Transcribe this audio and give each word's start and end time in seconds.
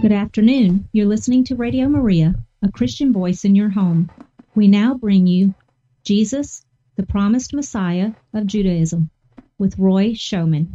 Good 0.00 0.12
afternoon. 0.12 0.88
You're 0.92 1.06
listening 1.06 1.42
to 1.44 1.56
Radio 1.56 1.88
Maria, 1.88 2.36
a 2.62 2.70
Christian 2.70 3.12
voice 3.12 3.44
in 3.44 3.56
your 3.56 3.70
home. 3.70 4.10
We 4.54 4.68
now 4.68 4.94
bring 4.94 5.26
you 5.26 5.54
Jesus, 6.04 6.64
the 6.94 7.04
Promised 7.04 7.52
Messiah 7.52 8.12
of 8.32 8.46
Judaism, 8.46 9.10
with 9.58 9.76
Roy 9.76 10.12
Schoeman. 10.12 10.68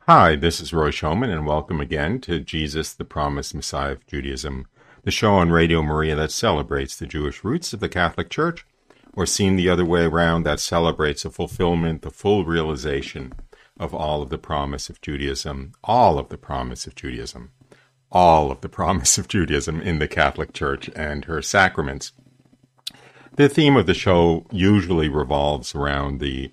Hi, 0.00 0.36
this 0.36 0.60
is 0.60 0.74
Roy 0.74 0.90
Schoeman, 0.90 1.32
and 1.32 1.46
welcome 1.46 1.80
again 1.80 2.20
to 2.20 2.38
Jesus, 2.38 2.92
the 2.92 3.04
Promised 3.04 3.54
Messiah 3.54 3.92
of 3.92 4.06
Judaism, 4.06 4.66
the 5.04 5.10
show 5.10 5.32
on 5.32 5.50
Radio 5.50 5.80
Maria 5.80 6.14
that 6.16 6.30
celebrates 6.30 6.94
the 6.94 7.06
Jewish 7.06 7.42
roots 7.42 7.72
of 7.72 7.80
the 7.80 7.88
Catholic 7.88 8.28
Church, 8.28 8.66
or 9.14 9.24
seen 9.24 9.56
the 9.56 9.70
other 9.70 9.84
way 9.86 10.04
around, 10.04 10.42
that 10.42 10.60
celebrates 10.60 11.22
the 11.22 11.30
fulfillment, 11.30 12.02
the 12.02 12.10
full 12.10 12.44
realization 12.44 13.32
of 13.78 13.94
all 13.94 14.22
of 14.22 14.30
the 14.30 14.38
promise 14.38 14.88
of 14.88 15.00
Judaism, 15.00 15.72
all 15.84 16.18
of 16.18 16.28
the 16.28 16.38
promise 16.38 16.86
of 16.86 16.94
Judaism, 16.94 17.50
all 18.10 18.50
of 18.50 18.60
the 18.60 18.68
promise 18.80 19.18
of 19.18 19.28
Judaism 19.28 19.80
in 19.80 19.98
the 19.98 20.08
Catholic 20.08 20.52
Church 20.52 20.90
and 20.94 21.24
her 21.26 21.42
sacraments. 21.42 22.12
The 23.36 23.48
theme 23.48 23.76
of 23.76 23.86
the 23.86 23.94
show 23.94 24.46
usually 24.50 25.08
revolves 25.08 25.74
around 25.74 26.20
the 26.20 26.52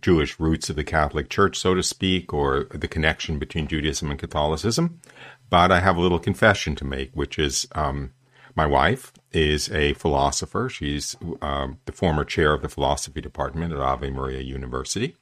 Jewish 0.00 0.40
roots 0.40 0.68
of 0.68 0.76
the 0.76 0.84
Catholic 0.84 1.28
Church, 1.28 1.56
so 1.56 1.74
to 1.74 1.82
speak, 1.82 2.32
or 2.34 2.66
the 2.72 2.88
connection 2.88 3.38
between 3.38 3.68
Judaism 3.68 4.10
and 4.10 4.18
Catholicism. 4.18 5.00
But 5.48 5.70
I 5.70 5.80
have 5.80 5.96
a 5.96 6.00
little 6.00 6.18
confession 6.18 6.74
to 6.76 6.84
make, 6.84 7.12
which 7.12 7.38
is 7.38 7.68
um, 7.72 8.12
my 8.56 8.66
wife 8.66 9.12
is 9.32 9.70
a 9.70 9.92
philosopher. 9.94 10.68
She's 10.68 11.14
uh, 11.42 11.68
the 11.84 11.92
former 11.92 12.24
chair 12.24 12.52
of 12.52 12.62
the 12.62 12.68
philosophy 12.68 13.20
department 13.20 13.72
at 13.72 13.78
Ave 13.78 14.10
Maria 14.10 14.40
University. 14.40 15.14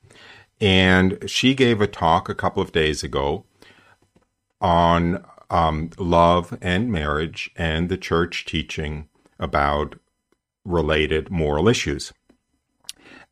And 0.60 1.18
she 1.28 1.54
gave 1.54 1.80
a 1.80 1.86
talk 1.86 2.28
a 2.28 2.34
couple 2.34 2.62
of 2.62 2.72
days 2.72 3.02
ago 3.02 3.44
on 4.60 5.24
um, 5.50 5.90
love 5.98 6.56
and 6.60 6.90
marriage 6.90 7.50
and 7.56 7.88
the 7.88 7.98
church 7.98 8.44
teaching 8.44 9.08
about 9.38 9.96
related 10.64 11.30
moral 11.30 11.68
issues. 11.68 12.12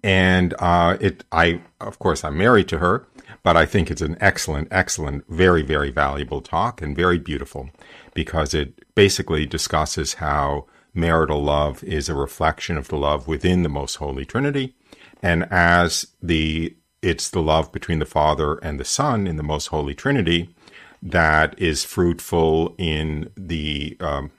And 0.02 0.55
uh, 0.58 0.98
it, 1.00 1.24
I, 1.30 1.62
of 1.80 1.98
course, 1.98 2.24
I'm 2.24 2.36
married 2.36 2.69
to 2.69 2.78
her, 2.78 3.06
but 3.42 3.56
I 3.56 3.66
think 3.66 3.91
it's 3.91 4.02
an 4.02 4.16
excellent, 4.20 4.68
excellent, 4.70 5.24
very, 5.28 5.62
very 5.62 5.91
valuable 5.91 6.41
talk 6.41 6.83
and 6.83 6.96
very 6.96 7.18
beautiful 7.18 7.70
because 8.12 8.52
it 8.52 8.94
basically 8.94 9.46
discusses 9.46 10.14
how 10.14 10.66
marital 10.92 11.42
love 11.42 11.83
is 11.84 12.08
a 12.08 12.14
reflection 12.14 12.77
of 12.77 12.89
the 12.89 12.96
love 12.96 13.27
within 13.28 13.62
the 13.62 13.68
Most 13.68 13.96
Holy 13.96 14.24
Trinity. 14.24 14.74
And 15.22 15.46
as 15.50 16.08
the 16.20 16.77
it's 17.03 17.28
the 17.28 17.42
love 17.42 17.72
between 17.72 17.98
the 17.98 18.06
Father 18.06 18.55
and 18.56 18.78
the 18.78 18.84
Son 18.84 19.27
in 19.27 19.36
the 19.36 19.42
Most 19.42 19.67
Holy 19.67 19.95
Trinity 19.95 20.55
that 21.03 21.58
is 21.58 21.84
fruitful 21.84 22.75
in 22.78 23.28
the 23.36 23.97
um, 24.00 24.31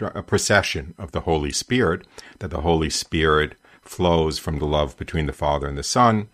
a 0.00 0.22
procession 0.22 0.94
of 0.96 1.12
the 1.12 1.20
Holy 1.20 1.50
Spirit, 1.50 2.06
that 2.38 2.50
the 2.50 2.62
Holy 2.62 2.88
Spirit 2.88 3.54
flows 3.82 4.38
from 4.38 4.58
the 4.58 4.64
love 4.64 4.96
between 4.96 5.26
the 5.26 5.32
Father 5.32 5.68
and 5.68 5.76
the 5.76 5.82
Son. 5.82 6.28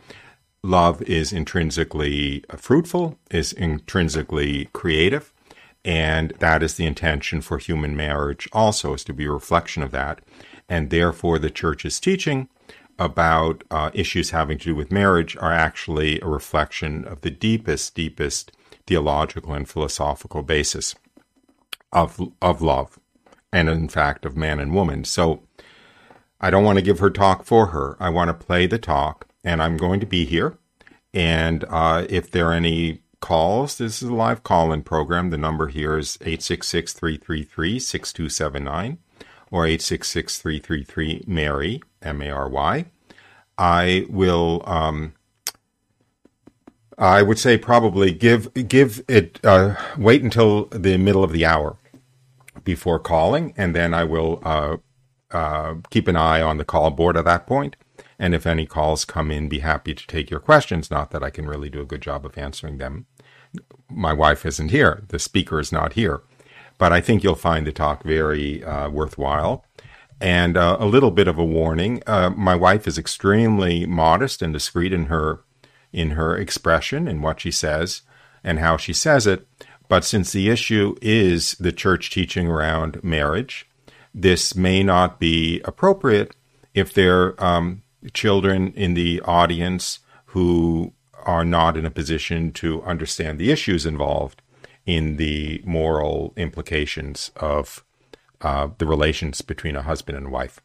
Love 0.62 1.03
is 1.03 1.33
intrinsically 1.33 2.45
fruitful, 2.56 3.19
is 3.31 3.53
intrinsically 3.53 4.67
creative, 4.73 5.33
and 5.84 6.33
that 6.39 6.62
is 6.62 6.75
the 6.75 6.87
intention 6.87 7.41
for 7.41 7.59
human 7.59 7.97
marriage 7.97 8.48
also, 8.53 8.95
is 8.95 9.03
to 9.03 9.12
be 9.12 9.25
a 9.25 9.33
reflection 9.33 9.83
of 9.83 9.91
that. 9.91 10.21
And 10.69 10.91
therefore, 10.91 11.41
the 11.41 11.51
church's 11.51 11.98
teaching 11.98 12.48
about 13.01 13.65
uh, 13.70 13.91
issues 13.95 14.31
having 14.31 14.59
to 14.59 14.67
do 14.67 14.75
with 14.77 14.93
marriage 14.93 15.37
are 15.39 15.53
actually 15.53 16.20
a 16.20 16.29
reflection 16.29 17.05
of 17.05 17.23
the 17.23 17.31
deepest, 17.31 17.95
deepest 17.95 18.53
theological 18.87 19.55
and 19.55 19.69
philosophical 19.69 20.43
basis 20.43 20.95
of, 21.93 22.21
of 22.41 22.62
love, 22.62 23.01
and 23.53 23.69
in 23.69 23.89
fact, 23.89 24.25
of 24.25 24.37
man 24.37 24.60
and 24.60 24.75
woman. 24.75 25.03
So 25.03 25.43
I 26.41 26.50
don't 26.50 26.65
want 26.65 26.78
to 26.78 26.84
give 26.84 27.00
her 27.00 27.10
talk 27.10 27.44
for 27.44 27.66
her. 27.69 27.97
I 27.99 28.10
want 28.10 28.28
to 28.28 28.47
play 28.47 28.66
the 28.66 28.78
talk, 28.78 29.27
and 29.43 29.60
I'm 29.60 29.77
going 29.77 29.99
to 30.00 30.06
be 30.06 30.25
here. 30.25 30.59
And 31.12 31.65
uh, 31.69 32.06
if 32.09 32.31
there 32.31 32.50
are 32.50 32.53
any 32.53 33.00
calls. 33.21 33.78
This 33.78 34.03
is 34.03 34.09
a 34.09 34.15
live 34.15 34.43
call 34.43 34.72
in 34.72 34.83
program. 34.83 35.31
The 35.31 35.39
number 35.39 35.69
here 35.69 35.99
is 35.99 36.19
866 36.22 36.93
333 36.94 37.78
6279 37.78 38.99
or 39.50 39.66
866 39.66 40.39
333 40.39 41.25
Mary, 41.27 41.83
M 42.03 42.22
A 42.22 42.31
R 42.31 42.49
Y. 42.49 42.87
I 43.59 44.06
will. 44.09 44.62
Um, 44.66 45.15
I 46.99 47.22
would 47.22 47.38
say 47.38 47.56
probably 47.56 48.12
give 48.12 48.53
give 48.69 49.03
it 49.09 49.41
uh, 49.44 49.77
wait 49.97 50.22
until 50.22 50.66
the 50.66 50.99
middle 50.99 51.25
of 51.25 51.33
the 51.33 51.47
hour 51.47 51.77
before 52.65 52.99
calling, 52.99 53.55
and 53.56 53.75
then 53.75 53.94
I 53.94 54.05
will 54.05 54.41
uh, 54.44 54.77
uh, 55.31 55.75
keep 55.91 56.09
an 56.09 56.16
eye 56.16 56.43
on 56.43 56.59
the 56.59 56.65
call 56.65 56.91
board 56.91 57.16
at 57.16 57.25
that 57.25 57.47
point. 57.47 57.77
And 58.19 58.34
if 58.34 58.47
any 58.47 58.66
calls 58.66 59.06
come 59.06 59.31
in, 59.31 59.49
be 59.49 59.60
happy 59.60 59.94
to 59.94 60.06
take 60.06 60.31
your 60.31 60.41
questions. 60.41 60.91
Not 60.91 61.10
that 61.10 61.22
I 61.22 61.31
can 61.31 61.47
really 61.47 61.71
do 61.71 61.81
a 61.81 61.87
good 61.87 62.03
job 62.03 62.27
of 62.27 62.37
answering 62.37 62.77
them 62.77 63.06
my 63.89 64.12
wife 64.12 64.47
isn't 64.47 64.71
here. 64.71 65.03
The 65.09 65.19
speaker 65.19 65.60
is 65.60 65.72
not 65.72 65.94
here. 65.94 66.22
But 66.78 66.93
I 66.93 67.00
think 67.00 67.22
you'll 67.22 67.34
find 67.34 67.66
the 67.66 67.72
talk 67.72 68.03
very 68.05 68.65
uh, 68.65 68.89
worthwhile. 68.89 69.65
And 70.20 70.56
uh, 70.56 70.76
a 70.78 70.86
little 70.86 71.10
bit 71.10 71.28
of 71.28 71.38
a 71.38 71.44
warning: 71.44 72.03
uh, 72.06 72.31
my 72.31 72.54
wife 72.54 72.86
is 72.86 72.98
extremely 72.98 73.86
modest 73.86 74.42
and 74.42 74.53
discreet 74.53 74.92
in 74.92 75.06
her 75.06 75.41
in 75.92 76.10
her 76.10 76.36
expression 76.36 77.08
and 77.08 77.22
what 77.22 77.41
she 77.41 77.50
says 77.50 78.03
and 78.44 78.59
how 78.59 78.76
she 78.76 78.92
says 78.92 79.26
it. 79.26 79.47
But 79.88 80.04
since 80.04 80.30
the 80.30 80.48
issue 80.48 80.94
is 81.03 81.54
the 81.54 81.72
church 81.72 82.10
teaching 82.10 82.47
around 82.47 83.03
marriage, 83.03 83.69
this 84.14 84.54
may 84.54 84.82
not 84.82 85.19
be 85.19 85.60
appropriate 85.64 86.34
if 86.75 86.92
there 86.92 87.41
are 87.41 87.44
um, 87.44 87.82
children 88.12 88.72
in 88.75 88.94
the 88.94 89.20
audience 89.22 89.98
who 90.26 90.92
are 91.25 91.44
not 91.44 91.76
in 91.76 91.84
a 91.84 91.91
position 91.91 92.53
to 92.53 92.82
understand 92.82 93.38
the 93.38 93.50
issues 93.50 93.84
involved 93.84 94.42
in 94.86 95.16
the 95.16 95.60
moral 95.64 96.32
implications 96.36 97.30
of 97.36 97.84
uh, 98.41 98.69
the 98.78 98.87
relations 98.87 99.41
between 99.43 99.77
a 99.77 99.83
husband 99.83 100.17
and 100.17 100.31
wife. 100.31 100.61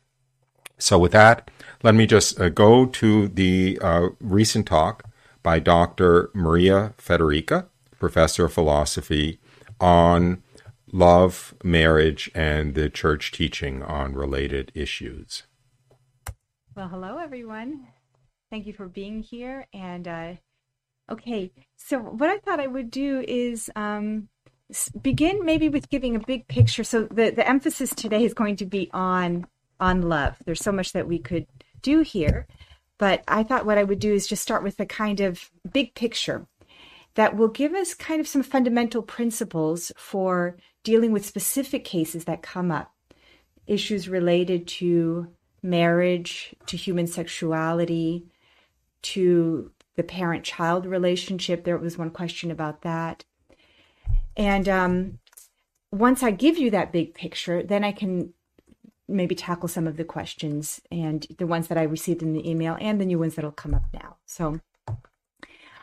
So, 0.77 0.99
with 0.99 1.13
that, 1.13 1.49
let 1.83 1.95
me 1.95 2.05
just 2.05 2.39
uh, 2.39 2.49
go 2.49 2.85
to 2.85 3.27
the 3.27 3.79
uh, 3.81 4.09
recent 4.19 4.67
talk 4.67 5.03
by 5.41 5.59
Dr. 5.59 6.31
Maria 6.33 6.93
Fedoryka, 6.97 7.67
professor 7.99 8.45
of 8.45 8.53
philosophy, 8.53 9.39
on 9.79 10.43
love, 10.91 11.53
marriage, 11.63 12.29
and 12.33 12.75
the 12.75 12.89
church 12.89 13.31
teaching 13.31 13.83
on 13.83 14.13
related 14.13 14.71
issues. 14.75 15.43
Well, 16.75 16.89
hello, 16.89 17.17
everyone. 17.17 17.87
Thank 18.49 18.65
you 18.67 18.73
for 18.73 18.87
being 18.87 19.21
here. 19.21 19.65
And 19.73 20.07
uh, 20.07 20.33
okay, 21.09 21.51
so 21.77 21.99
what 21.99 22.29
I 22.29 22.37
thought 22.39 22.59
I 22.59 22.67
would 22.67 22.91
do 22.91 23.23
is 23.27 23.69
um, 23.75 24.29
begin 25.01 25.45
maybe 25.45 25.69
with 25.69 25.89
giving 25.89 26.15
a 26.15 26.19
big 26.19 26.47
picture. 26.47 26.83
So 26.83 27.03
the 27.03 27.31
the 27.31 27.47
emphasis 27.47 27.91
today 27.91 28.23
is 28.23 28.33
going 28.33 28.55
to 28.57 28.65
be 28.65 28.89
on 28.93 29.45
on 29.79 30.01
love. 30.03 30.37
There's 30.45 30.61
so 30.61 30.71
much 30.71 30.93
that 30.93 31.07
we 31.07 31.19
could 31.19 31.45
do 31.81 32.01
here, 32.01 32.47
but 32.97 33.23
I 33.27 33.43
thought 33.43 33.65
what 33.65 33.77
I 33.77 33.83
would 33.83 33.99
do 33.99 34.13
is 34.13 34.27
just 34.27 34.41
start 34.41 34.63
with 34.63 34.79
a 34.79 34.85
kind 34.85 35.19
of 35.19 35.51
big 35.71 35.93
picture 35.95 36.47
that 37.15 37.35
will 37.35 37.47
give 37.47 37.73
us 37.73 37.93
kind 37.93 38.19
of 38.19 38.27
some 38.27 38.43
fundamental 38.43 39.01
principles 39.01 39.91
for 39.95 40.57
dealing 40.83 41.11
with 41.11 41.25
specific 41.25 41.83
cases 41.83 42.25
that 42.25 42.41
come 42.41 42.71
up, 42.71 42.93
issues 43.67 44.09
related 44.09 44.67
to 44.67 45.27
marriage, 45.63 46.53
to 46.67 46.77
human 46.77 47.07
sexuality, 47.07 48.25
to 49.01 49.71
the 49.95 50.03
parent 50.03 50.43
child 50.43 50.85
relationship. 50.85 51.63
There 51.63 51.77
was 51.77 51.97
one 51.97 52.11
question 52.11 52.51
about 52.51 52.81
that. 52.81 53.23
And 54.37 54.67
um, 54.67 55.19
once 55.91 56.23
I 56.23 56.31
give 56.31 56.57
you 56.57 56.71
that 56.71 56.91
big 56.91 57.13
picture, 57.13 57.63
then 57.63 57.83
I 57.83 57.91
can 57.91 58.33
maybe 59.07 59.35
tackle 59.35 59.67
some 59.67 59.87
of 59.87 59.97
the 59.97 60.03
questions 60.03 60.81
and 60.91 61.25
the 61.37 61.47
ones 61.47 61.67
that 61.67 61.77
I 61.77 61.83
received 61.83 62.23
in 62.23 62.33
the 62.33 62.49
email 62.49 62.77
and 62.79 62.99
the 62.99 63.05
new 63.05 63.19
ones 63.19 63.35
that'll 63.35 63.51
come 63.51 63.73
up 63.73 63.85
now. 63.93 64.17
So, 64.25 64.59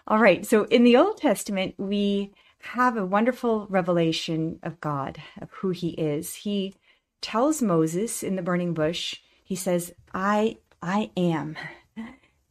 all 0.06 0.18
right. 0.18 0.44
So 0.44 0.64
in 0.64 0.84
the 0.84 0.96
Old 0.96 1.18
Testament, 1.18 1.74
we 1.78 2.32
have 2.62 2.96
a 2.96 3.06
wonderful 3.06 3.66
revelation 3.68 4.58
of 4.62 4.80
God, 4.80 5.22
of 5.40 5.50
who 5.50 5.70
he 5.70 5.90
is. 5.90 6.34
He 6.36 6.74
tells 7.20 7.62
Moses 7.62 8.22
in 8.22 8.36
the 8.36 8.42
burning 8.42 8.74
bush, 8.74 9.16
he 9.44 9.56
says, 9.56 9.92
I 10.12 10.58
I 10.82 11.10
am. 11.16 11.56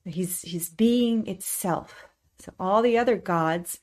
He's 0.05 0.41
he's 0.41 0.69
being 0.69 1.27
itself. 1.27 2.05
So 2.39 2.53
all 2.59 2.81
the 2.81 2.97
other 2.97 3.17
gods 3.17 3.79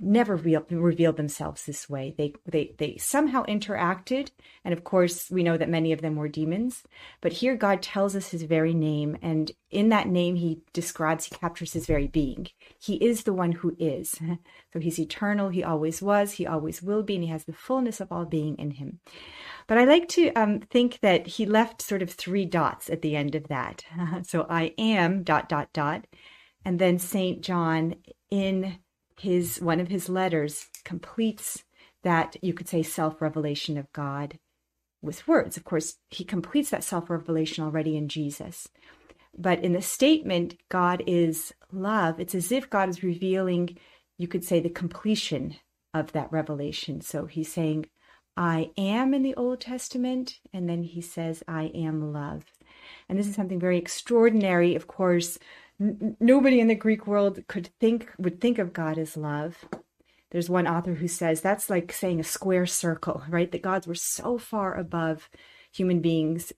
never 0.00 0.36
revealed, 0.36 1.16
themselves 1.16 1.64
this 1.64 1.88
way. 1.88 2.14
They, 2.16 2.34
they, 2.46 2.74
they 2.78 2.96
somehow 2.96 3.44
interacted. 3.44 4.30
And 4.64 4.72
of 4.72 4.84
course, 4.84 5.30
we 5.30 5.42
know 5.42 5.56
that 5.56 5.68
many 5.68 5.92
of 5.92 6.00
them 6.00 6.16
were 6.16 6.28
demons. 6.28 6.82
But 7.20 7.32
here 7.34 7.56
God 7.56 7.82
tells 7.82 8.16
us 8.16 8.28
his 8.28 8.42
very 8.42 8.74
name. 8.74 9.16
And 9.22 9.52
in 9.70 9.90
that 9.90 10.08
name, 10.08 10.36
he 10.36 10.62
describes, 10.72 11.26
he 11.26 11.34
captures 11.34 11.72
his 11.72 11.86
very 11.86 12.06
being. 12.06 12.48
He 12.78 12.96
is 12.96 13.24
the 13.24 13.32
one 13.32 13.52
who 13.52 13.76
is. 13.78 14.18
So 14.72 14.80
he's 14.80 14.98
eternal. 14.98 15.50
He 15.50 15.62
always 15.62 16.02
was. 16.02 16.32
He 16.32 16.48
always 16.48 16.82
will 16.82 17.04
be. 17.04 17.14
And 17.14 17.22
he 17.22 17.30
has 17.30 17.44
the 17.44 17.52
fullness 17.52 18.00
of 18.00 18.10
all 18.10 18.24
being 18.24 18.56
in 18.56 18.72
him. 18.72 18.98
But 19.68 19.78
I 19.78 19.84
like 19.84 20.08
to 20.08 20.32
um, 20.32 20.58
think 20.58 20.98
that 21.00 21.28
he 21.28 21.46
left 21.46 21.80
sort 21.80 22.02
of 22.02 22.10
three 22.10 22.44
dots 22.44 22.90
at 22.90 23.00
the 23.00 23.14
end 23.14 23.36
of 23.36 23.46
that. 23.46 23.84
so 24.24 24.48
I 24.50 24.74
am 24.76 25.22
dot, 25.22 25.48
dot, 25.48 25.72
dot. 25.72 26.08
And 26.64 26.80
then 26.80 26.98
St. 26.98 27.40
John 27.40 27.94
in 28.30 28.78
his 29.16 29.60
one 29.60 29.80
of 29.80 29.88
his 29.88 30.08
letters 30.08 30.66
completes 30.84 31.64
that 32.02 32.36
you 32.42 32.52
could 32.52 32.68
say 32.68 32.82
self-revelation 32.82 33.78
of 33.78 33.92
God 33.92 34.38
with 35.00 35.26
words. 35.28 35.56
Of 35.56 35.64
course, 35.64 35.96
he 36.10 36.24
completes 36.24 36.70
that 36.70 36.84
self-revelation 36.84 37.64
already 37.64 37.96
in 37.96 38.08
Jesus. 38.08 38.68
But 39.36 39.64
in 39.64 39.72
the 39.72 39.82
statement, 39.82 40.56
God 40.68 41.02
is 41.06 41.52
love, 41.72 42.20
it's 42.20 42.34
as 42.34 42.52
if 42.52 42.70
God 42.70 42.88
is 42.88 43.02
revealing, 43.02 43.78
you 44.18 44.28
could 44.28 44.44
say, 44.44 44.60
the 44.60 44.68
completion 44.68 45.56
of 45.92 46.12
that 46.12 46.30
revelation. 46.30 47.00
So 47.00 47.26
he's 47.26 47.52
saying, 47.52 47.86
I 48.36 48.70
am 48.76 49.14
in 49.14 49.22
the 49.22 49.34
Old 49.36 49.60
Testament, 49.60 50.40
and 50.52 50.68
then 50.68 50.82
he 50.82 51.00
says, 51.00 51.42
I 51.46 51.64
am 51.74 52.12
love. 52.12 52.44
And 53.08 53.18
this 53.18 53.28
is 53.28 53.34
something 53.34 53.60
very 53.60 53.78
extraordinary, 53.78 54.74
of 54.74 54.86
course, 54.86 55.38
nobody 55.78 56.60
in 56.60 56.68
the 56.68 56.74
Greek 56.74 57.06
world 57.06 57.40
could 57.48 57.70
think 57.80 58.10
would 58.18 58.40
think 58.40 58.58
of 58.58 58.72
God 58.72 58.98
as 58.98 59.16
love. 59.16 59.64
There's 60.30 60.50
one 60.50 60.66
author 60.66 60.94
who 60.94 61.08
says 61.08 61.40
that's 61.40 61.70
like 61.70 61.92
saying 61.92 62.20
a 62.20 62.24
square 62.24 62.66
circle, 62.66 63.22
right? 63.28 63.50
That 63.50 63.62
gods 63.62 63.86
were 63.86 63.94
so 63.94 64.38
far 64.38 64.74
above 64.74 65.28
human 65.72 66.00
beings, 66.00 66.52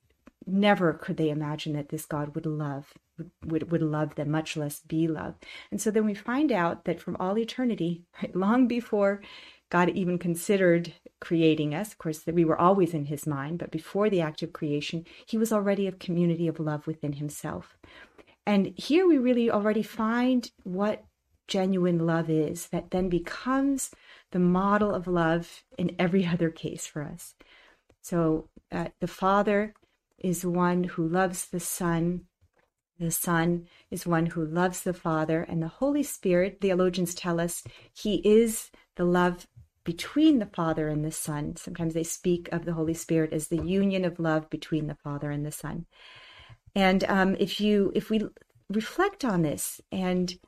never 0.47 0.93
could 0.93 1.17
they 1.17 1.31
imagine 1.31 1.73
that 1.75 1.89
this 1.89 2.07
God 2.07 2.35
would 2.35 2.47
love, 2.47 2.95
would, 3.45 3.71
would, 3.71 3.83
love 3.83 4.15
them, 4.15 4.31
much 4.31 4.57
less 4.57 4.81
be 4.81 5.09
loved. 5.09 5.45
And 5.71 5.81
so 5.81 5.91
then 5.91 6.05
we 6.05 6.15
find 6.15 6.53
out 6.53 6.85
that 6.85 7.01
from 7.01 7.17
all 7.19 7.39
eternity, 7.39 8.03
right, 8.23 8.35
long 8.35 8.69
before 8.69 9.23
God 9.69 9.91
even 9.91 10.19
considered 10.19 10.93
creating 11.21 11.75
us, 11.75 11.93
of 11.93 11.99
course, 11.99 12.21
that 12.21 12.35
we 12.35 12.45
were 12.45 12.61
always 12.61 12.95
in 12.95 13.07
his 13.07 13.27
mind, 13.27 13.59
but 13.59 13.73
before 13.73 14.09
the 14.09 14.21
act 14.21 14.43
of 14.43 14.53
creation, 14.53 15.05
he 15.27 15.37
was 15.37 15.53
already 15.53 15.87
a 15.87 15.93
community 15.93 16.47
of 16.47 16.61
love 16.61 16.87
within 16.87 17.15
himself. 17.15 17.77
And 18.47 18.73
here 18.77 19.07
we 19.07 19.19
really 19.19 19.51
already 19.51 19.83
find 19.83 20.51
what 20.63 21.05
genuine 21.49 22.07
love 22.07 22.31
is, 22.31 22.69
that 22.69 22.91
then 22.91 23.09
becomes 23.09 23.91
the 24.31 24.39
model 24.39 24.95
of 24.95 25.07
love 25.07 25.65
in 25.77 25.95
every 25.99 26.27
other 26.33 26.51
case 26.51 26.87
for 26.87 27.03
us. 27.03 27.35
So 28.03 28.49
uh, 28.71 28.89
the 29.01 29.09
Father 29.09 29.75
is 30.19 30.47
one 30.47 30.85
who 30.85 31.07
loves 31.07 31.47
the 31.49 31.61
Son. 31.61 32.23
The 32.99 33.11
Son 33.11 33.67
is 33.91 34.07
one 34.07 34.27
who 34.27 34.45
loves 34.45 34.83
the 34.83 34.95
Father. 34.95 35.43
And 35.43 35.63
the 35.63 35.69
Holy 35.69 36.03
Spirit, 36.03 36.59
theologians 36.61 37.15
tell 37.15 37.41
us, 37.41 37.63
he 37.93 38.17
is 38.25 38.71
the 38.97 39.05
love 39.05 39.47
between 39.85 40.39
the 40.39 40.47
Father 40.47 40.89
and 40.89 41.05
the 41.05 41.13
Son. 41.13 41.57
Sometimes 41.57 41.95
they 41.95 42.03
speak 42.03 42.49
of 42.51 42.65
the 42.65 42.73
Holy 42.73 42.95
Spirit 42.95 43.33
as 43.33 43.49
the 43.49 43.63
union 43.63 44.05
of 44.05 44.19
love 44.19 44.49
between 44.51 44.87
the 44.87 44.97
Father 44.97 45.31
and 45.31 45.45
the 45.45 45.53
Son. 45.53 45.87
And 46.77 47.05
um, 47.05 47.37
if 47.41 47.59
you 47.59 47.91
if 47.95 48.11
we 48.11 48.21
reflect 48.69 49.25
on 49.25 49.41
this 49.43 49.81
and 49.91 50.39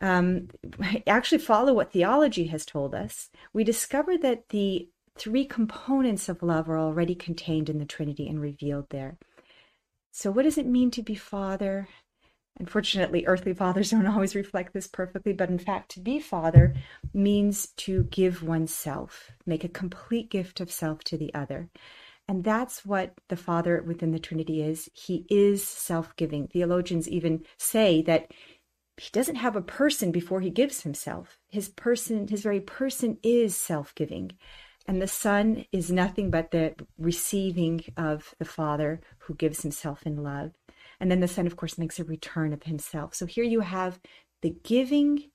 um, 0.00 0.48
actually 1.06 1.38
follow 1.38 1.74
what 1.74 1.92
theology 1.92 2.46
has 2.46 2.64
told 2.64 2.94
us, 2.94 3.28
we 3.52 3.64
discover 3.64 4.16
that 4.18 4.48
the 4.50 4.88
three 5.18 5.44
components 5.44 6.28
of 6.28 6.42
love 6.42 6.70
are 6.70 6.78
already 6.78 7.16
contained 7.16 7.68
in 7.68 7.78
the 7.78 7.84
Trinity 7.84 8.28
and 8.28 8.40
revealed 8.40 8.86
there. 8.90 9.18
So, 10.12 10.30
what 10.30 10.44
does 10.44 10.56
it 10.56 10.66
mean 10.66 10.92
to 10.92 11.02
be 11.02 11.16
father? 11.16 11.88
Unfortunately, 12.60 13.24
earthly 13.26 13.54
fathers 13.54 13.90
don't 13.90 14.06
always 14.06 14.36
reflect 14.36 14.72
this 14.72 14.86
perfectly, 14.86 15.32
but 15.32 15.48
in 15.50 15.58
fact, 15.58 15.90
to 15.92 16.00
be 16.00 16.20
father 16.20 16.74
means 17.12 17.68
to 17.78 18.04
give 18.04 18.42
oneself, 18.44 19.32
make 19.46 19.64
a 19.64 19.68
complete 19.68 20.30
gift 20.30 20.60
of 20.60 20.70
self 20.70 21.02
to 21.04 21.16
the 21.16 21.34
other. 21.34 21.70
And 22.30 22.44
that's 22.44 22.86
what 22.86 23.14
the 23.28 23.36
Father 23.36 23.82
within 23.84 24.12
the 24.12 24.20
Trinity 24.20 24.62
is. 24.62 24.88
He 24.94 25.26
is 25.28 25.66
self 25.66 26.14
giving. 26.14 26.46
Theologians 26.46 27.08
even 27.08 27.44
say 27.58 28.02
that 28.02 28.30
he 28.96 29.10
doesn't 29.10 29.34
have 29.34 29.56
a 29.56 29.60
person 29.60 30.12
before 30.12 30.40
he 30.40 30.48
gives 30.48 30.82
himself. 30.82 31.40
His 31.48 31.68
person, 31.70 32.28
his 32.28 32.42
very 32.42 32.60
person 32.60 33.18
is 33.24 33.56
self 33.56 33.92
giving. 33.96 34.30
And 34.86 35.02
the 35.02 35.08
Son 35.08 35.64
is 35.72 35.90
nothing 35.90 36.30
but 36.30 36.52
the 36.52 36.76
receiving 36.98 37.80
of 37.96 38.32
the 38.38 38.44
Father 38.44 39.00
who 39.18 39.34
gives 39.34 39.62
himself 39.62 40.04
in 40.06 40.22
love. 40.22 40.52
And 41.00 41.10
then 41.10 41.18
the 41.18 41.26
Son, 41.26 41.48
of 41.48 41.56
course, 41.56 41.78
makes 41.78 41.98
a 41.98 42.04
return 42.04 42.52
of 42.52 42.62
himself. 42.62 43.12
So 43.12 43.26
here 43.26 43.42
you 43.42 43.58
have 43.58 43.98
the 44.40 44.54
giving 44.62 45.30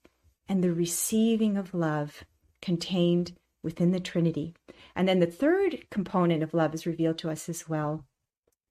and 0.47 0.63
the 0.63 0.71
receiving 0.71 1.57
of 1.57 1.73
love 1.73 2.23
contained 2.61 3.33
within 3.65 3.91
the 3.91 3.99
Trinity. 3.99 4.53
And 4.95 5.09
then 5.09 5.19
the 5.19 5.25
third 5.25 5.89
component 5.89 6.43
of 6.43 6.53
love 6.53 6.73
is 6.73 6.85
revealed 6.85 7.17
to 7.19 7.29
us 7.29 7.49
as 7.49 7.67
well. 7.67 8.05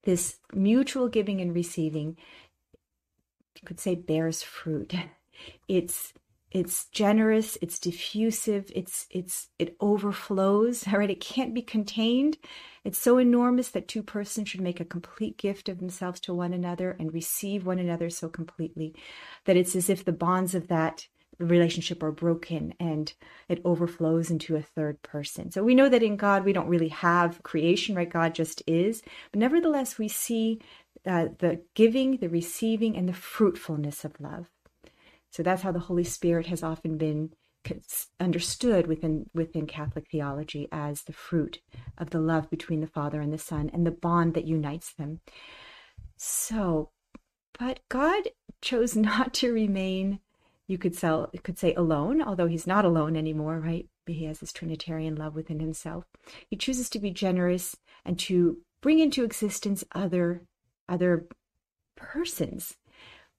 This 0.04 0.38
mutual 0.54 1.08
giving 1.08 1.40
and 1.40 1.54
receiving, 1.54 2.16
you 3.56 3.66
could 3.66 3.80
say, 3.80 3.94
bears 3.94 4.42
fruit. 4.42 4.94
It's 5.68 6.12
it's 6.52 6.86
generous, 6.86 7.58
it's 7.60 7.80
diffusive, 7.80 8.70
it's 8.76 9.06
it's 9.10 9.48
it 9.58 9.76
overflows, 9.80 10.86
all 10.86 10.94
right? 11.00 11.10
It 11.10 11.20
can't 11.20 11.52
be 11.52 11.62
contained. 11.62 12.38
It's 12.84 12.98
so 12.98 13.18
enormous 13.18 13.70
that 13.70 13.88
two 13.88 14.04
persons 14.04 14.48
should 14.48 14.60
make 14.60 14.78
a 14.78 14.84
complete 14.84 15.36
gift 15.36 15.68
of 15.68 15.80
themselves 15.80 16.20
to 16.20 16.32
one 16.32 16.54
another 16.54 16.92
and 17.00 17.12
receive 17.12 17.66
one 17.66 17.80
another 17.80 18.08
so 18.08 18.28
completely 18.28 18.94
that 19.46 19.56
it's 19.56 19.74
as 19.74 19.90
if 19.90 20.04
the 20.04 20.12
bonds 20.12 20.54
of 20.54 20.68
that 20.68 21.08
relationship 21.38 22.02
are 22.02 22.12
broken 22.12 22.74
and 22.78 23.12
it 23.48 23.60
overflows 23.64 24.30
into 24.30 24.56
a 24.56 24.62
third 24.62 25.02
person. 25.02 25.50
So 25.50 25.62
we 25.62 25.74
know 25.74 25.88
that 25.88 26.02
in 26.02 26.16
God 26.16 26.44
we 26.44 26.52
don't 26.52 26.68
really 26.68 26.88
have 26.88 27.42
creation, 27.42 27.94
right? 27.94 28.08
God 28.08 28.34
just 28.34 28.62
is. 28.66 29.02
But 29.32 29.40
nevertheless, 29.40 29.98
we 29.98 30.08
see 30.08 30.60
uh, 31.06 31.28
the 31.38 31.60
giving, 31.74 32.18
the 32.18 32.28
receiving, 32.28 32.96
and 32.96 33.08
the 33.08 33.12
fruitfulness 33.12 34.04
of 34.04 34.20
love. 34.20 34.46
So 35.30 35.42
that's 35.42 35.62
how 35.62 35.72
the 35.72 35.80
Holy 35.80 36.04
Spirit 36.04 36.46
has 36.46 36.62
often 36.62 36.96
been 36.96 37.30
understood 38.20 38.86
within 38.86 39.30
within 39.32 39.66
Catholic 39.66 40.06
theology 40.10 40.68
as 40.70 41.02
the 41.02 41.12
fruit 41.12 41.60
of 41.96 42.10
the 42.10 42.20
love 42.20 42.50
between 42.50 42.80
the 42.80 42.86
Father 42.86 43.20
and 43.20 43.32
the 43.32 43.38
Son 43.38 43.70
and 43.72 43.86
the 43.86 43.90
bond 43.90 44.34
that 44.34 44.46
unites 44.46 44.92
them. 44.92 45.20
So, 46.16 46.90
but 47.58 47.80
God 47.88 48.28
chose 48.60 48.96
not 48.96 49.34
to 49.34 49.52
remain 49.52 50.20
you 50.66 50.78
could 50.78 50.94
sell 50.94 51.30
could 51.42 51.58
say 51.58 51.74
alone, 51.74 52.22
although 52.22 52.46
he's 52.46 52.66
not 52.66 52.84
alone 52.84 53.16
anymore, 53.16 53.60
right? 53.60 53.86
He 54.06 54.24
has 54.24 54.40
this 54.40 54.52
Trinitarian 54.52 55.16
love 55.16 55.34
within 55.34 55.60
himself. 55.60 56.04
He 56.48 56.56
chooses 56.56 56.90
to 56.90 56.98
be 56.98 57.10
generous 57.10 57.76
and 58.04 58.18
to 58.20 58.58
bring 58.80 58.98
into 58.98 59.24
existence 59.24 59.84
other 59.92 60.42
other 60.88 61.26
persons 61.96 62.76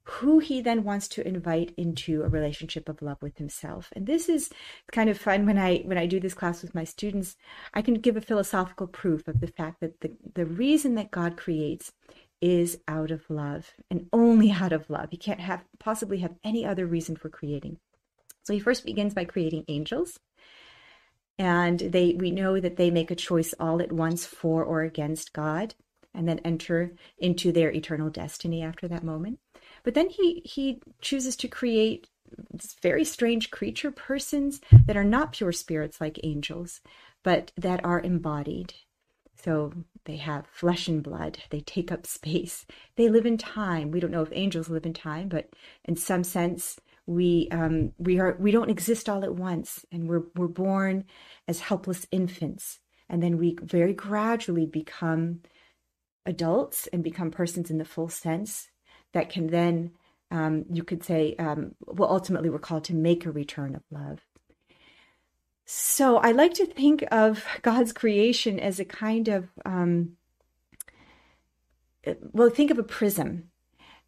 who 0.07 0.37
he 0.37 0.61
then 0.61 0.83
wants 0.83 1.07
to 1.07 1.27
invite 1.27 1.73
into 1.77 2.21
a 2.21 2.29
relationship 2.29 2.87
of 2.87 3.01
love 3.01 3.17
with 3.21 3.37
himself 3.37 3.91
and 3.95 4.05
this 4.05 4.29
is 4.29 4.49
kind 4.91 5.09
of 5.09 5.17
fun 5.17 5.45
when 5.45 5.57
i 5.57 5.77
when 5.79 5.97
i 5.97 6.05
do 6.05 6.19
this 6.19 6.33
class 6.33 6.61
with 6.61 6.75
my 6.75 6.83
students 6.83 7.35
i 7.73 7.81
can 7.81 7.95
give 7.95 8.15
a 8.15 8.21
philosophical 8.21 8.87
proof 8.87 9.27
of 9.27 9.39
the 9.39 9.47
fact 9.47 9.79
that 9.79 9.99
the, 10.01 10.11
the 10.35 10.45
reason 10.45 10.95
that 10.95 11.11
god 11.11 11.35
creates 11.35 11.91
is 12.41 12.79
out 12.87 13.11
of 13.11 13.29
love 13.29 13.71
and 13.89 14.07
only 14.13 14.51
out 14.51 14.73
of 14.73 14.89
love. 14.89 15.09
He 15.11 15.17
can't 15.17 15.39
have 15.39 15.63
possibly 15.79 16.19
have 16.19 16.35
any 16.43 16.65
other 16.65 16.85
reason 16.85 17.15
for 17.15 17.29
creating. 17.29 17.77
So 18.43 18.53
he 18.53 18.59
first 18.59 18.85
begins 18.85 19.13
by 19.13 19.25
creating 19.25 19.65
angels. 19.67 20.19
And 21.37 21.79
they 21.79 22.13
we 22.13 22.31
know 22.31 22.59
that 22.59 22.77
they 22.77 22.91
make 22.91 23.11
a 23.11 23.15
choice 23.15 23.53
all 23.59 23.81
at 23.81 23.91
once 23.91 24.25
for 24.25 24.63
or 24.63 24.83
against 24.83 25.33
God 25.33 25.75
and 26.13 26.27
then 26.27 26.39
enter 26.39 26.93
into 27.17 27.51
their 27.51 27.71
eternal 27.71 28.09
destiny 28.09 28.61
after 28.63 28.87
that 28.87 29.03
moment. 29.03 29.39
But 29.83 29.93
then 29.93 30.09
he 30.09 30.41
he 30.45 30.81
chooses 31.01 31.35
to 31.37 31.47
create 31.47 32.07
this 32.51 32.75
very 32.81 33.03
strange 33.03 33.51
creature 33.51 33.91
persons 33.91 34.61
that 34.85 34.97
are 34.97 35.03
not 35.03 35.33
pure 35.33 35.51
spirits 35.51 35.99
like 36.01 36.19
angels, 36.23 36.81
but 37.23 37.51
that 37.57 37.83
are 37.83 37.99
embodied 37.99 38.73
so 39.41 39.73
they 40.05 40.17
have 40.17 40.47
flesh 40.47 40.87
and 40.87 41.03
blood. 41.03 41.39
They 41.49 41.61
take 41.61 41.91
up 41.91 42.05
space. 42.07 42.65
They 42.95 43.09
live 43.09 43.25
in 43.25 43.37
time. 43.37 43.91
We 43.91 43.99
don't 43.99 44.11
know 44.11 44.21
if 44.21 44.29
angels 44.31 44.69
live 44.69 44.85
in 44.85 44.93
time, 44.93 45.29
but 45.29 45.49
in 45.83 45.95
some 45.95 46.23
sense, 46.23 46.79
we 47.07 47.47
um, 47.51 47.93
we 47.97 48.19
are 48.19 48.35
we 48.39 48.51
don't 48.51 48.69
exist 48.69 49.09
all 49.09 49.23
at 49.23 49.35
once, 49.35 49.85
and 49.91 50.07
we're 50.07 50.23
we're 50.35 50.47
born 50.47 51.05
as 51.47 51.59
helpless 51.59 52.07
infants, 52.11 52.79
and 53.09 53.21
then 53.21 53.37
we 53.37 53.57
very 53.61 53.93
gradually 53.93 54.65
become 54.65 55.41
adults 56.25 56.87
and 56.87 57.03
become 57.03 57.29
persons 57.31 57.69
in 57.69 57.77
the 57.77 57.85
full 57.85 58.09
sense 58.09 58.69
that 59.13 59.29
can 59.29 59.47
then 59.47 59.91
um, 60.31 60.65
you 60.71 60.83
could 60.83 61.03
say 61.03 61.35
um, 61.37 61.75
well 61.81 62.09
ultimately 62.09 62.49
we're 62.49 62.59
called 62.59 62.83
to 62.85 62.95
make 62.95 63.25
a 63.25 63.31
return 63.31 63.75
of 63.75 63.83
love 63.91 64.19
So 65.65 66.17
I 66.17 66.31
like 66.31 66.53
to 66.55 66.65
think 66.65 67.03
of 67.11 67.43
God's 67.63 67.91
creation 67.91 68.59
as 68.59 68.79
a 68.79 68.85
kind 68.85 69.27
of, 69.27 69.49
um, 69.65 70.15
well, 72.31 72.51
think 72.51 72.69
of 72.69 72.77
a 72.77 72.83
prism. 72.83 73.49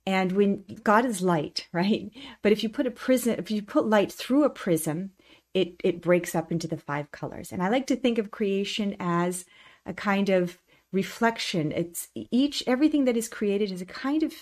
And 0.05 0.31
when 0.33 0.63
God 0.83 1.03
is 1.03 1.21
light, 1.21 1.67
right? 1.73 2.11
But 2.43 2.51
if 2.51 2.63
you 2.63 2.69
put 2.69 2.87
a 2.87 2.91
prism, 2.91 3.35
if 3.39 3.49
you 3.49 3.61
put 3.63 3.87
light 3.87 4.11
through 4.11 4.43
a 4.43 4.49
prism, 4.49 5.11
it, 5.53 5.75
it 5.83 6.01
breaks 6.01 6.35
up 6.35 6.51
into 6.51 6.67
the 6.67 6.77
five 6.77 7.11
colors. 7.11 7.51
And 7.51 7.63
I 7.63 7.69
like 7.69 7.87
to 7.87 7.95
think 7.95 8.19
of 8.19 8.29
creation 8.29 8.95
as 8.99 9.45
a 9.85 9.93
kind 9.93 10.29
of 10.29 10.59
reflection. 10.91 11.71
It's 11.71 12.09
each, 12.13 12.63
everything 12.67 13.05
that 13.05 13.17
is 13.17 13.27
created 13.27 13.71
is 13.71 13.81
a 13.81 13.85
kind 13.85 14.21
of 14.21 14.33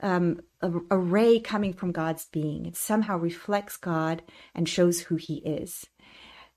um, 0.00 0.40
a, 0.60 0.70
a 0.90 0.98
ray 0.98 1.40
coming 1.40 1.72
from 1.72 1.92
God's 1.92 2.26
being. 2.26 2.66
It 2.66 2.76
somehow 2.76 3.16
reflects 3.16 3.76
God 3.76 4.22
and 4.54 4.68
shows 4.68 5.00
who 5.00 5.16
he 5.16 5.36
is. 5.38 5.86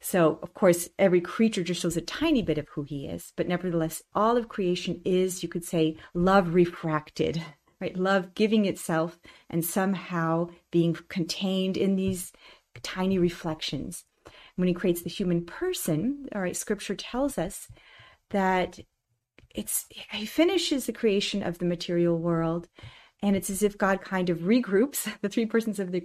So, 0.02 0.40
of 0.42 0.56
course, 0.56 0.90
every 0.98 1.22
creature 1.22 1.64
just 1.64 1.82
shows 1.82 1.96
a 1.96 2.02
tiny 2.02 2.42
bit 2.42 2.58
of 2.58 2.68
who 2.70 2.82
he 2.82 3.06
is, 3.06 3.34
but 3.36 3.48
nevertheless, 3.48 4.02
all 4.16 4.36
of 4.36 4.50
creation 4.50 5.00
is, 5.06 5.44
you 5.44 5.50
could 5.50 5.64
say, 5.64 5.96
love 6.16 6.56
refracted, 6.56 7.42
right? 7.82 7.96
Love 7.96 8.34
giving 8.34 8.66
itself 8.66 9.20
and 9.50 9.64
somehow 9.64 10.50
being 10.72 10.98
contained 11.08 11.78
in 11.78 11.96
these 11.96 12.34
tiny 12.82 13.20
reflections. 13.20 14.04
When 14.56 14.68
he 14.68 14.74
creates 14.74 15.04
the 15.04 15.10
human 15.10 15.46
person, 15.46 16.28
all 16.34 16.42
right, 16.42 16.56
scripture 16.56 16.96
tells 16.96 17.38
us 17.38 17.68
that 18.32 18.80
it's 19.54 19.86
he 20.12 20.26
finishes 20.26 20.86
the 20.86 20.94
creation 20.94 21.44
of 21.44 21.58
the 21.58 21.66
material 21.66 22.18
world 22.18 22.70
and 23.22 23.36
it's 23.36 23.50
as 23.50 23.62
if 23.62 23.78
God 23.78 24.02
kind 24.02 24.30
of 24.30 24.40
regroups, 24.40 25.12
the 25.22 25.30
three 25.30 25.46
persons 25.46 25.80
of 25.80 25.92
the 25.92 26.04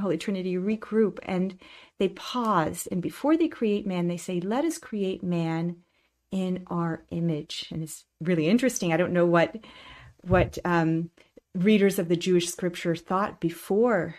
Holy 0.00 0.18
Trinity 0.18 0.56
regroup 0.56 1.18
and 1.22 1.58
they 1.98 2.08
pause. 2.08 2.88
And 2.90 3.02
before 3.02 3.36
they 3.36 3.48
create 3.48 3.86
man, 3.86 4.08
they 4.08 4.16
say, 4.16 4.40
Let 4.40 4.64
us 4.64 4.78
create 4.78 5.22
man 5.22 5.76
in 6.30 6.64
our 6.68 7.04
image. 7.10 7.68
And 7.70 7.82
it's 7.82 8.04
really 8.20 8.48
interesting. 8.48 8.92
I 8.92 8.96
don't 8.96 9.12
know 9.12 9.26
what 9.26 9.56
what 10.22 10.56
um, 10.64 11.10
readers 11.54 11.98
of 11.98 12.08
the 12.08 12.16
Jewish 12.16 12.48
scripture 12.48 12.94
thought 12.94 13.40
before 13.40 14.14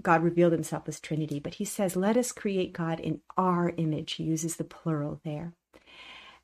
God 0.00 0.22
revealed 0.22 0.52
himself 0.52 0.88
as 0.88 1.00
Trinity, 1.00 1.40
but 1.40 1.54
he 1.54 1.64
says, 1.64 1.96
Let 1.96 2.16
us 2.16 2.32
create 2.32 2.72
God 2.72 3.00
in 3.00 3.20
our 3.36 3.72
image. 3.76 4.14
He 4.14 4.24
uses 4.24 4.56
the 4.56 4.64
plural 4.64 5.20
there. 5.24 5.52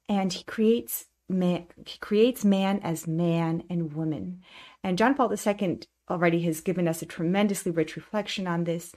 And 0.09 0.33
he 0.33 0.45
creates 0.45 1.07
man, 1.29 1.67
he 1.85 1.99
creates 1.99 2.45
man 2.45 2.81
as 2.83 3.07
man 3.07 3.65
and 3.71 3.95
woman. 3.95 4.43
And 4.87 4.97
John 4.97 5.17
Paul 5.17 5.35
II 5.35 5.81
already 6.09 6.43
has 6.43 6.61
given 6.61 6.87
us 6.87 7.03
a 7.03 7.07
tremendously 7.07 7.73
rich 7.73 7.97
reflection 7.97 8.47
on 8.47 8.63
this 8.63 8.93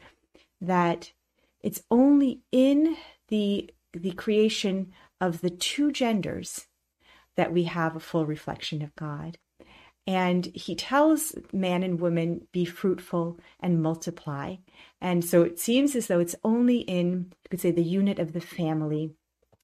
that 0.62 1.14
it's 1.62 1.82
only 1.90 2.44
in 2.52 2.96
the 3.30 3.72
the 3.92 4.12
creation 4.12 4.92
of 5.20 5.42
the 5.42 5.50
two 5.50 5.92
genders 5.92 6.68
that 7.38 7.52
we 7.52 7.64
have 7.64 7.96
a 7.96 8.00
full 8.00 8.28
reflection 8.28 8.84
of 8.84 8.96
God. 8.96 9.40
And 10.06 10.46
he 10.54 10.76
tells 10.76 11.34
man 11.52 11.82
and 11.82 12.00
woman, 12.00 12.48
be 12.52 12.66
fruitful 12.66 13.40
and 13.60 13.82
multiply. 13.82 14.58
And 15.02 15.26
so 15.26 15.42
it 15.42 15.58
seems 15.58 15.96
as 15.96 16.06
though 16.06 16.20
it's 16.20 16.36
only 16.44 16.82
in, 16.82 17.32
you 17.32 17.50
could 17.50 17.62
say, 17.62 17.72
the 17.72 17.82
unit 17.82 18.20
of 18.20 18.34
the 18.34 18.42
family 18.42 19.16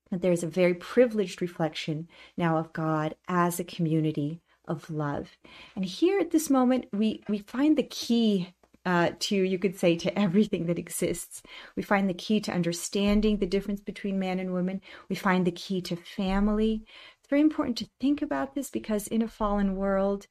that 0.09 0.23
there's 0.23 0.43
a 0.43 0.47
very 0.47 0.73
privileged 0.73 1.39
reflection 1.39 2.07
now 2.35 2.57
of 2.57 2.73
God 2.73 3.13
as 3.27 3.59
a 3.59 3.63
community 3.63 4.41
of 4.67 4.89
love. 4.89 5.37
And 5.75 5.85
here 5.85 6.19
at 6.19 6.31
this 6.31 6.49
moment, 6.49 6.85
we, 6.91 7.23
we 7.27 7.39
find 7.39 7.77
the 7.77 7.83
key 7.83 8.53
uh, 8.85 9.11
to, 9.17 9.35
you 9.35 9.57
could 9.57 9.77
say, 9.77 9.95
to 9.95 10.17
everything 10.17 10.67
that 10.67 10.77
exists. 10.77 11.41
We 11.75 11.83
find 11.83 12.07
the 12.07 12.13
key 12.13 12.39
to 12.41 12.51
understanding 12.53 13.37
the 13.37 13.47
difference 13.47 13.81
between 13.81 14.19
man 14.19 14.39
and 14.39 14.53
woman. 14.53 14.81
We 15.09 15.15
find 15.15 15.45
the 15.45 15.51
key 15.51 15.81
to 15.81 15.95
family. 15.95 16.83
It's 17.19 17.29
very 17.29 17.41
important 17.41 17.77
to 17.79 17.89
think 17.99 18.21
about 18.21 18.53
this 18.53 18.69
because 18.69 19.07
in 19.07 19.23
a 19.23 19.27
fallen 19.27 19.75
world, 19.75 20.27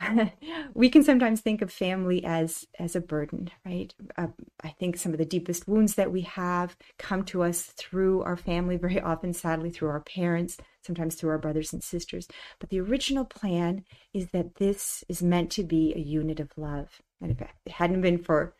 we 0.74 0.88
can 0.88 1.02
sometimes 1.02 1.40
think 1.40 1.62
of 1.62 1.72
family 1.72 2.24
as 2.24 2.66
as 2.78 2.94
a 2.94 3.00
burden 3.00 3.50
right 3.66 3.94
uh, 4.16 4.28
i 4.62 4.68
think 4.68 4.96
some 4.96 5.12
of 5.12 5.18
the 5.18 5.24
deepest 5.24 5.66
wounds 5.66 5.96
that 5.96 6.12
we 6.12 6.20
have 6.20 6.76
come 6.98 7.24
to 7.24 7.42
us 7.42 7.62
through 7.76 8.22
our 8.22 8.36
family 8.36 8.76
very 8.76 9.00
often 9.00 9.32
sadly 9.32 9.70
through 9.70 9.88
our 9.88 10.00
parents 10.00 10.56
sometimes 10.88 11.14
through 11.14 11.30
our 11.30 11.38
brothers 11.38 11.72
and 11.72 11.84
sisters 11.84 12.26
but 12.58 12.70
the 12.70 12.80
original 12.80 13.24
plan 13.24 13.84
is 14.14 14.28
that 14.28 14.54
this 14.54 15.04
is 15.08 15.22
meant 15.22 15.50
to 15.50 15.62
be 15.62 15.92
a 15.94 16.00
unit 16.00 16.40
of 16.40 16.50
love 16.56 17.02
and 17.20 17.30
if 17.30 17.40
it 17.42 17.72
hadn't 17.72 18.00
been 18.00 18.18
for 18.18 18.54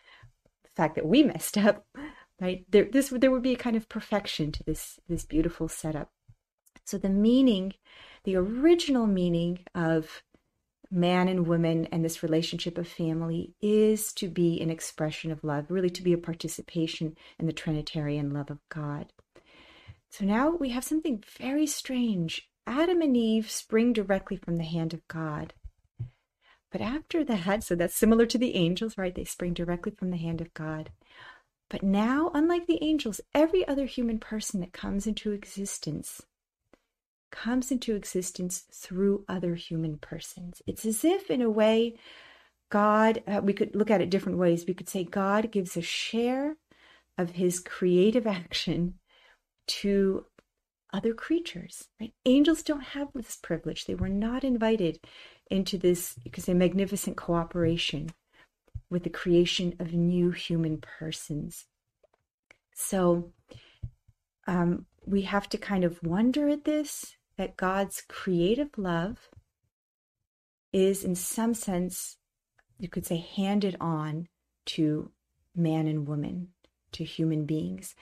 the 0.62 0.70
fact 0.76 0.94
that 0.94 1.06
we 1.06 1.22
messed 1.22 1.56
up 1.56 1.86
right 2.38 2.66
there 2.70 2.84
this 2.84 3.08
there 3.08 3.30
would 3.30 3.42
be 3.42 3.54
a 3.54 3.64
kind 3.64 3.76
of 3.76 3.88
perfection 3.88 4.52
to 4.52 4.62
this 4.64 5.00
this 5.08 5.24
beautiful 5.24 5.68
setup 5.68 6.10
so 6.84 6.98
the 6.98 7.08
meaning 7.08 7.72
the 8.24 8.36
original 8.36 9.06
meaning 9.06 9.60
of 9.74 10.22
man 10.90 11.28
and 11.28 11.46
woman 11.46 11.86
and 11.92 12.04
this 12.04 12.22
relationship 12.22 12.78
of 12.78 12.88
family 12.88 13.54
is 13.60 14.12
to 14.14 14.28
be 14.28 14.60
an 14.60 14.70
expression 14.70 15.30
of 15.30 15.44
love, 15.44 15.70
really 15.70 15.90
to 15.90 16.02
be 16.02 16.12
a 16.12 16.18
participation 16.18 17.16
in 17.38 17.46
the 17.46 17.52
Trinitarian 17.52 18.32
love 18.32 18.50
of 18.50 18.58
God. 18.68 19.12
So 20.10 20.24
now 20.24 20.50
we 20.50 20.70
have 20.70 20.84
something 20.84 21.22
very 21.38 21.66
strange. 21.66 22.48
Adam 22.66 23.00
and 23.00 23.16
Eve 23.16 23.50
spring 23.50 23.92
directly 23.92 24.36
from 24.36 24.56
the 24.56 24.64
hand 24.64 24.92
of 24.92 25.06
God. 25.08 25.54
But 26.70 26.80
after 26.80 27.24
that, 27.24 27.62
so 27.64 27.74
that's 27.74 27.94
similar 27.94 28.26
to 28.26 28.38
the 28.38 28.54
angels, 28.54 28.98
right? 28.98 29.14
They 29.14 29.24
spring 29.24 29.54
directly 29.54 29.92
from 29.92 30.10
the 30.10 30.16
hand 30.16 30.40
of 30.40 30.52
God. 30.54 30.90
But 31.70 31.82
now, 31.82 32.30
unlike 32.32 32.66
the 32.66 32.82
angels, 32.82 33.20
every 33.34 33.66
other 33.68 33.84
human 33.84 34.18
person 34.18 34.60
that 34.60 34.72
comes 34.72 35.06
into 35.06 35.32
existence 35.32 36.22
comes 37.30 37.70
into 37.70 37.94
existence 37.94 38.64
through 38.72 39.24
other 39.28 39.54
human 39.54 39.98
persons. 39.98 40.62
It's 40.66 40.86
as 40.86 41.04
if, 41.04 41.30
in 41.30 41.42
a 41.42 41.50
way, 41.50 41.94
God, 42.70 43.22
uh, 43.26 43.40
we 43.42 43.52
could 43.52 43.74
look 43.74 43.90
at 43.90 44.00
it 44.00 44.08
different 44.10 44.38
ways. 44.38 44.64
We 44.66 44.72
could 44.72 44.88
say 44.88 45.04
God 45.04 45.50
gives 45.50 45.76
a 45.76 45.82
share 45.82 46.56
of 47.18 47.32
his 47.32 47.60
creative 47.60 48.26
action 48.26 48.94
to 49.68 50.26
other 50.92 51.12
creatures, 51.12 51.88
right? 52.00 52.12
Angels 52.24 52.62
don't 52.62 52.82
have 52.82 53.08
this 53.14 53.36
privilege. 53.36 53.84
They 53.84 53.94
were 53.94 54.08
not 54.08 54.42
invited 54.44 54.98
into 55.50 55.78
this, 55.78 56.16
you 56.24 56.30
could 56.30 56.44
say, 56.44 56.54
magnificent 56.54 57.16
cooperation 57.16 58.10
with 58.90 59.04
the 59.04 59.10
creation 59.10 59.74
of 59.78 59.92
new 59.92 60.30
human 60.30 60.78
persons. 60.78 61.66
So 62.74 63.32
um, 64.46 64.86
we 65.04 65.22
have 65.22 65.48
to 65.50 65.58
kind 65.58 65.84
of 65.84 66.02
wonder 66.02 66.48
at 66.48 66.64
this 66.64 67.16
that 67.36 67.56
God's 67.56 68.02
creative 68.08 68.70
love 68.76 69.28
is, 70.72 71.04
in 71.04 71.14
some 71.14 71.54
sense, 71.54 72.16
you 72.78 72.88
could 72.88 73.06
say, 73.06 73.16
handed 73.16 73.76
on 73.80 74.28
to 74.66 75.10
man 75.54 75.86
and 75.86 76.06
woman, 76.06 76.48
to 76.92 77.04
human 77.04 77.44
beings. 77.44 77.94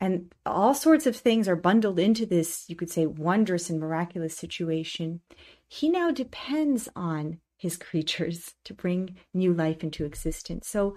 And 0.00 0.32
all 0.46 0.74
sorts 0.74 1.06
of 1.06 1.16
things 1.16 1.48
are 1.48 1.56
bundled 1.56 1.98
into 1.98 2.24
this, 2.24 2.64
you 2.68 2.76
could 2.76 2.90
say, 2.90 3.06
wondrous 3.06 3.68
and 3.68 3.80
miraculous 3.80 4.36
situation. 4.36 5.20
He 5.66 5.88
now 5.88 6.10
depends 6.10 6.88
on 6.94 7.40
his 7.56 7.76
creatures 7.88 8.54
to 8.64 8.74
bring 8.74 9.16
new 9.34 9.52
life 9.52 9.82
into 9.82 10.04
existence. 10.04 10.68
So 10.68 10.96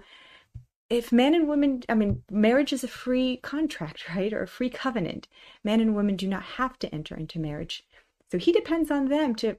if 0.88 1.10
man 1.10 1.34
and 1.34 1.48
woman, 1.48 1.82
I 1.88 1.94
mean, 1.94 2.22
marriage 2.30 2.72
is 2.72 2.84
a 2.84 2.88
free 2.88 3.38
contract, 3.38 4.08
right? 4.14 4.32
Or 4.32 4.42
a 4.42 4.48
free 4.48 4.70
covenant. 4.70 5.26
Man 5.64 5.80
and 5.80 5.94
woman 5.94 6.16
do 6.16 6.28
not 6.28 6.42
have 6.42 6.78
to 6.80 6.94
enter 6.94 7.16
into 7.16 7.38
marriage. 7.38 7.84
So 8.30 8.38
he 8.38 8.52
depends 8.52 8.90
on 8.90 9.08
them 9.08 9.34
to 9.36 9.56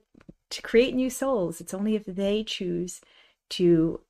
to 0.49 0.61
create 0.61 0.93
new 0.93 1.09
souls. 1.09 1.59
It's 1.59 1.73
only 1.73 1.95
if 1.95 2.05
they 2.05 2.43
choose 2.43 3.01
to 3.49 4.01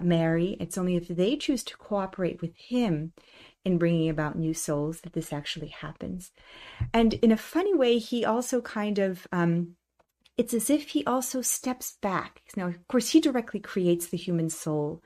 marry, 0.00 0.56
it's 0.60 0.78
only 0.78 0.96
if 0.96 1.08
they 1.08 1.36
choose 1.36 1.62
to 1.64 1.76
cooperate 1.76 2.40
with 2.40 2.56
him 2.56 3.12
in 3.64 3.78
bringing 3.78 4.08
about 4.08 4.38
new 4.38 4.54
souls 4.54 5.00
that 5.02 5.12
this 5.12 5.32
actually 5.32 5.68
happens. 5.68 6.32
And 6.92 7.14
in 7.14 7.30
a 7.30 7.36
funny 7.36 7.74
way, 7.74 7.98
he 7.98 8.24
also 8.24 8.60
kind 8.60 8.98
of 8.98 9.26
um, 9.32 9.76
it's 10.36 10.54
as 10.54 10.70
if 10.70 10.90
he 10.90 11.04
also 11.04 11.42
steps 11.42 11.98
back. 12.00 12.42
Now, 12.56 12.68
of 12.68 12.88
course, 12.88 13.10
he 13.10 13.20
directly 13.20 13.60
creates 13.60 14.06
the 14.06 14.16
human 14.16 14.48
soul 14.48 15.02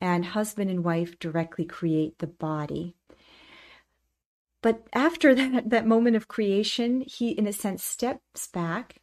and 0.00 0.24
husband 0.24 0.70
and 0.70 0.84
wife 0.84 1.18
directly 1.18 1.64
create 1.64 2.18
the 2.18 2.26
body. 2.26 2.96
But 4.62 4.86
after 4.92 5.34
that, 5.36 5.70
that 5.70 5.86
moment 5.86 6.16
of 6.16 6.28
creation, 6.28 7.02
he, 7.06 7.30
in 7.30 7.46
a 7.46 7.52
sense, 7.52 7.84
steps 7.84 8.48
back, 8.48 9.00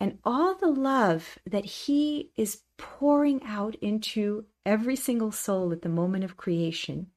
and 0.00 0.18
all 0.24 0.54
the 0.54 0.70
love 0.70 1.38
that 1.46 1.64
he 1.64 2.30
is 2.36 2.62
pouring 2.76 3.42
out 3.44 3.74
into 3.76 4.46
every 4.64 4.96
single 4.96 5.32
soul 5.32 5.72
at 5.72 5.82
the 5.82 5.88
moment 5.88 6.24
of 6.24 6.36
creation, 6.36 7.08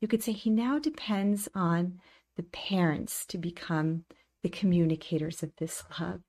you 0.00 0.08
could 0.08 0.22
say 0.22 0.32
he 0.32 0.50
now 0.50 0.78
depends 0.78 1.48
on 1.54 2.00
the 2.36 2.42
parents 2.44 3.26
to 3.26 3.38
become 3.38 4.04
the 4.42 4.48
communicators 4.48 5.42
of 5.42 5.54
this 5.56 5.84
love. 5.98 6.20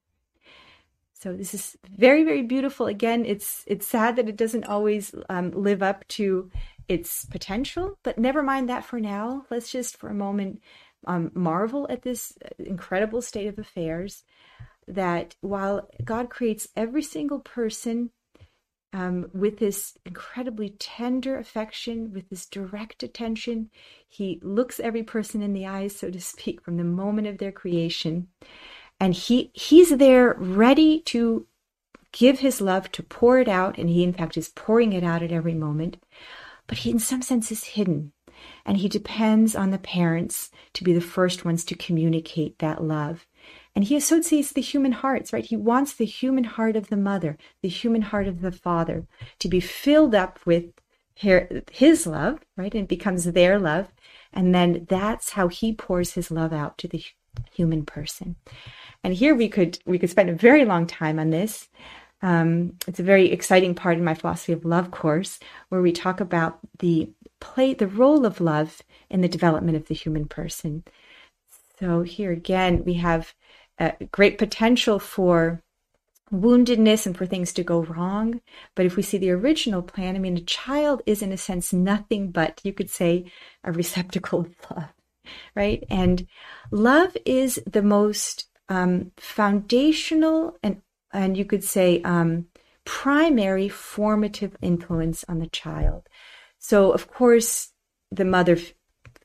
So 1.14 1.34
this 1.34 1.54
is 1.54 1.78
very, 1.88 2.24
very 2.24 2.42
beautiful. 2.42 2.88
Again, 2.88 3.26
it's 3.26 3.64
it's 3.68 3.88
sad 3.88 4.16
that 4.16 4.28
it 4.28 4.36
doesn't 4.36 4.66
always 4.66 5.14
um, 5.30 5.52
live 5.52 5.84
up 5.84 6.08
to 6.10 6.50
its 6.88 7.26
potential, 7.26 7.98
but 8.04 8.18
never 8.18 8.42
mind 8.42 8.68
that 8.70 8.84
for 8.84 9.00
now. 9.00 9.46
Let's 9.52 9.72
just 9.72 9.98
for 9.98 10.10
a 10.10 10.16
moment 10.16 10.62
um, 11.06 11.32
marvel 11.34 11.86
at 11.90 12.02
this 12.02 12.34
incredible 12.58 13.22
state 13.22 13.48
of 13.48 13.60
affairs 13.60 14.24
that 14.88 15.36
while 15.42 15.88
God 16.04 16.30
creates 16.30 16.68
every 16.76 17.04
single 17.04 17.40
person 17.40 18.10
um, 18.94 19.30
with 19.34 19.60
this 19.60 19.98
incredibly 20.06 20.72
tender 20.72 21.38
affection, 21.38 22.12
with 22.12 22.30
this 22.30 22.46
direct 22.46 23.04
attention. 23.04 23.70
He 24.08 24.40
looks 24.44 24.80
every 24.80 25.04
person 25.04 25.42
in 25.42 25.54
the 25.54 25.66
eyes, 25.66 25.96
so 25.96 26.10
to 26.12 26.20
speak, 26.20 26.62
from 26.62 26.78
the 26.78 26.84
moment 26.84 27.28
of 27.28 27.38
their 27.38 27.52
creation. 27.52 28.28
And 29.00 29.14
he 29.14 29.52
he's 29.54 29.98
there 29.98 30.36
ready 30.38 31.00
to 31.02 31.48
give 32.12 32.40
his 32.40 32.60
love, 32.60 32.92
to 32.92 33.04
pour 33.04 33.40
it 33.40 33.48
out, 33.48 33.78
and 33.78 33.90
he 33.90 34.04
in 34.04 34.14
fact 34.14 34.38
is 34.38 34.50
pouring 34.50 34.94
it 34.94 35.04
out 35.04 35.24
at 35.24 35.32
every 35.32 35.56
moment. 35.56 35.98
But 36.68 36.80
he 36.80 36.92
in 36.92 37.00
some 37.00 37.22
sense 37.22 37.52
is 37.52 37.64
hidden. 37.64 38.12
And 38.66 38.78
he 38.78 38.90
depends 38.90 39.56
on 39.56 39.70
the 39.70 39.78
parents 39.78 40.50
to 40.74 40.84
be 40.84 40.94
the 40.94 41.02
first 41.02 41.46
ones 41.46 41.64
to 41.66 41.76
communicate 41.76 42.60
that 42.60 42.84
love. 42.84 43.28
And 43.76 43.86
he 43.86 43.96
associates 43.96 44.52
the 44.52 44.62
human 44.62 44.92
hearts, 44.92 45.32
right? 45.32 45.46
He 45.46 45.56
wants 45.56 45.94
the 45.94 46.06
human 46.06 46.44
heart 46.44 46.76
of 46.76 46.90
the 46.90 46.98
mother, 46.98 47.38
the 47.62 47.70
human 47.70 48.02
heart 48.02 48.28
of 48.28 48.42
the 48.42 48.52
father 48.52 49.06
to 49.40 49.48
be 49.48 49.60
filled 49.60 50.14
up 50.14 50.40
with 50.46 50.66
his 51.16 52.08
love, 52.08 52.40
right? 52.58 52.74
And 52.74 52.88
becomes 52.88 53.26
their 53.26 53.60
love. 53.60 53.90
And 54.34 54.54
then 54.54 54.86
that's 54.90 55.32
how 55.32 55.48
he 55.48 55.74
pours 55.74 56.14
his 56.14 56.32
love 56.32 56.54
out 56.54 56.78
to 56.80 56.88
the 56.88 57.04
human 57.54 57.86
person. 57.86 58.36
And 59.04 59.14
here 59.14 59.36
we 59.36 59.50
could 59.50 59.80
we 59.86 60.00
could 60.00 60.10
spend 60.10 60.30
a 60.30 60.36
very 60.36 60.66
long 60.66 60.86
time 60.88 61.20
on 61.20 61.30
this. 61.30 61.70
Um, 62.22 62.74
it's 62.88 63.00
a 63.00 63.04
very 63.04 63.32
exciting 63.32 63.74
part 63.74 63.98
in 63.98 64.04
my 64.04 64.14
philosophy 64.14 64.54
of 64.54 64.66
love 64.66 64.92
course 64.92 65.40
where 65.70 65.82
we 65.82 65.92
talk 65.92 66.20
about 66.20 66.60
the 66.80 67.10
play 67.40 67.74
the 67.74 67.88
role 67.88 68.26
of 68.26 68.40
love 68.42 68.82
in 69.10 69.22
the 69.22 69.28
development 69.28 69.76
of 69.76 69.88
the 69.88 69.96
human 69.96 70.28
person. 70.28 70.84
So 71.80 72.04
here 72.04 72.32
again 72.32 72.84
we 72.86 72.94
have 72.96 73.34
great 74.12 74.38
potential 74.38 75.00
for 75.00 75.64
woundedness 76.32 77.06
and 77.06 77.18
for 77.18 77.26
things 77.26 77.52
to 77.54 77.64
go 77.64 77.84
wrong. 77.84 78.42
But 78.76 78.86
if 78.86 78.96
we 78.96 79.04
see 79.04 79.18
the 79.18 79.32
original 79.32 79.82
plan, 79.82 80.16
I 80.16 80.20
mean, 80.20 80.38
a 80.38 80.42
child 80.42 81.02
is 81.06 81.22
in 81.22 81.32
a 81.32 81.38
sense 81.38 81.74
nothing 81.74 82.32
but, 82.32 82.62
you 82.64 82.74
could 82.74 82.90
say, 82.90 83.32
a 83.64 83.72
receptacle 83.72 84.42
of 84.42 84.56
love, 84.70 84.94
right? 85.56 85.84
And 85.90 86.28
love 86.72 87.18
is 87.26 87.62
the 87.70 87.82
most 87.84 88.48
um, 88.70 89.12
foundational 89.18 90.58
and, 90.64 90.82
and 91.12 91.36
you 91.38 91.46
could 91.46 91.64
say, 91.64 92.02
um, 92.04 92.48
primary 92.86 93.70
formative 93.70 94.56
influence 94.62 95.26
on 95.28 95.40
the 95.40 95.48
child. 95.48 96.08
So, 96.58 96.92
of 96.92 97.12
course, 97.12 97.74
the 98.10 98.26
mother 98.26 98.58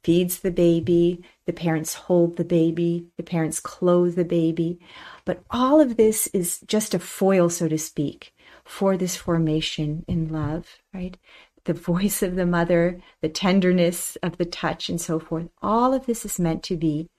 feeds 0.07 0.39
the 0.39 0.53
baby, 0.53 1.21
the 1.47 1.53
parents 1.53 1.95
hold 1.95 2.37
the 2.37 2.45
baby, 2.45 3.09
the 3.17 3.25
parents 3.25 3.59
clothe 3.59 4.15
the 4.15 4.25
baby. 4.25 4.79
But 5.25 5.43
all 5.51 5.81
of 5.81 5.97
this 5.97 6.29
is 6.29 6.61
just 6.69 6.95
a 6.95 7.01
foil, 7.01 7.51
so 7.51 7.67
to 7.67 7.77
speak, 7.77 8.33
for 8.65 8.97
this 8.97 9.17
formation 9.17 10.05
in 10.07 10.29
love, 10.29 10.77
right? 10.95 11.17
The 11.65 11.73
voice 11.73 12.23
of 12.23 12.37
the 12.37 12.47
mother, 12.47 13.01
the 13.21 13.29
tenderness 13.29 14.15
of 14.23 14.37
the 14.37 14.45
touch, 14.45 14.89
and 14.89 15.01
so 15.01 15.19
forth. 15.19 15.49
All 15.61 15.93
of 15.93 16.07
this 16.07 16.25
is 16.25 16.39
meant 16.39 16.63
to 16.63 16.77
be 16.77 17.11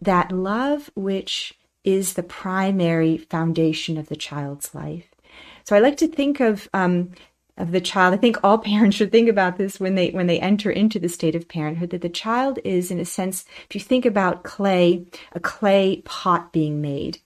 that 0.00 0.32
love 0.32 0.90
which 0.96 1.54
is 1.84 2.14
the 2.14 2.24
primary 2.24 3.18
foundation 3.18 3.96
of 3.96 4.08
the 4.08 4.16
child's 4.16 4.74
life. 4.74 5.14
So 5.62 5.76
I 5.76 5.78
like 5.78 5.96
to 5.98 6.08
think 6.08 6.40
of 6.40 6.68
um, 6.74 7.12
of 7.56 7.72
the 7.72 7.80
child. 7.80 8.14
I 8.14 8.18
think 8.18 8.38
all 8.42 8.58
parents 8.72 8.96
should 8.96 9.12
think 9.12 9.28
about 9.28 9.56
this 9.56 9.80
when 9.80 9.94
they 9.94 10.10
when 10.10 10.26
they 10.26 10.40
enter 10.40 10.70
into 10.70 10.98
the 10.98 11.08
state 11.08 11.34
of 11.34 11.48
parenthood 11.48 11.90
that 11.90 12.02
the 12.02 12.08
child 12.08 12.58
is 12.64 12.90
in 12.90 12.98
a 12.98 13.04
sense 13.04 13.44
if 13.68 13.74
you 13.74 13.80
think 13.80 14.04
about 14.04 14.44
clay, 14.44 15.06
a 15.32 15.40
clay 15.40 16.02
pot 16.04 16.52
being 16.52 16.80
made. 16.80 17.18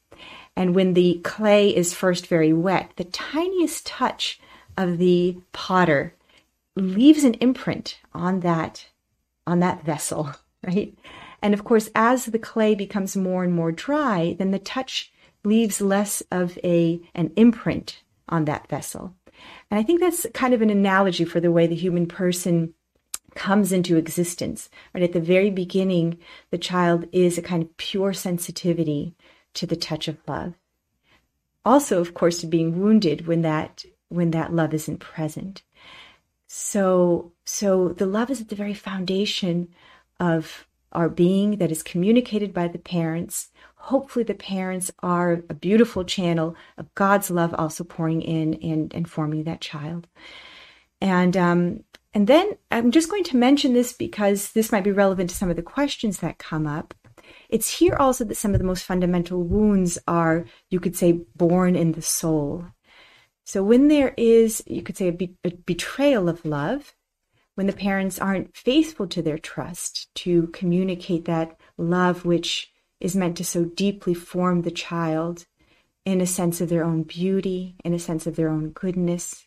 And 0.57 0.75
when 0.75 0.95
the 0.95 1.21
clay 1.25 1.75
is 1.75 1.95
first 1.95 2.27
very 2.27 2.53
wet, 2.53 2.91
the 2.97 3.05
tiniest 3.05 3.87
touch 3.87 4.41
of 4.77 4.99
the 4.99 5.39
potter 5.53 6.15
leaves 6.77 7.25
an 7.25 7.35
imprint 7.35 7.99
on 8.13 8.41
that 8.41 8.87
on 9.47 9.61
that 9.61 9.85
vessel, 9.85 10.31
right? 10.67 10.97
And 11.43 11.55
of 11.55 11.65
course, 11.65 11.89
as 11.95 12.27
the 12.27 12.39
clay 12.39 12.75
becomes 12.75 13.17
more 13.17 13.43
and 13.43 13.53
more 13.53 13.73
dry, 13.73 14.37
then 14.39 14.51
the 14.51 14.59
touch 14.59 15.13
leaves 15.45 15.81
less 15.81 16.23
of 16.31 16.59
a 16.63 17.01
an 17.15 17.33
imprint 17.37 18.03
on 18.29 18.45
that 18.45 18.69
vessel. 18.69 19.15
And 19.71 19.79
I 19.79 19.83
think 19.83 20.01
that's 20.01 20.27
kind 20.35 20.55
of 20.55 20.63
an 20.63 20.71
analogy 20.71 21.25
for 21.25 21.41
the 21.41 21.53
way 21.53 21.67
the 21.67 21.75
human 21.75 22.07
person 22.07 22.75
comes 23.35 23.73
into 23.73 23.97
existence. 23.97 24.69
Right 24.95 25.05
at 25.05 25.13
the 25.13 25.21
very 25.21 25.51
beginning, 25.51 26.19
the 26.51 26.59
child 26.59 27.07
is 27.13 27.39
a 27.39 27.43
kind 27.43 27.63
of 27.63 27.77
pure 27.77 28.13
sensitivity 28.13 29.15
to 29.55 29.67
the 29.67 29.77
touch 29.77 30.09
of 30.09 30.19
love. 30.27 30.55
Also, 31.65 32.01
of 32.01 32.15
course, 32.15 32.41
to 32.41 32.47
being 32.47 32.81
wounded 32.81 33.27
when 33.27 33.43
that 33.43 33.85
when 34.09 34.33
that 34.33 34.53
love 34.53 34.75
isn't 34.75 34.99
present. 34.99 35.63
So 36.47 37.33
so 37.45 37.91
the 37.91 38.07
love 38.07 38.31
is 38.31 38.41
at 38.41 38.49
the 38.49 38.57
very 38.57 38.75
foundation 38.75 39.69
of 40.19 40.67
our 40.93 41.09
being 41.09 41.57
that 41.59 41.71
is 41.71 41.83
communicated 41.83 42.53
by 42.53 42.67
the 42.67 42.79
parents 42.79 43.51
hopefully 43.81 44.25
the 44.25 44.35
parents 44.35 44.91
are 45.03 45.43
a 45.49 45.55
beautiful 45.55 46.05
channel 46.05 46.55
of 46.77 46.95
God's 46.95 47.31
love 47.31 47.55
also 47.57 47.83
pouring 47.83 48.23
in 48.23 48.55
and, 48.63 48.95
and 48.95 49.11
forming 49.11 49.45
that 49.45 49.61
child. 49.61 50.07
And 51.01 51.37
um, 51.37 51.85
and 52.13 52.27
then 52.27 52.53
I'm 52.71 52.91
just 52.91 53.11
going 53.11 53.25
to 53.25 53.37
mention 53.37 53.73
this 53.73 53.93
because 53.93 54.53
this 54.53 54.73
might 54.73 54.85
be 54.85 54.93
relevant 54.93 55.31
to 55.31 55.37
some 55.37 55.49
of 55.49 55.57
the 55.57 55.63
questions 55.63 56.19
that 56.19 56.39
come 56.39 56.67
up. 56.67 56.93
It's 57.49 57.79
here 57.79 57.97
also 57.97 58.25
that 58.25 58.37
some 58.37 58.53
of 58.53 58.59
the 58.59 58.67
most 58.67 58.85
fundamental 58.85 59.43
wounds 59.43 59.99
are, 60.09 60.45
you 60.71 60.81
could 60.81 60.97
say, 60.97 61.21
born 61.37 61.77
in 61.77 61.93
the 61.93 62.03
soul. 62.03 62.67
So 63.45 63.63
when 63.63 63.89
there 63.89 64.15
is, 64.17 64.63
you 64.67 64.83
could 64.83 64.97
say, 64.97 65.09
a, 65.09 65.13
be- 65.13 65.37
a 65.45 65.51
betrayal 65.51 66.29
of 66.29 66.45
love, 66.45 66.95
when 67.55 67.67
the 67.67 67.73
parents 67.73 68.19
aren't 68.19 68.57
faithful 68.57 69.07
to 69.09 69.23
their 69.23 69.39
trust 69.39 70.09
to 70.17 70.49
communicate 70.49 71.27
that 71.27 71.61
love 71.77 72.25
which 72.25 72.70
is 73.01 73.17
meant 73.17 73.37
to 73.39 73.45
so 73.45 73.65
deeply 73.65 74.15
form 74.15 74.63
the 74.63 74.71
child 74.71 75.47
in 76.05 76.21
a 76.21 76.27
sense 76.27 76.61
of 76.61 76.69
their 76.69 76.85
own 76.85 77.03
beauty, 77.03 77.77
in 77.85 77.95
a 77.95 77.99
sense 77.99 78.27
of 78.27 78.37
their 78.37 78.49
own 78.49 78.71
goodness, 78.71 79.47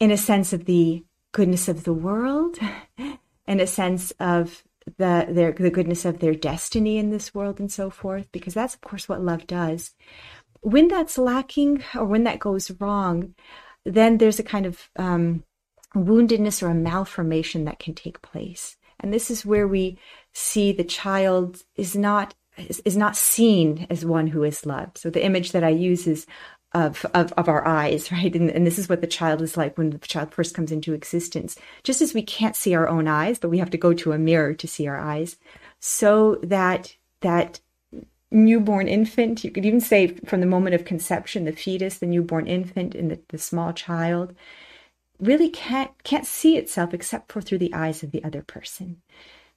in 0.00 0.10
a 0.10 0.16
sense 0.16 0.52
of 0.52 0.64
the 0.64 1.04
goodness 1.32 1.68
of 1.68 1.84
the 1.84 1.92
world, 1.92 2.58
in 3.46 3.60
a 3.60 3.66
sense 3.66 4.12
of 4.20 4.64
the 4.98 5.26
their 5.28 5.52
the 5.52 5.70
goodness 5.70 6.04
of 6.04 6.18
their 6.18 6.34
destiny 6.34 6.98
in 6.98 7.10
this 7.10 7.34
world 7.34 7.60
and 7.60 7.70
so 7.70 7.90
forth, 7.90 8.30
because 8.32 8.54
that's 8.54 8.74
of 8.74 8.80
course 8.80 9.08
what 9.08 9.22
love 9.22 9.46
does. 9.46 9.92
When 10.60 10.88
that's 10.88 11.18
lacking 11.18 11.82
or 11.94 12.04
when 12.04 12.24
that 12.24 12.38
goes 12.38 12.70
wrong, 12.80 13.34
then 13.84 14.18
there's 14.18 14.38
a 14.38 14.44
kind 14.44 14.66
of 14.66 14.88
um, 14.96 15.44
woundedness 15.94 16.62
or 16.62 16.68
a 16.68 16.74
malformation 16.74 17.64
that 17.64 17.78
can 17.78 17.94
take 17.94 18.22
place. 18.22 18.76
And 19.00 19.12
this 19.12 19.30
is 19.30 19.44
where 19.44 19.66
we 19.66 19.98
see 20.32 20.72
the 20.72 20.84
child 20.84 21.62
is 21.76 21.96
not 21.96 22.34
is, 22.56 22.80
is 22.84 22.96
not 22.96 23.16
seen 23.16 23.86
as 23.90 24.04
one 24.04 24.26
who 24.26 24.42
is 24.44 24.66
loved. 24.66 24.98
So 24.98 25.10
the 25.10 25.24
image 25.24 25.52
that 25.52 25.64
I 25.64 25.70
use 25.70 26.06
is 26.06 26.26
of, 26.74 27.04
of, 27.14 27.32
of 27.32 27.48
our 27.48 27.66
eyes, 27.66 28.10
right? 28.12 28.34
And, 28.34 28.50
and 28.50 28.66
this 28.66 28.78
is 28.78 28.88
what 28.88 29.00
the 29.00 29.06
child 29.06 29.42
is 29.42 29.56
like 29.56 29.76
when 29.78 29.90
the 29.90 29.98
child 29.98 30.32
first 30.32 30.54
comes 30.54 30.72
into 30.72 30.94
existence. 30.94 31.56
Just 31.82 32.02
as 32.02 32.14
we 32.14 32.22
can't 32.22 32.56
see 32.56 32.74
our 32.74 32.88
own 32.88 33.08
eyes, 33.08 33.38
but 33.38 33.50
we 33.50 33.58
have 33.58 33.70
to 33.70 33.78
go 33.78 33.92
to 33.94 34.12
a 34.12 34.18
mirror 34.18 34.54
to 34.54 34.68
see 34.68 34.86
our 34.86 34.98
eyes, 34.98 35.36
so 35.80 36.36
that 36.42 36.96
that 37.20 37.60
newborn 38.30 38.88
infant, 38.88 39.44
you 39.44 39.50
could 39.50 39.66
even 39.66 39.80
say 39.80 40.08
from 40.26 40.40
the 40.40 40.46
moment 40.46 40.74
of 40.74 40.84
conception, 40.84 41.44
the 41.44 41.52
fetus, 41.52 41.98
the 41.98 42.06
newborn 42.06 42.46
infant, 42.46 42.94
and 42.94 43.10
the, 43.10 43.20
the 43.28 43.38
small 43.38 43.72
child, 43.72 44.34
really 45.20 45.50
can't 45.50 45.90
can't 46.02 46.26
see 46.26 46.56
itself 46.56 46.92
except 46.92 47.30
for 47.30 47.40
through 47.40 47.58
the 47.58 47.72
eyes 47.74 48.02
of 48.02 48.10
the 48.10 48.24
other 48.24 48.42
person. 48.42 49.02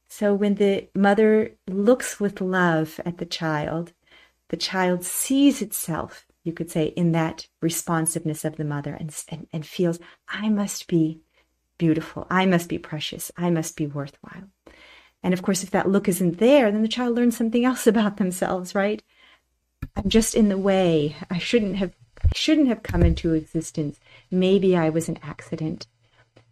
So 0.08 0.34
when 0.34 0.56
the 0.56 0.88
mother 0.96 1.56
looks 1.68 2.20
with 2.20 2.42
love 2.42 3.00
at 3.06 3.18
the 3.18 3.26
child, 3.26 3.94
the 4.50 4.58
child 4.58 5.04
sees 5.04 5.62
itself, 5.62 6.26
you 6.44 6.54
could 6.54 6.70
say, 6.70 6.86
in 6.88 7.12
that 7.14 7.48
responsiveness 7.62 8.46
of 8.46 8.58
the 8.58 8.64
mother 8.64 8.94
and, 8.94 9.16
and, 9.30 9.48
and 9.52 9.66
feels, 9.66 10.00
I 10.28 10.50
must 10.50 10.88
be 10.88 11.22
beautiful. 11.78 12.28
I 12.30 12.46
must 12.46 12.70
be 12.70 12.78
precious. 12.78 13.32
I 13.38 13.50
must 13.50 13.76
be 13.76 13.88
worthwhile. 13.88 14.50
And 15.24 15.34
of 15.34 15.42
course, 15.42 15.64
if 15.64 15.72
that 15.72 15.90
look 15.90 16.08
isn't 16.08 16.38
there, 16.38 16.72
then 16.72 16.84
the 16.84 16.88
child 16.88 17.16
learns 17.16 17.36
something 17.36 17.66
else 17.72 17.88
about 17.88 18.18
themselves, 18.18 18.76
right? 18.76 19.02
I'm 19.96 20.10
just 20.10 20.36
in 20.36 20.50
the 20.50 20.58
way. 20.58 21.16
I 21.30 21.38
shouldn't 21.38 21.78
have 21.78 21.94
shouldn't 22.34 22.70
have 22.70 22.82
come 22.82 23.04
into 23.04 23.34
existence. 23.34 24.00
Maybe 24.32 24.76
I 24.76 24.90
was 24.90 25.10
an 25.10 25.20
accident. 25.22 25.88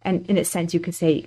And 0.02 0.28
in 0.28 0.38
a 0.38 0.44
sense, 0.44 0.74
you 0.74 0.80
could 0.80 0.94
say 0.94 1.26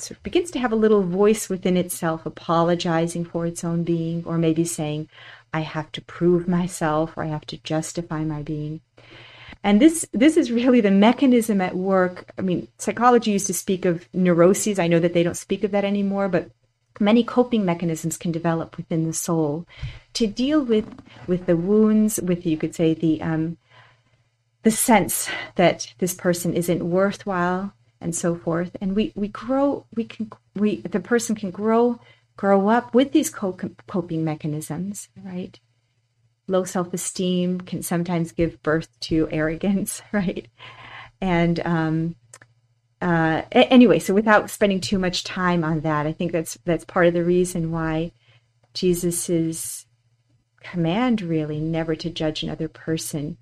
sort 0.00 0.18
of 0.18 0.22
begins 0.22 0.50
to 0.52 0.58
have 0.58 0.72
a 0.72 0.76
little 0.76 1.02
voice 1.02 1.48
within 1.48 1.76
itself 1.76 2.26
apologizing 2.26 3.24
for 3.24 3.46
its 3.46 3.64
own 3.64 3.84
being, 3.84 4.24
or 4.24 4.38
maybe 4.38 4.64
saying, 4.64 5.08
I 5.52 5.60
have 5.60 5.90
to 5.92 6.02
prove 6.02 6.48
myself 6.48 7.16
or 7.16 7.24
I 7.24 7.28
have 7.28 7.46
to 7.46 7.58
justify 7.58 8.24
my 8.24 8.42
being. 8.42 8.80
And 9.64 9.80
this 9.80 10.06
this 10.12 10.36
is 10.36 10.52
really 10.52 10.80
the 10.80 10.90
mechanism 10.90 11.60
at 11.60 11.76
work. 11.76 12.30
I 12.38 12.42
mean, 12.42 12.68
psychology 12.78 13.32
used 13.32 13.48
to 13.48 13.54
speak 13.54 13.84
of 13.84 14.08
neuroses. 14.12 14.78
I 14.78 14.86
know 14.86 15.00
that 15.00 15.14
they 15.14 15.22
don't 15.22 15.36
speak 15.36 15.64
of 15.64 15.72
that 15.72 15.84
anymore, 15.84 16.28
but 16.28 16.50
many 17.00 17.24
coping 17.24 17.64
mechanisms 17.64 18.16
can 18.16 18.32
develop 18.32 18.76
within 18.76 19.04
the 19.04 19.12
soul 19.12 19.66
to 20.14 20.26
deal 20.26 20.62
with 20.62 20.86
with 21.26 21.46
the 21.46 21.56
wounds, 21.56 22.20
with 22.20 22.46
you 22.46 22.56
could 22.56 22.74
say 22.74 22.94
the 22.94 23.20
um, 23.20 23.58
the 24.62 24.70
sense 24.70 25.28
that 25.56 25.92
this 25.98 26.14
person 26.14 26.54
isn't 26.54 26.88
worthwhile 26.88 27.72
and 28.00 28.14
so 28.14 28.36
forth. 28.36 28.76
And 28.80 28.94
we 28.94 29.12
we 29.14 29.28
grow, 29.28 29.86
we 29.94 30.04
can 30.04 30.30
we 30.54 30.80
the 30.82 31.00
person 31.00 31.34
can 31.34 31.50
grow 31.50 32.00
grow 32.36 32.68
up 32.68 32.94
with 32.94 33.12
these 33.12 33.30
coping 33.30 34.24
mechanisms, 34.24 35.08
right? 35.22 35.58
Low 36.46 36.64
self 36.64 36.94
esteem 36.94 37.60
can 37.60 37.82
sometimes 37.82 38.32
give 38.32 38.62
birth 38.62 38.88
to 39.00 39.28
arrogance, 39.30 40.00
right? 40.12 40.48
And 41.20 41.60
um, 41.66 42.16
uh, 43.02 43.42
anyway, 43.52 43.98
so 43.98 44.14
without 44.14 44.50
spending 44.50 44.80
too 44.80 44.98
much 44.98 45.24
time 45.24 45.62
on 45.64 45.80
that, 45.80 46.06
I 46.06 46.12
think 46.12 46.32
that's 46.32 46.58
that's 46.64 46.84
part 46.84 47.06
of 47.06 47.14
the 47.14 47.24
reason 47.24 47.70
why 47.70 48.12
Jesus's 48.74 49.86
command, 50.60 51.20
really, 51.20 51.60
never 51.60 51.94
to 51.96 52.10
judge 52.10 52.42
another 52.42 52.68
person, 52.68 53.36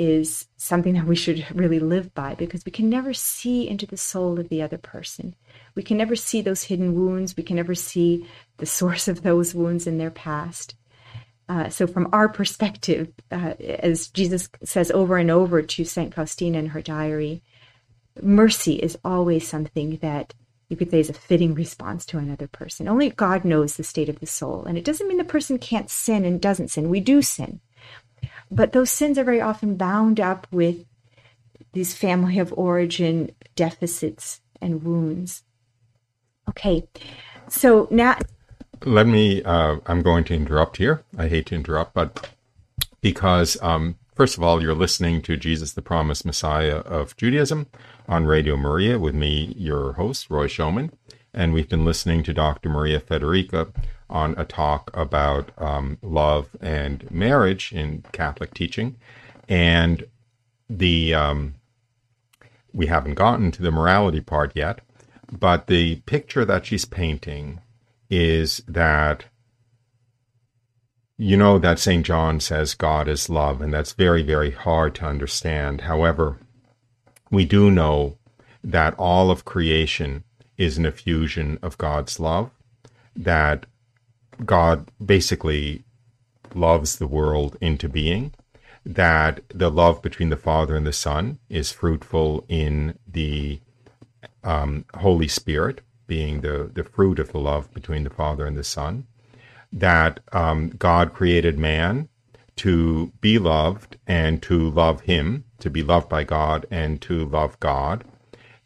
is 0.00 0.46
something 0.56 0.94
that 0.94 1.04
we 1.04 1.14
should 1.14 1.46
really 1.54 1.78
live 1.78 2.14
by 2.14 2.34
because 2.34 2.64
we 2.64 2.72
can 2.72 2.88
never 2.88 3.12
see 3.12 3.68
into 3.68 3.84
the 3.84 3.98
soul 3.98 4.40
of 4.40 4.48
the 4.48 4.62
other 4.62 4.78
person. 4.78 5.34
We 5.74 5.82
can 5.82 5.98
never 5.98 6.16
see 6.16 6.40
those 6.40 6.62
hidden 6.62 6.94
wounds. 6.94 7.36
We 7.36 7.42
can 7.42 7.56
never 7.56 7.74
see 7.74 8.26
the 8.56 8.64
source 8.78 9.08
of 9.08 9.22
those 9.22 9.54
wounds 9.54 9.86
in 9.86 9.98
their 9.98 10.10
past. 10.10 10.74
Uh, 11.50 11.68
so, 11.68 11.86
from 11.86 12.08
our 12.12 12.30
perspective, 12.30 13.12
uh, 13.30 13.54
as 13.60 14.08
Jesus 14.08 14.48
says 14.64 14.90
over 14.90 15.18
and 15.18 15.30
over 15.30 15.60
to 15.60 15.84
St. 15.84 16.14
Faustina 16.14 16.58
in 16.58 16.66
her 16.68 16.80
diary, 16.80 17.42
mercy 18.22 18.76
is 18.76 18.96
always 19.04 19.46
something 19.46 19.98
that 19.98 20.32
you 20.70 20.76
could 20.76 20.90
say 20.90 21.00
is 21.00 21.10
a 21.10 21.14
fitting 21.14 21.52
response 21.52 22.06
to 22.06 22.18
another 22.18 22.46
person. 22.46 22.88
Only 22.88 23.10
God 23.10 23.44
knows 23.44 23.76
the 23.76 23.84
state 23.84 24.08
of 24.08 24.20
the 24.20 24.26
soul. 24.26 24.64
And 24.64 24.78
it 24.78 24.84
doesn't 24.84 25.08
mean 25.08 25.18
the 25.18 25.24
person 25.24 25.58
can't 25.58 25.90
sin 25.90 26.24
and 26.24 26.40
doesn't 26.40 26.68
sin. 26.68 26.88
We 26.88 27.00
do 27.00 27.20
sin. 27.20 27.60
But 28.50 28.72
those 28.72 28.90
sins 28.90 29.18
are 29.18 29.24
very 29.24 29.40
often 29.40 29.76
bound 29.76 30.18
up 30.20 30.46
with 30.50 30.84
these 31.72 31.94
family 31.94 32.38
of 32.38 32.52
origin 32.56 33.30
deficits 33.54 34.40
and 34.60 34.82
wounds. 34.82 35.42
Okay, 36.48 36.88
so 37.48 37.86
now. 37.90 38.18
Let 38.84 39.06
me, 39.06 39.42
uh, 39.44 39.76
I'm 39.86 40.02
going 40.02 40.24
to 40.24 40.34
interrupt 40.34 40.78
here. 40.78 41.02
I 41.16 41.28
hate 41.28 41.46
to 41.46 41.54
interrupt, 41.54 41.94
but 41.94 42.30
because 43.02 43.60
um, 43.62 43.96
First 44.20 44.36
of 44.36 44.44
all, 44.44 44.60
you're 44.60 44.74
listening 44.74 45.22
to 45.22 45.38
Jesus 45.38 45.72
the 45.72 45.80
Promised 45.80 46.26
Messiah 46.26 46.80
of 46.80 47.16
Judaism 47.16 47.68
on 48.06 48.26
Radio 48.26 48.54
Maria 48.54 48.98
with 48.98 49.14
me, 49.14 49.54
your 49.56 49.94
host, 49.94 50.28
Roy 50.28 50.46
Schoeman. 50.46 50.90
And 51.32 51.54
we've 51.54 51.70
been 51.70 51.86
listening 51.86 52.22
to 52.24 52.34
Dr. 52.34 52.68
Maria 52.68 53.00
Fedoryka 53.00 53.72
on 54.10 54.34
a 54.36 54.44
talk 54.44 54.90
about 54.92 55.50
um, 55.58 55.98
love 56.02 56.48
and 56.60 57.10
marriage 57.10 57.72
in 57.72 58.04
Catholic 58.12 58.52
teaching. 58.52 58.96
And 59.48 60.04
the 60.68 61.14
um, 61.14 61.54
we 62.72 62.86
haven't 62.86 63.14
gotten 63.14 63.50
to 63.52 63.62
the 63.62 63.70
morality 63.70 64.20
part 64.20 64.52
yet, 64.54 64.80
but 65.30 65.66
the 65.66 65.96
picture 66.06 66.44
that 66.44 66.66
she's 66.66 66.84
painting 66.84 67.60
is 68.08 68.62
that 68.68 69.24
you 71.16 71.36
know 71.36 71.58
that 71.58 71.78
St. 71.78 72.04
John 72.04 72.40
says 72.40 72.74
God 72.74 73.06
is 73.06 73.28
love, 73.28 73.60
and 73.60 73.72
that's 73.74 73.92
very, 73.92 74.22
very 74.22 74.52
hard 74.52 74.94
to 74.96 75.04
understand. 75.04 75.82
However, 75.82 76.38
we 77.30 77.44
do 77.44 77.70
know 77.70 78.16
that 78.64 78.94
all 78.94 79.30
of 79.30 79.44
creation 79.44 80.24
is 80.56 80.78
an 80.78 80.86
effusion 80.86 81.58
of 81.62 81.78
God's 81.78 82.18
love, 82.18 82.50
that 83.14 83.66
God 84.44 84.90
basically 85.04 85.84
loves 86.54 86.96
the 86.96 87.06
world 87.06 87.56
into 87.60 87.88
being, 87.88 88.32
that 88.84 89.40
the 89.48 89.70
love 89.70 90.02
between 90.02 90.30
the 90.30 90.36
Father 90.36 90.76
and 90.76 90.86
the 90.86 90.92
Son 90.92 91.38
is 91.48 91.70
fruitful 91.70 92.44
in 92.48 92.98
the 93.06 93.60
um, 94.42 94.84
Holy 94.94 95.28
Spirit, 95.28 95.82
being 96.06 96.40
the, 96.40 96.70
the 96.72 96.84
fruit 96.84 97.18
of 97.18 97.32
the 97.32 97.38
love 97.38 97.72
between 97.72 98.04
the 98.04 98.10
Father 98.10 98.46
and 98.46 98.56
the 98.56 98.64
Son, 98.64 99.06
that 99.72 100.20
um, 100.32 100.70
God 100.70 101.12
created 101.12 101.58
man 101.58 102.08
to 102.56 103.12
be 103.20 103.38
loved 103.38 103.96
and 104.06 104.42
to 104.42 104.70
love 104.70 105.02
him, 105.02 105.44
to 105.60 105.70
be 105.70 105.82
loved 105.82 106.08
by 106.08 106.24
God 106.24 106.66
and 106.70 107.00
to 107.02 107.24
love 107.24 107.58
God. 107.60 108.04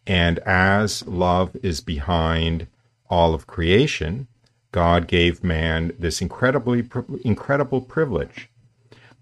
And 0.06 0.38
as 0.40 1.06
love 1.06 1.56
is 1.62 1.80
behind 1.80 2.66
all 3.10 3.34
of 3.34 3.46
creation, 3.46 4.26
God 4.74 5.06
gave 5.06 5.44
man 5.44 5.92
this 6.00 6.20
incredibly 6.20 6.84
incredible 7.24 7.80
privilege 7.80 8.50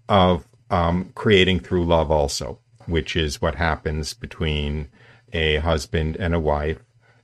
of 0.09 0.47
um, 0.71 1.11
creating 1.13 1.59
through 1.59 1.85
love 1.85 2.09
also, 2.09 2.57
which 2.87 3.15
is 3.15 3.39
what 3.39 3.53
happens 3.53 4.15
between 4.15 4.89
a 5.31 5.57
husband 5.57 6.17
and 6.17 6.33
a 6.33 6.39
wife, 6.39 6.79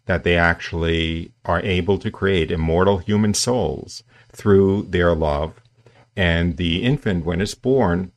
that 0.06 0.24
they 0.24 0.38
actually 0.38 1.32
are 1.44 1.60
able 1.62 1.98
to 1.98 2.12
create 2.12 2.52
immortal 2.52 3.00
human 3.00 3.34
souls 3.34 4.04
through 4.32 4.84
their 4.84 5.16
love. 5.16 5.60
And 6.16 6.58
the 6.58 6.84
infant, 6.84 7.26
when 7.26 7.42
it's 7.42 7.56
born, 7.56 8.12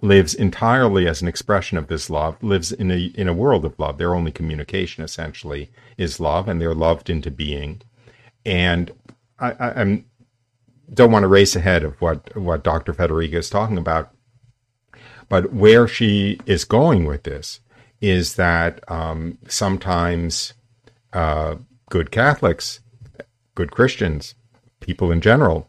lives 0.00 0.34
entirely 0.34 1.06
as 1.06 1.22
an 1.22 1.28
expression 1.28 1.78
of 1.78 1.86
this 1.86 2.10
love, 2.10 2.42
lives 2.42 2.72
in 2.72 2.90
a, 2.90 2.98
in 3.14 3.28
a 3.28 3.32
world 3.32 3.64
of 3.64 3.78
love. 3.78 3.96
Their 3.96 4.12
only 4.16 4.32
communication 4.32 5.04
essentially 5.04 5.70
is 5.96 6.18
love, 6.18 6.48
and 6.48 6.60
they're 6.60 6.74
loved 6.74 7.08
into 7.08 7.30
being. 7.30 7.82
And 8.44 8.90
I, 9.40 9.52
I 9.52 9.80
I'm, 9.80 10.04
don't 10.92 11.12
want 11.12 11.22
to 11.22 11.28
race 11.28 11.56
ahead 11.56 11.84
of 11.84 12.00
what, 12.00 12.36
what 12.36 12.64
Dr. 12.64 12.92
Fedoryka 12.92 13.34
is 13.34 13.50
talking 13.50 13.78
about, 13.78 14.10
but 15.28 15.52
where 15.52 15.86
she 15.86 16.40
is 16.46 16.64
going 16.64 17.06
with 17.06 17.22
this 17.22 17.60
is 18.00 18.34
that 18.36 18.80
um, 18.90 19.38
sometimes 19.46 20.54
uh, 21.12 21.56
good 21.90 22.10
Catholics, 22.10 22.80
good 23.54 23.70
Christians, 23.70 24.34
people 24.80 25.12
in 25.12 25.20
general 25.20 25.68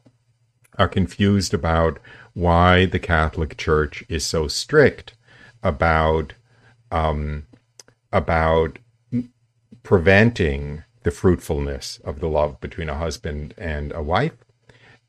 are 0.78 0.88
confused 0.88 1.54
about 1.54 2.00
why 2.34 2.86
the 2.86 3.00
Catholic 3.00 3.58
Church 3.58 4.04
is 4.08 4.26
so 4.26 4.48
strict 4.48 5.14
about 5.62 6.34
um, 6.92 7.46
about 8.12 8.80
preventing 9.84 10.84
the 11.04 11.12
fruitfulness 11.12 12.00
of 12.04 12.20
the 12.20 12.28
love 12.28 12.60
between 12.62 12.90
a 12.90 12.98
husband 12.98 13.54
and 13.58 13.92
a 13.94 14.02
wife. 14.02 14.34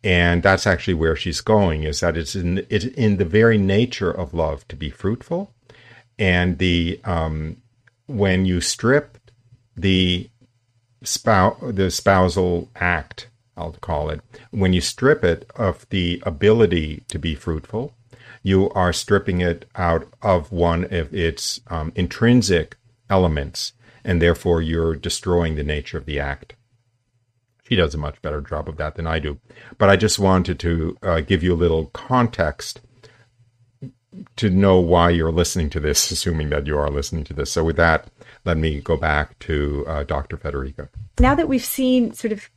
And 0.05 0.43
that's 0.43 0.67
actually 0.67 0.95
where 0.95 1.15
she's 1.15 1.41
going 1.41 1.85
is 1.85 2.01
that 2.01 2.17
it's 2.17 2.35
in 2.35 2.67
it's 2.69 2.87
in 2.87 3.19
the 3.19 3.25
very 3.25 3.59
nature 3.59 4.11
of 4.11 4.35
love 4.35 4.67
to 4.69 4.77
be 4.77 4.91
fruitful, 4.91 5.53
and 6.19 6.59
the 6.59 7.01
um, 7.05 7.59
when 8.07 8.45
you 8.45 8.61
strip 8.61 9.19
the 9.77 10.29
spouse 11.05 11.57
the 11.63 11.89
spousal 11.91 12.69
act 12.75 13.29
I'll 13.57 13.73
call 13.73 14.11
it, 14.11 14.21
when 14.51 14.73
you 14.73 14.81
strip 14.81 15.25
it 15.25 15.51
of 15.57 15.87
the 15.91 16.23
ability 16.25 17.05
to 17.09 17.19
be 17.19 17.35
fruitful, 17.35 17.95
you 18.43 18.71
are 18.71 18.93
stripping 18.93 19.41
it 19.41 19.69
out 19.77 20.09
of 20.23 20.51
one 20.51 20.85
of 20.85 21.15
its 21.15 21.61
um, 21.69 21.93
intrinsic 21.95 22.77
elements, 23.11 23.73
and 24.05 24.21
therefore 24.21 24.63
you're 24.63 24.95
destroying 24.95 25.55
the 25.55 25.65
nature 25.65 25.99
of 25.99 26.07
the 26.07 26.19
act. 26.19 26.55
She 27.69 27.77
does 27.77 27.95
a 27.95 27.99
much 27.99 28.21
better 28.23 28.41
job 28.41 28.69
of 28.69 28.77
that 28.77 28.97
than 28.97 29.07
I 29.07 29.19
do. 29.19 29.39
But 29.79 29.89
I 29.89 29.97
just 29.97 30.19
wanted 30.19 30.59
to 30.61 30.99
uh, 31.03 31.21
give 31.21 31.43
you 31.43 31.55
a 31.55 31.57
little 31.57 31.87
context 31.87 32.81
to 34.37 34.51
know 34.51 34.79
why 34.79 35.11
you're 35.11 35.33
listening 35.33 35.71
to 35.71 35.81
this, 35.81 36.11
assuming 36.11 36.51
that 36.51 36.67
you 36.67 36.77
are 36.77 36.91
listening 36.91 37.25
to 37.25 37.33
this. 37.33 37.53
So, 37.53 37.65
with 37.65 37.77
that, 37.77 38.09
let 38.45 38.59
me 38.59 38.81
go 38.81 38.97
back 38.97 39.39
to 39.41 39.85
uh, 39.87 40.05
Dr. 40.05 40.37
Fedoryka. 40.37 40.89
Now 41.19 41.35
that 41.35 41.49
we've 41.49 41.65
seen 41.65 42.13
sort 42.13 42.33
of 42.33 42.51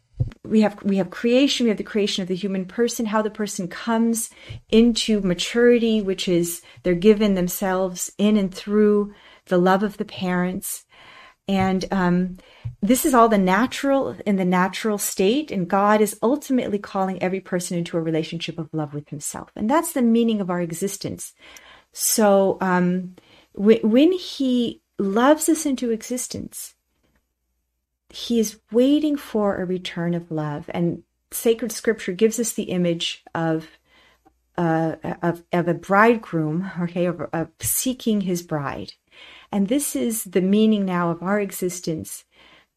we 0.43 0.61
have 0.61 0.81
we 0.83 0.97
have 0.97 1.09
creation 1.09 1.65
we 1.65 1.69
have 1.69 1.77
the 1.77 1.83
creation 1.83 2.21
of 2.21 2.29
the 2.29 2.35
human 2.35 2.65
person 2.65 3.05
how 3.05 3.21
the 3.21 3.29
person 3.29 3.67
comes 3.67 4.29
into 4.69 5.19
maturity 5.21 6.01
which 6.01 6.29
is 6.29 6.61
they're 6.83 6.95
given 6.95 7.35
themselves 7.35 8.09
in 8.17 8.37
and 8.37 8.53
through 8.53 9.13
the 9.47 9.57
love 9.57 9.83
of 9.83 9.97
the 9.97 10.05
parents 10.05 10.84
and 11.47 11.85
um, 11.91 12.37
this 12.81 13.05
is 13.05 13.13
all 13.13 13.29
the 13.29 13.37
natural 13.37 14.15
in 14.25 14.35
the 14.35 14.45
natural 14.45 14.97
state 14.97 15.51
and 15.51 15.67
god 15.67 16.01
is 16.01 16.17
ultimately 16.21 16.79
calling 16.79 17.21
every 17.21 17.39
person 17.39 17.77
into 17.77 17.97
a 17.97 18.01
relationship 18.01 18.57
of 18.57 18.69
love 18.73 18.93
with 18.93 19.09
himself 19.09 19.51
and 19.55 19.69
that's 19.69 19.93
the 19.93 20.01
meaning 20.01 20.41
of 20.41 20.49
our 20.49 20.61
existence 20.61 21.33
so 21.91 22.57
um, 22.61 23.15
when 23.53 24.11
he 24.11 24.81
loves 24.97 25.47
us 25.47 25.65
into 25.65 25.91
existence 25.91 26.75
he 28.15 28.39
is 28.39 28.59
waiting 28.71 29.17
for 29.17 29.57
a 29.57 29.65
return 29.65 30.13
of 30.13 30.31
love. 30.31 30.69
And 30.69 31.03
sacred 31.31 31.71
scripture 31.71 32.13
gives 32.13 32.39
us 32.39 32.53
the 32.53 32.63
image 32.63 33.23
of 33.33 33.67
uh, 34.57 34.95
of, 35.21 35.43
of 35.51 35.67
a 35.67 35.73
bridegroom, 35.73 36.71
okay, 36.79 37.07
of, 37.07 37.19
of 37.33 37.49
seeking 37.59 38.21
his 38.21 38.41
bride. 38.41 38.93
And 39.55 39.69
this 39.69 39.95
is 39.95 40.25
the 40.25 40.41
meaning 40.41 40.83
now 40.83 41.11
of 41.11 41.23
our 41.23 41.39
existence. 41.39 42.25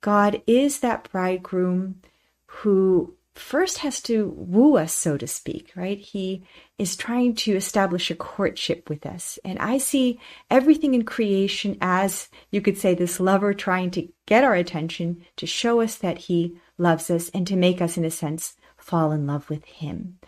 God 0.01 0.41
is 0.47 0.79
that 0.79 1.11
bridegroom 1.11 2.03
who 2.47 3.17
first 3.35 3.79
has 3.79 4.01
to 4.03 4.29
woo 4.37 4.77
us, 4.77 4.95
so 4.95 5.17
to 5.17 5.27
speak, 5.27 5.73
right? 5.75 5.99
He 5.99 6.45
is 6.79 6.97
trying 6.97 7.35
to 7.35 7.57
establish 7.57 8.13
a 8.13 8.15
courtship 8.15 8.89
with 8.89 9.07
us. 9.07 9.41
And 9.45 9.59
I 9.59 9.79
see 9.79 10.21
everything 10.53 10.95
in 10.95 11.05
creation 11.05 11.77
as, 11.81 12.29
you 12.53 12.61
could 12.61 12.79
say, 12.79 12.95
this 12.95 13.19
lover 13.19 13.55
trying 13.55 13.91
to 13.91 14.09
get 14.27 14.45
our 14.45 14.55
attention, 14.55 15.25
to 15.35 15.47
show 15.47 15.81
us 15.81 15.97
that 15.97 16.19
he 16.19 16.59
loves 16.79 17.11
us, 17.11 17.29
and 17.31 17.45
to 17.49 17.57
make 17.57 17.83
us, 17.83 17.97
in 17.97 18.05
a 18.05 18.11
sense, 18.13 18.55
fall 18.77 19.11
in 19.11 19.27
love 19.27 19.51
with 19.51 19.65
him. 19.65 20.21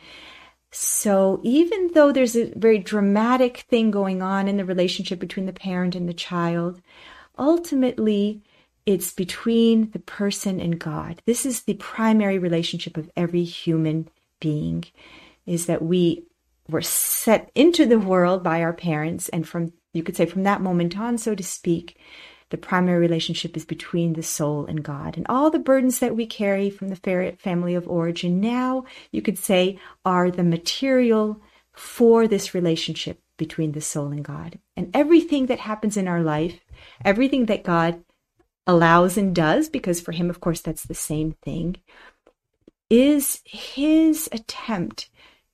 So 0.73 1.41
even 1.43 1.91
though 1.95 2.13
there's 2.13 2.37
a 2.37 2.53
very 2.55 2.79
dramatic 2.79 3.59
thing 3.69 3.91
going 3.91 4.23
on 4.23 4.47
in 4.47 4.57
the 4.57 4.65
relationship 4.65 5.19
between 5.19 5.47
the 5.47 5.53
parent 5.53 5.95
and 5.95 6.09
the 6.09 6.15
child, 6.15 6.81
ultimately 7.39 8.43
it's 8.87 9.13
between 9.13 9.91
the 9.91 9.99
person 9.99 10.61
and 10.61 10.79
God. 10.79 11.23
This 11.27 11.45
is 11.45 11.63
the 11.63 11.75
primary 11.75 12.39
relationship 12.39 12.97
of 12.97 13.11
every 13.17 13.45
human 13.45 14.09
being 14.41 14.85
is 15.47 15.67
that 15.67 15.83
we 15.83 16.25
were 16.69 16.83
set 16.83 17.51
into 17.55 17.87
the 17.87 17.99
world 17.99 18.43
by 18.43 18.63
our 18.63 18.73
parents 18.73 19.29
and 19.31 19.47
from 19.47 19.73
you 19.93 20.03
could 20.03 20.17
say 20.17 20.25
from 20.25 20.45
that 20.45 20.61
moment 20.61 20.99
on 20.99 21.19
so 21.19 21.35
to 21.35 21.43
speak 21.43 21.99
the 22.51 22.59
primary 22.59 22.99
relationship 22.99 23.57
is 23.57 23.65
between 23.65 24.13
the 24.13 24.23
soul 24.23 24.67
and 24.67 24.83
God. 24.83 25.17
And 25.17 25.27
all 25.29 25.51
the 25.51 25.59
burdens 25.59 26.01
that 26.01 26.15
we 26.15 26.27
carry 26.27 26.69
from 26.69 26.89
the 26.89 27.37
family 27.39 27.75
of 27.75 27.89
origin 27.89 28.41
now, 28.41 28.85
you 29.11 29.23
could 29.23 29.39
say, 29.39 29.79
are 30.05 30.31
the 30.31 30.45
material 30.45 31.41
for 31.73 32.29
this 32.29 32.55
relationship 32.55 33.21
between 33.37 33.73
the 33.73 33.81
soul 33.81 34.09
and 34.09 34.25
God. 34.25 34.59
And 34.77 34.95
everything 34.95 35.47
that 35.47 35.61
happens 35.61 35.97
in 35.97 36.07
our 36.07 36.23
life, 36.23 36.61
everything 37.05 37.47
that 37.47 37.65
God 37.65 38.05
allows 38.67 39.17
and 39.17 39.35
does, 39.35 39.69
because 39.69 40.01
for 40.01 40.13
him, 40.13 40.29
of 40.29 40.41
course, 40.41 40.61
that's 40.61 40.85
the 40.85 40.95
same 40.95 41.33
thing, 41.43 41.77
is 42.91 43.41
his 43.45 44.29
attempt 44.33 45.09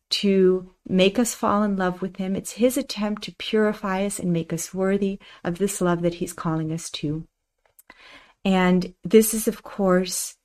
to 0.09 0.71
make 0.88 1.19
us 1.19 1.35
fall 1.35 1.62
in 1.62 1.77
love 1.77 2.01
with 2.01 2.16
him. 2.16 2.37
It's 2.37 2.53
his 2.53 2.77
attempt 2.77 3.23
to 3.25 3.35
purify 3.37 4.05
us 4.05 4.19
and 4.19 4.33
make 4.33 4.53
us 4.53 4.73
worthy 4.73 5.19
of 5.42 5.59
this 5.59 5.81
love 5.81 6.03
that 6.03 6.14
he's 6.14 6.33
calling 6.33 6.73
us 6.73 6.90
to. 6.90 7.27
And 8.45 8.95
this 9.03 9.35
is, 9.35 9.49
of 9.49 9.62
course, 9.62 10.37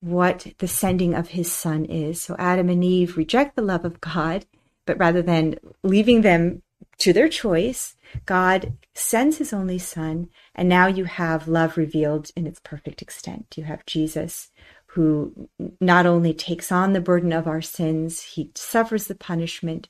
what 0.00 0.46
the 0.58 0.68
sending 0.68 1.14
of 1.14 1.28
his 1.28 1.50
son 1.50 1.84
is. 1.84 2.22
So 2.22 2.36
Adam 2.38 2.68
and 2.68 2.84
Eve 2.84 3.16
reject 3.16 3.56
the 3.56 3.62
love 3.62 3.84
of 3.84 4.00
God, 4.00 4.46
but 4.86 4.98
rather 4.98 5.22
than 5.22 5.56
leaving 5.82 6.22
them 6.22 6.62
to 6.98 7.12
their 7.12 7.28
choice, 7.28 7.96
God 8.26 8.74
sends 8.94 9.38
his 9.38 9.52
only 9.52 9.78
son, 9.78 10.28
and 10.54 10.68
now 10.68 10.86
you 10.86 11.04
have 11.04 11.48
love 11.48 11.76
revealed 11.76 12.30
in 12.36 12.46
its 12.46 12.60
perfect 12.62 13.02
extent. 13.02 13.54
You 13.56 13.64
have 13.64 13.86
Jesus 13.86 14.50
who 14.92 15.48
not 15.80 16.06
only 16.06 16.32
takes 16.32 16.72
on 16.72 16.92
the 16.92 17.00
burden 17.00 17.32
of 17.32 17.46
our 17.46 17.62
sins, 17.62 18.22
he 18.22 18.50
suffers 18.54 19.06
the 19.06 19.14
punishment, 19.14 19.88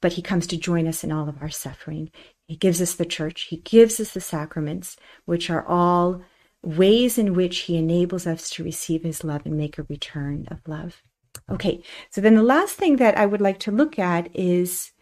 but 0.00 0.14
he 0.14 0.22
comes 0.22 0.46
to 0.46 0.56
join 0.56 0.86
us 0.86 1.02
in 1.02 1.10
all 1.10 1.28
of 1.28 1.40
our 1.42 1.50
suffering. 1.50 2.10
He 2.46 2.56
gives 2.56 2.80
us 2.80 2.94
the 2.94 3.04
church, 3.04 3.42
he 3.50 3.56
gives 3.58 3.98
us 3.98 4.12
the 4.12 4.20
sacraments, 4.20 4.96
which 5.24 5.50
are 5.50 5.66
all 5.66 6.22
ways 6.62 7.18
in 7.18 7.34
which 7.34 7.60
he 7.60 7.76
enables 7.76 8.26
us 8.26 8.48
to 8.50 8.64
receive 8.64 9.02
his 9.02 9.24
love 9.24 9.42
and 9.44 9.56
make 9.56 9.78
a 9.78 9.86
return 9.88 10.46
of 10.50 10.58
love. 10.66 11.02
Okay, 11.50 11.82
so 12.10 12.20
then 12.20 12.34
the 12.34 12.42
last 12.42 12.76
thing 12.76 12.96
that 12.96 13.18
I 13.18 13.26
would 13.26 13.40
like 13.40 13.58
to 13.60 13.70
look 13.70 13.98
at 13.98 14.28
is 14.34 14.92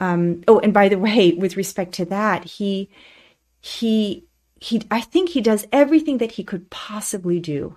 um, 0.00 0.42
oh, 0.48 0.58
and 0.60 0.72
by 0.72 0.88
the 0.88 0.98
way, 0.98 1.32
with 1.32 1.56
respect 1.56 1.92
to 1.94 2.04
that, 2.06 2.44
he 2.44 2.90
he 3.60 4.26
he 4.60 4.82
I 4.90 5.00
think 5.00 5.30
he 5.30 5.40
does 5.40 5.66
everything 5.72 6.18
that 6.18 6.32
he 6.32 6.44
could 6.44 6.70
possibly 6.70 7.38
do 7.38 7.76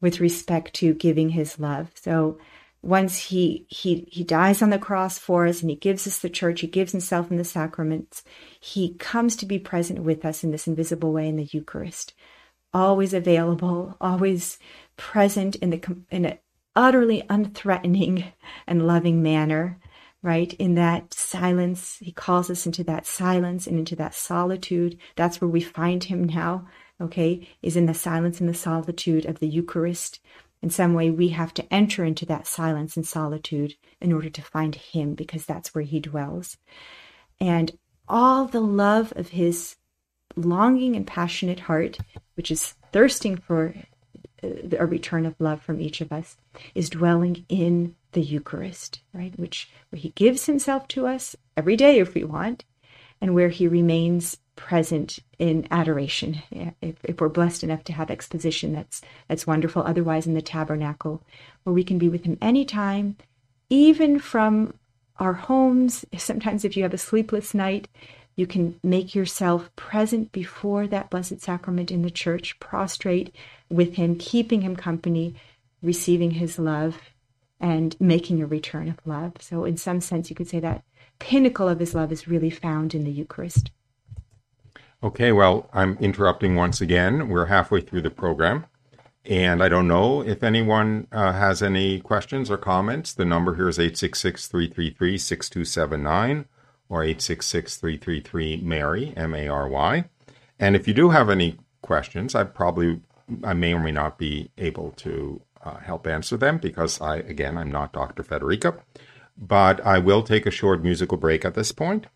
with 0.00 0.20
respect 0.20 0.74
to 0.74 0.94
giving 0.94 1.30
his 1.30 1.58
love. 1.58 1.90
So 1.94 2.38
once 2.82 3.18
he 3.18 3.66
he 3.68 4.08
he 4.10 4.22
dies 4.22 4.62
on 4.62 4.70
the 4.70 4.78
cross 4.78 5.18
for 5.18 5.46
us 5.46 5.60
and 5.60 5.70
he 5.70 5.76
gives 5.76 6.06
us 6.06 6.18
the 6.18 6.30
church, 6.30 6.60
he 6.60 6.66
gives 6.66 6.92
himself 6.92 7.30
in 7.30 7.36
the 7.36 7.44
sacraments, 7.44 8.22
he 8.60 8.94
comes 8.94 9.36
to 9.36 9.46
be 9.46 9.58
present 9.58 10.00
with 10.02 10.24
us 10.24 10.44
in 10.44 10.52
this 10.52 10.66
invisible 10.66 11.12
way 11.12 11.28
in 11.28 11.36
the 11.36 11.48
Eucharist. 11.50 12.14
Always 12.72 13.14
available, 13.14 13.96
always 14.00 14.58
present 14.96 15.56
in 15.56 15.70
the 15.70 15.96
in 16.10 16.26
an 16.26 16.38
utterly 16.76 17.22
unthreatening 17.22 18.32
and 18.66 18.86
loving 18.86 19.22
manner, 19.22 19.78
right? 20.22 20.52
In 20.54 20.74
that 20.74 21.14
silence, 21.14 21.96
he 22.00 22.12
calls 22.12 22.50
us 22.50 22.66
into 22.66 22.84
that 22.84 23.06
silence 23.06 23.66
and 23.66 23.78
into 23.78 23.96
that 23.96 24.14
solitude. 24.14 24.98
That's 25.16 25.40
where 25.40 25.48
we 25.48 25.62
find 25.62 26.04
him 26.04 26.24
now 26.24 26.68
okay, 27.00 27.46
is 27.62 27.76
in 27.76 27.86
the 27.86 27.94
silence 27.94 28.40
and 28.40 28.48
the 28.48 28.54
solitude 28.54 29.26
of 29.26 29.38
the 29.38 29.48
Eucharist. 29.48 30.20
In 30.62 30.70
some 30.70 30.94
way, 30.94 31.10
we 31.10 31.28
have 31.28 31.52
to 31.54 31.72
enter 31.72 32.04
into 32.04 32.24
that 32.26 32.46
silence 32.46 32.96
and 32.96 33.06
solitude 33.06 33.74
in 34.00 34.12
order 34.12 34.30
to 34.30 34.42
find 34.42 34.74
Him 34.74 35.14
because 35.14 35.44
that's 35.44 35.74
where 35.74 35.84
He 35.84 36.00
dwells. 36.00 36.56
And 37.40 37.78
all 38.08 38.46
the 38.46 38.60
love 38.60 39.12
of 39.16 39.28
His 39.28 39.76
longing 40.34 40.96
and 40.96 41.06
passionate 41.06 41.60
heart, 41.60 41.98
which 42.34 42.50
is 42.50 42.74
thirsting 42.92 43.36
for 43.36 43.74
uh, 44.42 44.48
a 44.78 44.86
return 44.86 45.26
of 45.26 45.34
love 45.38 45.60
from 45.60 45.80
each 45.80 46.00
of 46.00 46.12
us, 46.12 46.36
is 46.74 46.90
dwelling 46.90 47.44
in 47.48 47.94
the 48.12 48.22
Eucharist, 48.22 49.00
right? 49.12 49.38
Which 49.38 49.70
where 49.90 50.00
He 50.00 50.10
gives 50.10 50.46
Himself 50.46 50.88
to 50.88 51.06
us 51.06 51.36
every 51.56 51.76
day 51.76 51.98
if 51.98 52.14
we 52.14 52.24
want, 52.24 52.64
and 53.20 53.34
where 53.34 53.50
He 53.50 53.68
remains 53.68 54.38
present 54.56 55.18
in 55.38 55.68
adoration. 55.70 56.42
If, 56.50 56.96
if, 57.04 57.20
we're 57.20 57.28
blessed 57.28 57.62
enough 57.62 57.84
to 57.84 57.92
have 57.92 58.10
exposition, 58.10 58.72
that's 58.72 59.02
that's 59.28 59.46
wonderful. 59.46 59.82
Otherwise, 59.82 60.26
in 60.26 60.34
the 60.34 60.42
tabernacle, 60.42 61.22
where 61.62 61.74
we 61.74 61.84
can 61.84 61.98
be 61.98 62.08
with 62.08 62.24
Him 62.24 62.38
anytime, 62.40 63.16
even 63.70 64.18
from 64.18 64.74
our 65.18 65.34
homes. 65.34 66.04
Sometimes, 66.16 66.64
if 66.64 66.76
you 66.76 66.82
have 66.82 66.94
a 66.94 66.98
sleepless 66.98 67.54
night, 67.54 67.88
you 68.34 68.46
can 68.46 68.78
make 68.82 69.14
yourself 69.14 69.74
present 69.76 70.32
before 70.32 70.86
that 70.86 71.10
blessed 71.10 71.40
sacrament 71.40 71.90
in 71.90 72.02
the 72.02 72.10
church, 72.10 72.58
prostrate 72.60 73.34
with 73.70 73.94
Him, 73.94 74.16
keeping 74.16 74.62
Him 74.62 74.76
company, 74.76 75.34
receiving 75.82 76.32
His 76.32 76.58
love, 76.58 76.98
and 77.60 77.98
making 78.00 78.42
a 78.42 78.46
return 78.46 78.88
of 78.88 78.98
love. 79.06 79.34
So, 79.40 79.64
in 79.64 79.76
some 79.76 80.00
sense, 80.00 80.28
you 80.30 80.36
could 80.36 80.48
say 80.48 80.60
that 80.60 80.82
pinnacle 81.18 81.68
of 81.68 81.80
His 81.80 81.94
love 81.94 82.12
is 82.12 82.28
really 82.28 82.50
found 82.50 82.94
in 82.94 83.04
the 83.04 83.12
Eucharist. 83.12 83.70
Okay, 85.02 85.30
well, 85.30 85.68
I'm 85.72 85.98
interrupting 85.98 86.56
once 86.56 86.80
again. 86.80 87.28
We're 87.28 87.46
halfway 87.46 87.82
through 87.82 88.02
the 88.02 88.10
program. 88.10 88.66
And 89.26 89.62
I 89.62 89.68
don't 89.68 89.88
know 89.88 90.22
if 90.22 90.42
anyone 90.42 91.08
uh, 91.10 91.32
has 91.32 91.62
any 91.62 92.00
questions 92.00 92.50
or 92.50 92.56
comments. 92.56 93.12
The 93.12 93.24
number 93.24 93.56
here 93.56 93.68
is 93.68 93.78
866 93.78 94.46
333 94.46 95.18
6279 95.18 96.44
or 96.88 97.02
866 97.02 97.76
333 97.76 98.56
Mary, 98.58 99.12
M 99.16 99.34
A 99.34 99.48
R 99.48 99.68
Y. 99.68 100.04
And 100.58 100.76
if 100.76 100.86
you 100.86 100.94
do 100.94 101.10
have 101.10 101.28
any 101.28 101.58
questions, 101.82 102.34
I 102.34 102.44
probably, 102.44 103.00
I 103.42 103.52
may 103.52 103.74
or 103.74 103.80
may 103.80 103.90
not 103.90 104.16
be 104.16 104.50
able 104.56 104.92
to 104.92 105.42
uh, 105.62 105.78
help 105.78 106.06
answer 106.06 106.36
them 106.36 106.58
because 106.58 107.00
I, 107.00 107.16
again, 107.16 107.58
I'm 107.58 107.70
not 107.70 107.92
Dr. 107.92 108.22
Fedoryka. 108.22 108.78
But 109.36 109.84
I 109.84 109.98
will 109.98 110.22
take 110.22 110.46
a 110.46 110.50
short 110.50 110.82
musical 110.82 111.18
break 111.18 111.44
at 111.44 111.54
this 111.54 111.72
point. 111.72 112.06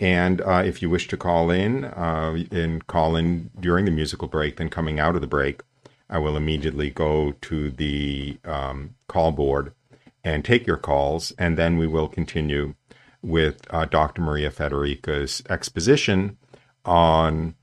And 0.00 0.40
uh, 0.40 0.62
if 0.64 0.80
you 0.80 0.88
wish 0.88 1.08
to 1.08 1.16
call 1.18 1.50
in 1.50 1.84
uh, 1.84 2.42
and 2.50 2.86
call 2.86 3.16
in 3.16 3.50
during 3.60 3.84
the 3.84 3.90
musical 3.90 4.28
break, 4.28 4.56
then 4.56 4.70
coming 4.70 4.98
out 4.98 5.14
of 5.14 5.20
the 5.20 5.26
break, 5.26 5.60
I 6.08 6.18
will 6.18 6.36
immediately 6.36 6.88
go 6.88 7.34
to 7.42 7.70
the 7.70 8.38
um, 8.44 8.94
call 9.08 9.30
board 9.30 9.74
and 10.24 10.42
take 10.42 10.66
your 10.66 10.78
calls, 10.78 11.32
and 11.38 11.56
then 11.58 11.76
we 11.76 11.86
will 11.86 12.08
continue 12.08 12.74
with 13.22 13.62
uh, 13.70 13.84
Dr. 13.84 14.22
Maria 14.22 14.50
Fedoryka's 14.50 15.42
exposition 15.50 16.38
on 16.86 17.54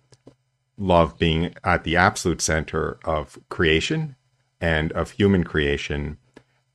love 0.78 1.18
being 1.18 1.56
at 1.64 1.84
the 1.84 1.96
absolute 1.96 2.42
center 2.42 3.00
of 3.04 3.40
creation 3.50 4.16
and 4.62 4.92
of 4.92 5.12
human 5.12 5.44
creation, 5.44 6.18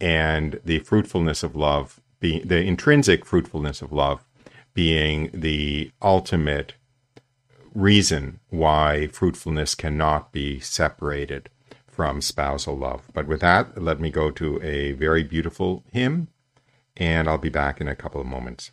and 0.00 0.60
the 0.64 0.80
fruitfulness 0.80 1.44
of 1.44 1.54
love, 1.54 2.00
the 2.20 2.42
intrinsic 2.48 3.24
fruitfulness 3.24 3.82
of 3.82 3.92
love 3.92 4.24
being 4.74 5.30
the 5.32 5.90
ultimate 6.00 6.74
reason 7.74 8.40
why 8.48 9.06
fruitfulness 9.08 9.74
cannot 9.74 10.32
be 10.32 10.60
separated 10.60 11.48
from 11.86 12.20
spousal 12.20 12.76
love. 12.76 13.02
But 13.12 13.26
with 13.26 13.40
that, 13.40 13.80
let 13.80 14.00
me 14.00 14.10
go 14.10 14.30
to 14.30 14.60
a 14.62 14.92
very 14.92 15.22
beautiful 15.22 15.84
hymn, 15.92 16.28
and 16.96 17.28
I'll 17.28 17.38
be 17.38 17.48
back 17.48 17.80
in 17.80 17.88
a 17.88 17.96
couple 17.96 18.20
of 18.20 18.26
moments. 18.26 18.72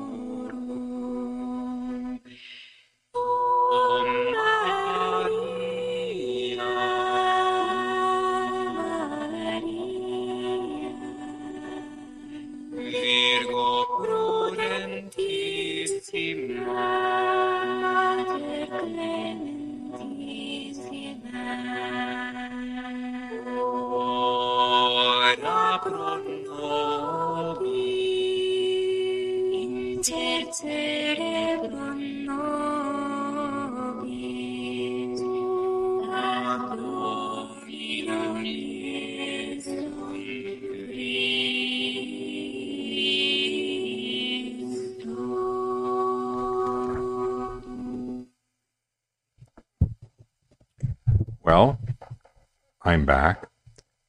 I'm 52.98 53.06
back, 53.06 53.48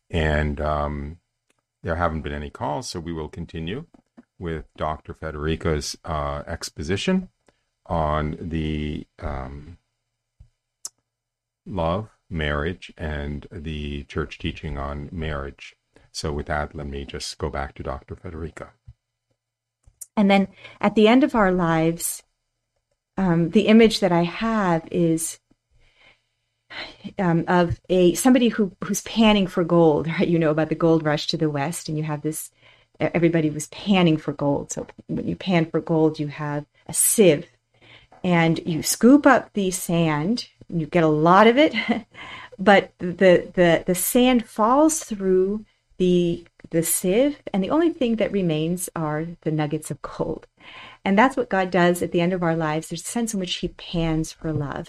and 0.08 0.58
um, 0.62 1.18
there 1.82 1.96
haven't 1.96 2.22
been 2.22 2.32
any 2.32 2.48
calls, 2.48 2.88
so 2.88 3.00
we 3.00 3.12
will 3.12 3.28
continue 3.28 3.84
with 4.38 4.64
Dr. 4.78 5.12
Fedoryka's 5.12 5.98
uh, 6.06 6.42
exposition 6.46 7.28
on 7.84 8.38
the 8.40 9.06
um, 9.18 9.76
love, 11.66 12.08
marriage, 12.30 12.90
and 12.96 13.46
the 13.52 14.04
church 14.04 14.38
teaching 14.38 14.78
on 14.78 15.10
marriage. 15.12 15.76
So, 16.10 16.32
with 16.32 16.46
that, 16.46 16.74
let 16.74 16.86
me 16.86 17.04
just 17.04 17.36
go 17.36 17.50
back 17.50 17.74
to 17.74 17.82
Dr. 17.82 18.16
Federica. 18.16 18.68
And 20.16 20.30
then 20.30 20.48
at 20.80 20.94
the 20.94 21.08
end 21.08 21.24
of 21.24 21.34
our 21.34 21.52
lives, 21.52 22.22
um, 23.18 23.50
the 23.50 23.66
image 23.66 24.00
that 24.00 24.12
I 24.12 24.22
have 24.22 24.88
is 24.90 25.40
um, 27.18 27.44
of 27.48 27.80
a 27.88 28.14
somebody 28.14 28.48
who 28.48 28.72
who's 28.84 29.02
panning 29.02 29.46
for 29.46 29.64
gold. 29.64 30.06
Right, 30.18 30.28
you 30.28 30.38
know 30.38 30.50
about 30.50 30.68
the 30.68 30.74
gold 30.74 31.04
rush 31.04 31.26
to 31.28 31.36
the 31.36 31.50
west, 31.50 31.88
and 31.88 31.96
you 31.96 32.04
have 32.04 32.22
this. 32.22 32.50
Everybody 33.00 33.48
was 33.50 33.68
panning 33.68 34.16
for 34.16 34.32
gold. 34.32 34.72
So 34.72 34.86
when 35.06 35.28
you 35.28 35.36
pan 35.36 35.66
for 35.66 35.80
gold, 35.80 36.18
you 36.18 36.28
have 36.28 36.66
a 36.86 36.92
sieve, 36.92 37.46
and 38.24 38.58
you 38.66 38.82
scoop 38.82 39.26
up 39.26 39.52
the 39.52 39.70
sand. 39.70 40.48
And 40.68 40.80
you 40.80 40.86
get 40.86 41.04
a 41.04 41.08
lot 41.08 41.46
of 41.46 41.56
it, 41.56 41.74
but 42.58 42.92
the 42.98 43.50
the 43.54 43.84
the 43.86 43.94
sand 43.94 44.46
falls 44.46 45.04
through 45.04 45.64
the 45.98 46.46
the 46.70 46.82
sieve, 46.82 47.38
and 47.52 47.62
the 47.62 47.70
only 47.70 47.90
thing 47.90 48.16
that 48.16 48.32
remains 48.32 48.88
are 48.94 49.26
the 49.42 49.50
nuggets 49.50 49.90
of 49.90 50.02
gold. 50.02 50.46
And 51.04 51.18
that's 51.18 51.36
what 51.36 51.48
God 51.48 51.70
does 51.70 52.02
at 52.02 52.12
the 52.12 52.20
end 52.20 52.32
of 52.32 52.42
our 52.42 52.56
lives. 52.56 52.88
There's 52.88 53.02
a 53.02 53.06
sense 53.06 53.32
in 53.32 53.40
which 53.40 53.56
He 53.56 53.68
pans 53.68 54.32
for 54.32 54.52
love. 54.52 54.88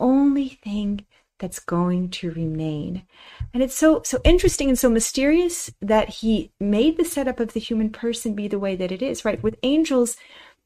Only 0.00 0.48
thing 0.48 1.06
that's 1.38 1.58
going 1.58 2.08
to 2.10 2.30
remain. 2.32 3.04
And 3.52 3.62
it's 3.62 3.76
so 3.76 4.02
so 4.04 4.20
interesting 4.24 4.68
and 4.68 4.78
so 4.78 4.88
mysterious 4.88 5.70
that 5.80 6.08
He 6.08 6.52
made 6.60 6.96
the 6.96 7.04
setup 7.04 7.40
of 7.40 7.52
the 7.52 7.60
human 7.60 7.90
person 7.90 8.34
be 8.34 8.48
the 8.48 8.60
way 8.60 8.76
that 8.76 8.92
it 8.92 9.02
is, 9.02 9.24
right? 9.24 9.42
With 9.42 9.58
angels, 9.62 10.16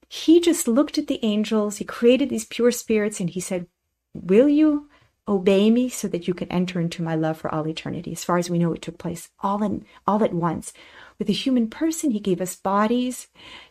He 0.08 0.40
just 0.40 0.68
looked 0.68 0.98
at 0.98 1.06
the 1.06 1.24
angels, 1.24 1.78
He 1.78 1.84
created 1.84 2.28
these 2.28 2.44
pure 2.44 2.70
spirits, 2.70 3.20
and 3.20 3.30
He 3.30 3.40
said, 3.40 3.66
Will 4.14 4.48
you 4.48 4.88
obey 5.28 5.70
me 5.70 5.88
so 5.88 6.06
that 6.08 6.28
you 6.28 6.34
can 6.34 6.50
enter 6.52 6.80
into 6.80 7.02
my 7.02 7.14
love 7.14 7.36
for 7.36 7.52
all 7.52 7.66
eternity 7.66 8.12
as 8.12 8.22
far 8.22 8.38
as 8.38 8.48
we 8.48 8.58
know 8.58 8.72
it 8.72 8.80
took 8.80 8.96
place 8.96 9.28
all 9.40 9.62
in 9.62 9.84
all 10.06 10.22
at 10.22 10.32
once 10.32 10.72
with 11.18 11.26
the 11.26 11.32
human 11.32 11.68
person 11.68 12.12
he 12.12 12.20
gave 12.20 12.40
us 12.40 12.54
bodies 12.54 13.26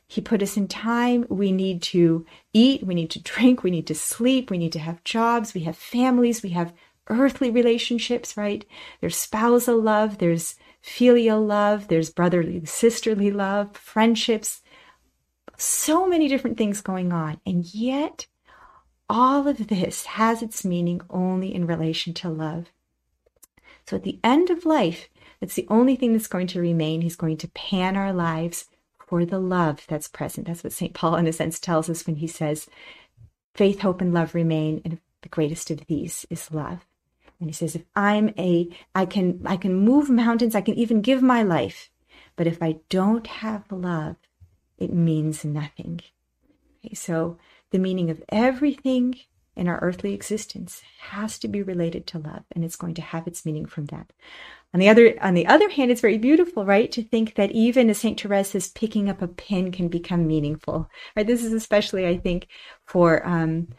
he 0.08 0.22
put 0.22 0.44
us 0.44 0.58
in 0.58 0.68
time. 0.68 1.26
We 1.30 1.52
need 1.52 1.82
to 1.84 2.26
eat. 2.54 2.86
We 2.86 2.94
need 2.94 3.10
to 3.12 3.22
drink. 3.22 3.64
We 3.64 3.72
need 3.72 3.88
to 3.88 3.96
sleep. 3.96 4.50
We 4.50 4.58
need 4.58 4.74
to 4.74 4.80
have 4.80 5.04
jobs. 5.04 5.54
We 5.54 5.62
have 5.62 5.78
families. 5.78 6.44
We 6.44 6.50
have 6.50 6.74
earthly 7.08 7.52
relationships 7.52 8.36
right? 8.36 8.66
There's 9.02 9.16
spousal 9.16 9.80
love. 9.80 10.18
There's 10.18 10.56
filial 10.82 11.44
love. 11.44 11.88
There's 11.88 12.10
brotherly 12.10 12.66
sisterly 12.66 13.32
love 13.32 13.76
friendships. 13.78 14.62
So 15.58 16.08
many 16.08 16.28
different 16.28 16.58
things 16.58 16.82
going 16.82 17.12
on. 17.12 17.40
And 17.46 17.66
yet 17.74 18.28
all 19.10 19.48
of 19.48 19.68
this 19.68 20.06
has 20.06 20.42
its 20.42 20.66
meaning 20.66 21.02
only 21.10 21.54
in 21.54 21.68
relation 21.68 22.14
to 22.16 22.30
love. 22.30 22.68
So 23.88 23.98
at 23.98 24.04
the 24.04 24.20
end 24.24 24.50
of 24.50 24.66
life, 24.66 25.10
that's 25.40 25.54
the 25.54 25.68
only 25.70 25.96
thing 25.96 26.14
that's 26.14 26.28
going 26.28 26.48
to 26.48 26.62
remain. 26.62 27.02
He's 27.02 27.16
going 27.16 27.38
to 27.38 27.48
pan 27.50 27.96
our 27.96 28.12
lives 28.12 28.66
for 29.16 29.24
the 29.24 29.40
love 29.40 29.86
that's 29.88 30.10
present. 30.10 30.46
That's 30.46 30.62
what 30.62 30.74
St. 30.74 30.94
Paul, 30.94 31.16
in 31.16 31.26
a 31.26 31.32
sense, 31.32 31.58
tells 31.58 31.90
us 31.90 32.06
when 32.06 32.18
he 32.18 32.28
says, 32.28 32.68
faith, 33.54 33.80
hope, 33.80 34.02
and 34.02 34.14
love 34.14 34.36
remain, 34.36 34.82
and 34.84 35.00
the 35.22 35.30
greatest 35.30 35.72
of 35.72 35.86
these 35.88 36.26
is 36.30 36.52
love. 36.52 36.86
And 37.40 37.50
he 37.50 37.54
says, 37.54 37.78
if 37.78 37.86
I'm 37.96 38.34
a, 38.38 38.68
I 38.94 39.06
can, 39.06 39.42
I 39.46 39.56
can 39.56 39.74
move 39.74 40.10
mountains, 40.10 40.54
I 40.54 40.60
can 40.60 40.76
even 40.76 41.02
give 41.02 41.22
my 41.22 41.44
life, 41.44 41.90
but 42.36 42.46
if 42.46 42.62
I 42.62 42.80
don't 42.90 43.26
have 43.26 43.72
love, 43.72 44.18
it 44.78 44.92
means 44.92 45.46
nothing. 45.46 46.02
Okay, 46.84 46.94
so 46.94 47.38
the 47.72 47.80
meaning 47.80 48.10
of 48.10 48.22
everything 48.28 49.16
in 49.56 49.70
our 49.70 49.80
earthly 49.82 50.14
existence 50.14 50.82
has 51.00 51.40
to 51.40 51.48
be 51.48 51.64
related 51.64 52.06
to 52.08 52.20
love 52.20 52.44
and 52.52 52.66
it's 52.66 52.76
going 52.76 52.96
to 52.96 53.02
have 53.02 53.26
its 53.26 53.46
meaning 53.46 53.66
from 53.66 53.86
that 53.86 54.12
on 54.76 54.80
the 54.80 54.90
other 54.90 55.16
on 55.22 55.36
the 55.36 55.48
other 55.48 55.70
hand 55.70 55.90
it's 55.90 56.02
very 56.02 56.18
beautiful 56.18 56.66
right 56.66 56.92
to 56.92 57.02
think 57.02 57.36
that 57.36 57.50
even 57.52 57.90
as 57.90 58.00
saint 58.00 58.20
therese 58.20 58.68
picking 58.76 59.08
up 59.08 59.22
a 59.22 59.28
pin 59.30 59.72
can 59.72 59.88
become 59.88 60.28
meaningful 60.28 60.90
right? 61.16 61.26
This 61.26 61.46
is 61.46 61.54
especially 61.54 62.06
i 62.06 62.18
think 62.18 62.48
for 62.84 63.26
um 63.26 63.70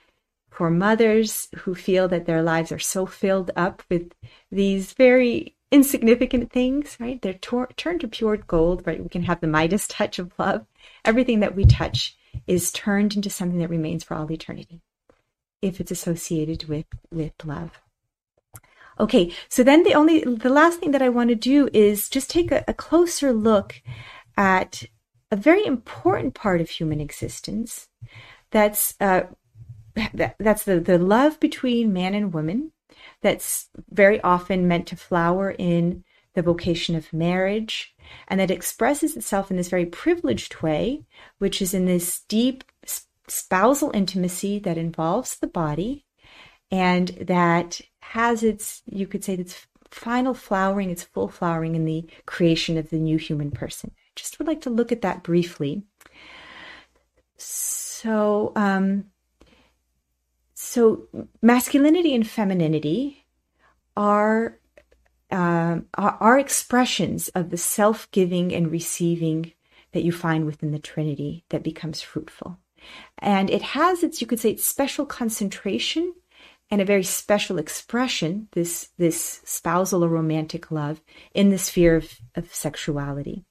for 0.49 0.71
mothers 0.71 1.49
who 1.55 1.75
feel 1.75 2.09
that 2.09 2.25
their 2.25 2.43
lives 2.43 2.73
are 2.73 2.79
so 2.79 3.05
filled 3.05 3.51
up 3.57 3.83
with 3.91 4.11
these 4.51 4.95
very 4.95 5.55
insignificant 5.71 6.51
things 6.51 6.97
right? 6.99 7.21
They're 7.21 7.35
tor- 7.35 7.69
turned 7.77 8.01
to 8.01 8.09
pure 8.09 8.39
gold 8.39 8.83
right? 8.87 9.03
We 9.03 9.11
can 9.11 9.25
have 9.25 9.43
the 9.43 9.49
midas 9.49 9.87
touch 9.99 10.19
of 10.19 10.33
love. 10.39 10.65
Everything 11.05 11.41
that 11.41 11.55
we 11.55 11.67
touch 11.67 12.17
is 12.47 12.73
turned 12.73 13.17
into 13.17 13.29
something 13.29 13.59
that 13.59 13.69
remains 13.69 14.03
for 14.03 14.15
all 14.15 14.33
eternity 14.33 14.81
if 15.61 15.79
it's 15.79 15.91
associated 15.91 16.71
with 16.71 16.87
with 17.13 17.35
love 17.45 17.83
okay 18.99 19.33
so 19.49 19.63
then 19.63 19.83
the 19.83 19.95
only 19.95 20.21
the 20.21 20.49
last 20.49 20.81
thing 20.81 20.91
that 20.91 21.03
i 21.03 21.09
want 21.09 21.29
to 21.29 21.35
do 21.35 21.69
is 21.73 22.09
just 22.09 22.31
take 22.31 22.51
a, 22.51 22.65
a 22.69 22.75
closer 22.75 23.33
look 23.33 23.83
at 24.37 24.85
a 25.31 25.37
very 25.37 25.65
important 25.65 26.35
part 26.35 26.61
of 26.61 26.71
human 26.71 27.01
existence. 27.01 27.89
That's 28.51 28.95
uh, 29.01 29.25
that, 30.15 30.37
that's 30.39 30.65
the, 30.65 30.79
the 30.79 30.99
love 30.99 31.41
between 31.41 31.93
man 31.93 32.15
and 32.15 32.33
woman. 32.33 32.73
That's 33.23 33.69
very 33.91 34.21
often 34.21 34.69
meant 34.69 34.87
to 34.89 34.97
flower 34.97 35.51
in 35.51 36.05
the 36.35 36.43
vocation 36.43 36.95
of 36.95 37.13
marriage. 37.13 37.95
And 38.29 38.39
that 38.39 38.51
expresses 38.51 39.17
itself 39.17 39.51
in 39.51 39.57
this 39.57 39.69
very 39.69 39.87
privileged 39.87 40.61
way, 40.63 41.05
which 41.39 41.63
is 41.63 41.73
in 41.73 41.87
this 41.87 42.21
deep 42.29 42.63
spousal 43.27 43.91
intimacy 43.95 44.59
that 44.61 44.79
involves 44.79 45.39
the 45.39 45.47
body. 45.47 46.05
And 46.71 47.09
that 47.21 47.81
has 48.11 48.43
its, 48.43 48.83
you 48.87 49.07
could 49.07 49.25
say, 49.25 49.35
its 49.35 49.67
final 49.91 50.35
flowering, 50.35 50.91
its 50.91 51.03
full 51.03 51.29
flowering 51.29 51.75
in 51.75 51.85
the 51.85 52.07
creation 52.27 52.77
of 52.77 52.91
the 52.91 52.99
new 52.99 53.19
human 53.19 53.51
person. 53.51 53.91
I 53.95 54.11
just 54.15 54.39
would 54.39 54.49
like 54.49 54.61
to 54.63 54.71
look 54.71 54.93
at 54.93 55.03
that 55.03 55.23
briefly. 55.23 55.83
So, 57.37 58.53
um, 58.57 59.07
so 60.55 61.09
masculinity 61.43 62.15
and 62.15 62.27
femininity 62.27 63.27
are 63.97 64.59
um, 65.31 65.87
are, 65.95 66.17
are 66.21 66.39
expressions 66.39 67.29
of 67.31 67.51
the 67.51 67.57
self-giving 67.57 68.55
and 68.55 68.71
receiving 68.71 69.53
that 69.93 70.05
you 70.05 70.13
find 70.13 70.47
within 70.47 70.71
the 70.71 70.79
Trinity 70.79 71.45
that 71.49 71.65
becomes 71.65 72.01
fruitful, 72.01 72.59
and 73.19 73.51
it 73.51 73.63
has 73.63 74.03
its 74.03 74.21
you 74.21 74.27
could 74.27 74.41
say 74.41 74.51
its 74.51 74.65
special 74.65 75.05
concentration 75.07 76.15
and 76.71 76.81
a 76.81 76.85
very 76.85 77.05
special 77.05 77.59
expression 77.59 78.49
this 78.53 78.91
this 78.99 79.41
spousal 79.45 80.05
or 80.05 80.09
romantic 80.09 80.71
love 80.71 81.01
in 81.35 81.51
the 81.51 81.59
sphere 81.59 81.97
of, 81.97 82.19
of 82.35 82.55
sexuality. 82.55 83.45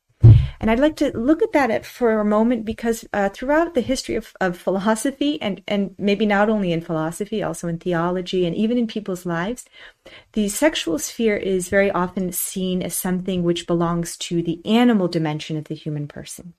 And 0.59 0.71
I'd 0.71 0.79
like 0.79 0.95
to 0.97 1.15
look 1.15 1.43
at 1.43 1.51
that 1.51 1.69
at, 1.69 1.85
for 1.85 2.19
a 2.19 2.25
moment 2.25 2.65
because 2.65 3.05
uh, 3.13 3.29
throughout 3.29 3.73
the 3.73 3.81
history 3.81 4.15
of, 4.15 4.33
of 4.39 4.57
philosophy, 4.57 5.39
and, 5.41 5.61
and 5.67 5.93
maybe 5.97 6.25
not 6.25 6.49
only 6.49 6.71
in 6.71 6.81
philosophy, 6.81 7.43
also 7.43 7.67
in 7.67 7.77
theology 7.77 8.45
and 8.45 8.55
even 8.55 8.77
in 8.77 8.87
people's 8.87 9.25
lives, 9.25 9.65
the 10.31 10.47
sexual 10.47 10.97
sphere 10.97 11.35
is 11.35 11.69
very 11.69 11.91
often 11.91 12.31
seen 12.31 12.81
as 12.81 12.95
something 12.95 13.43
which 13.43 13.67
belongs 13.67 14.15
to 14.17 14.41
the 14.41 14.65
animal 14.65 15.07
dimension 15.07 15.57
of 15.57 15.65
the 15.65 15.75
human 15.75 16.07
person. 16.07 16.53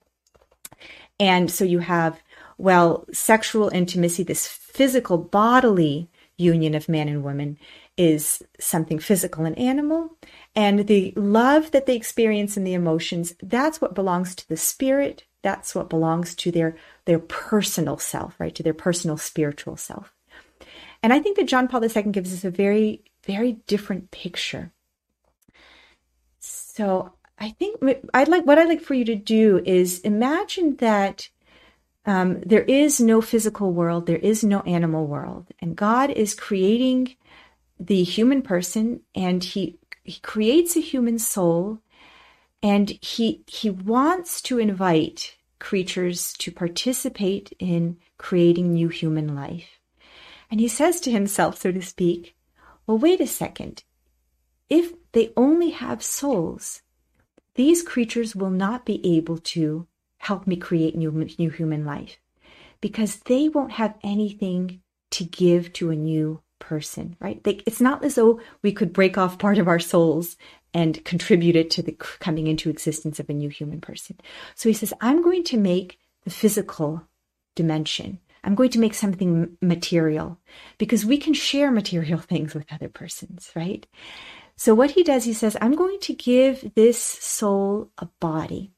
And 1.19 1.51
so 1.51 1.65
you 1.65 1.79
have, 1.79 2.21
well, 2.59 3.07
sexual 3.13 3.71
intimacy, 3.71 4.23
this 4.23 4.47
physical 4.47 5.17
bodily 5.17 6.09
union 6.39 6.74
of 6.74 6.89
man 6.89 7.09
and 7.09 7.24
woman 7.24 7.59
is 7.97 8.43
something 8.61 8.99
physical 8.99 9.45
and 9.45 9.59
animal. 9.59 10.16
And 10.55 10.87
the 10.87 11.12
love 11.16 11.70
that 11.70 11.87
they 11.87 11.97
experience 11.97 12.57
and 12.57 12.66
the 12.66 12.74
emotions 12.74 13.34
that's 13.43 13.80
what 13.80 13.95
belongs 13.95 14.34
to 14.37 14.49
the 14.49 14.57
spirit. 14.57 15.24
That's 15.43 15.74
what 15.74 15.91
belongs 15.91 16.34
to 16.37 16.51
their 16.51 16.76
their 17.05 17.18
personal 17.18 17.99
self 17.99 18.34
right? 18.39 18.55
To 18.55 18.62
their 18.62 18.74
personal 18.74 19.16
spiritual 19.16 19.76
self. 19.76 20.12
And 21.03 21.12
i 21.12 21.20
think 21.20 21.37
that 21.37 21.47
john 21.47 21.68
paul 21.68 21.84
ii 21.84 22.03
gives 22.11 22.32
us 22.32 22.45
a 22.45 22.51
very 22.51 23.03
very 23.24 23.53
different 23.66 24.11
picture. 24.11 24.72
So 26.39 27.12
i 27.39 27.51
think 27.51 27.80
i'd 28.14 28.28
like 28.28 28.45
what 28.47 28.59
i'd 28.59 28.68
like 28.68 28.82
for 28.82 28.95
you 28.95 29.05
to 29.05 29.14
do 29.16 29.62
is 29.64 30.01
imagine 30.01 30.76
that 30.76 31.28
um, 32.07 32.41
there 32.41 32.63
is 32.63 33.01
no 33.01 33.21
physical 33.21 33.73
world, 33.73 34.07
there 34.07 34.17
is 34.17 34.43
no 34.45 34.61
animal 34.61 35.07
world, 35.07 35.49
and 35.61 35.77
God 35.77 36.11
is 36.11 36.35
creating 36.35 37.17
the 37.79 38.03
human 38.03 38.43
person, 38.43 39.01
and 39.15 39.43
He 39.43 39.79
He 40.05 40.21
creates 40.21 40.77
a 40.77 40.81
human 40.81 41.19
soul, 41.19 41.81
and 42.63 42.91
He 43.03 43.43
He 43.47 43.71
wants 43.71 44.41
to 44.43 44.59
invite 44.59 45.37
creatures 45.59 46.33
to 46.35 46.53
participate 46.53 47.53
in 47.59 47.97
creating 48.19 48.73
new 48.73 48.89
human 48.89 49.35
life. 49.35 49.81
And 50.51 50.61
he 50.61 50.69
says 50.69 51.01
to 51.01 51.11
himself, 51.11 51.61
so 51.61 51.73
to 51.73 51.83
speak, 51.83 52.37
well, 52.87 52.99
wait 52.99 53.21
a 53.21 53.27
second. 53.27 53.83
If 54.69 54.93
they 55.13 55.33
only 55.37 55.71
have 55.71 56.03
souls, 56.03 56.83
these 57.55 57.83
creatures 57.83 58.37
will 58.37 58.51
not 58.51 58.85
be 58.85 59.01
able 59.17 59.39
to 59.39 59.87
help 60.27 60.47
me 60.47 60.57
create 60.57 60.97
new, 60.97 61.12
new 61.39 61.51
human 61.51 61.85
life 61.85 62.18
because 62.81 63.16
they 63.27 63.49
won't 63.49 63.72
have 63.72 63.95
anything 64.03 64.81
to 65.12 65.24
give 65.24 65.72
to 65.72 65.91
a 65.91 65.97
new 65.97 66.41
person, 66.59 67.16
right? 67.20 67.43
They, 67.45 67.62
it's 67.64 67.81
not 67.81 68.05
as 68.05 68.16
though 68.16 68.41
we 68.62 68.72
could 68.72 68.93
break 68.93 69.16
off 69.16 69.39
part 69.39 69.59
of 69.59 69.68
our 69.68 69.79
souls 69.79 70.37
and 70.74 71.05
contribute 71.05 71.55
it 71.55 71.70
to 71.70 71.83
the 71.83 71.93
coming 71.93 72.49
into 72.49 72.70
existence 72.70 73.20
of 73.20 73.31
a 73.31 73.35
new 73.35 73.49
human 73.49 73.81
person. 73.81 74.16
So 74.57 74.68
he 74.68 74.72
says, 74.72 74.93
I'm 75.01 75.22
going 75.22 75.45
to 75.45 75.57
make 75.57 75.99
the 76.24 76.31
physical 76.31 77.03
dimension. 77.55 78.18
I'm 78.43 78.57
going 78.57 78.70
to 78.70 78.81
make 78.81 78.95
something 78.95 79.57
material 79.62 80.39
because 80.79 81.07
we 81.07 81.18
can 81.18 81.35
share 81.35 81.70
material 81.70 82.18
things 82.31 82.53
with 82.53 82.66
other 82.72 82.89
persons, 82.89 83.51
right? 83.55 83.87
So 84.57 84.74
what 84.74 84.93
he 84.93 85.05
does, 85.05 85.24
he 85.24 85.35
says, 85.35 85.57
I'm 85.61 85.77
going 85.77 86.01
to 86.01 86.14
give 86.14 86.74
this 86.74 86.99
soul 86.99 87.91
a 87.99 88.07
body. 88.20 88.72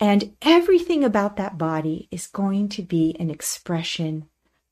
And 0.00 0.36
everything 0.42 1.02
about 1.02 1.36
that 1.36 1.58
body 1.58 2.08
is 2.10 2.26
going 2.26 2.68
to 2.70 2.82
be 2.82 3.16
an 3.18 3.30
expression 3.30 4.28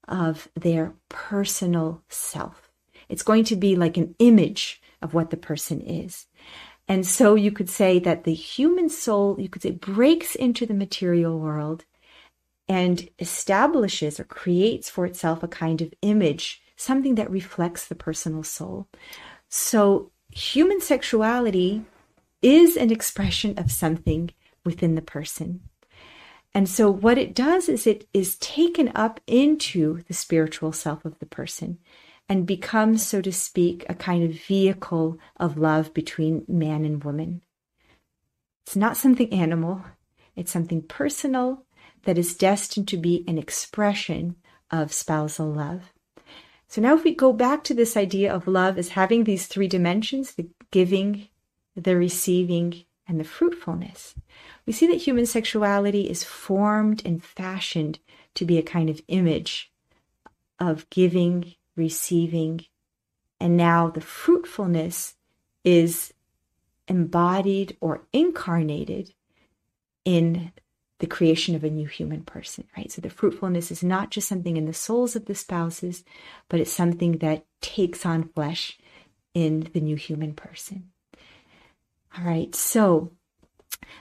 of 0.07 0.49
their 0.55 0.95
personal 1.09 2.03
self. 2.09 2.71
It's 3.09 3.23
going 3.23 3.45
to 3.45 3.57
be 3.57 3.77
like 3.77 3.97
an 3.97 4.15
image 4.19 4.81
of 5.03 5.15
what 5.15 5.31
the 5.31 5.37
person 5.37 5.81
is. 5.81 6.27
And 6.89 7.05
so 7.05 7.35
you 7.35 7.51
could 7.51 7.69
say 7.69 7.99
that 7.99 8.25
the 8.25 8.35
human 8.35 8.89
soul, 8.89 9.37
you 9.41 9.49
could 9.49 9.63
say, 9.63 9.73
breaks 9.73 10.37
into 10.37 10.67
the 10.67 10.75
material 10.75 11.39
world 11.39 11.85
and 12.69 13.09
establishes 13.19 14.21
or 14.21 14.25
creates 14.25 14.89
for 14.89 15.05
itself 15.07 15.43
a 15.43 15.49
kind 15.49 15.83
of 15.83 15.93
image, 16.03 16.63
something 16.77 17.17
that 17.17 17.31
reflects 17.31 17.87
the 17.87 17.95
personal 17.97 18.45
soul. 18.45 18.87
So 19.49 20.13
human 20.31 20.81
sexuality 20.81 21.85
is 22.43 22.77
an 22.77 22.93
expression 22.93 23.59
of 23.59 23.73
something 23.73 24.31
within 24.67 24.95
the 24.95 25.03
person. 25.03 25.61
And 26.53 26.69
so 26.69 26.91
what 26.91 27.19
it 27.19 27.35
does 27.35 27.69
is 27.69 27.87
it 27.87 28.07
is 28.13 28.37
taken 28.39 28.91
up 28.95 29.21
into 29.27 30.03
the 30.09 30.15
spiritual 30.15 30.73
self 30.73 31.05
of 31.05 31.19
the 31.19 31.27
person 31.27 31.79
and 32.29 32.47
becomes, 32.47 33.07
so 33.07 33.21
to 33.21 33.33
speak, 33.33 33.85
a 33.89 33.95
kind 33.95 34.25
of 34.25 34.41
vehicle 34.41 35.19
of 35.37 35.59
love 35.59 35.95
between 35.95 36.45
man 36.49 36.85
and 36.85 37.05
woman. 37.05 37.43
It's 38.65 38.77
not 38.77 38.97
something 38.97 39.33
animal, 39.33 39.85
it's 40.35 40.51
something 40.51 40.83
personal 40.83 41.65
that 42.05 42.19
is 42.19 42.35
destined 42.35 42.89
to 42.89 42.97
be 42.97 43.25
an 43.29 43.39
expression 43.39 44.37
of 44.71 44.93
spousal 44.93 45.53
love. 45.53 45.93
So 46.69 46.81
now, 46.81 46.97
if 46.97 47.05
we 47.05 47.15
go 47.15 47.33
back 47.33 47.63
to 47.65 47.75
this 47.75 47.97
idea 47.97 48.33
of 48.33 48.49
love 48.49 48.77
as 48.77 48.91
having 48.91 49.25
these 49.25 49.47
three 49.47 49.69
dimensions 49.69 50.35
the 50.35 50.49
giving, 50.71 51.29
the 51.77 51.97
receiving, 51.97 52.85
and 53.09 53.21
the 53.21 53.25
fruitfulness, 53.25 54.15
we 54.67 54.73
see 54.73 54.87
that 54.89 55.03
human 55.03 55.27
sexuality 55.27 56.09
is 56.11 56.25
formed 56.25 57.03
and 57.05 57.23
fashioned 57.23 57.99
to 58.35 58.45
be 58.45 58.59
a 58.59 58.63
kind 58.63 58.91
of 58.91 59.01
image 59.09 59.71
of 60.59 60.89
giving, 60.91 61.55
receiving, 61.77 62.61
and 63.41 63.57
now 63.57 63.89
the 63.89 64.01
fruitfulness 64.01 65.15
is 65.65 66.13
embodied 66.89 67.77
or 67.81 68.03
incarnated 68.13 69.13
in 70.05 70.53
the 70.99 71.07
creation 71.07 71.55
of 71.55 71.63
a 71.63 71.71
new 71.71 71.87
human 71.87 72.23
person, 72.23 72.65
right? 72.77 72.91
So 72.91 73.03
the 73.03 73.11
fruitfulness 73.11 73.71
is 73.71 73.85
not 73.85 74.11
just 74.11 74.29
something 74.29 74.57
in 74.57 74.65
the 74.65 74.73
souls 74.73 75.15
of 75.15 75.27
the 75.27 75.35
spouses, 75.35 76.05
but 76.49 76.59
it's 76.59 76.73
something 76.73 77.19
that 77.19 77.45
takes 77.61 78.07
on 78.07 78.31
flesh 78.31 78.79
in 79.35 79.69
the 79.75 79.81
new 79.81 79.97
human 79.97 80.33
person. 80.33 80.91
All 82.19 82.25
right, 82.25 82.55
so 82.55 83.13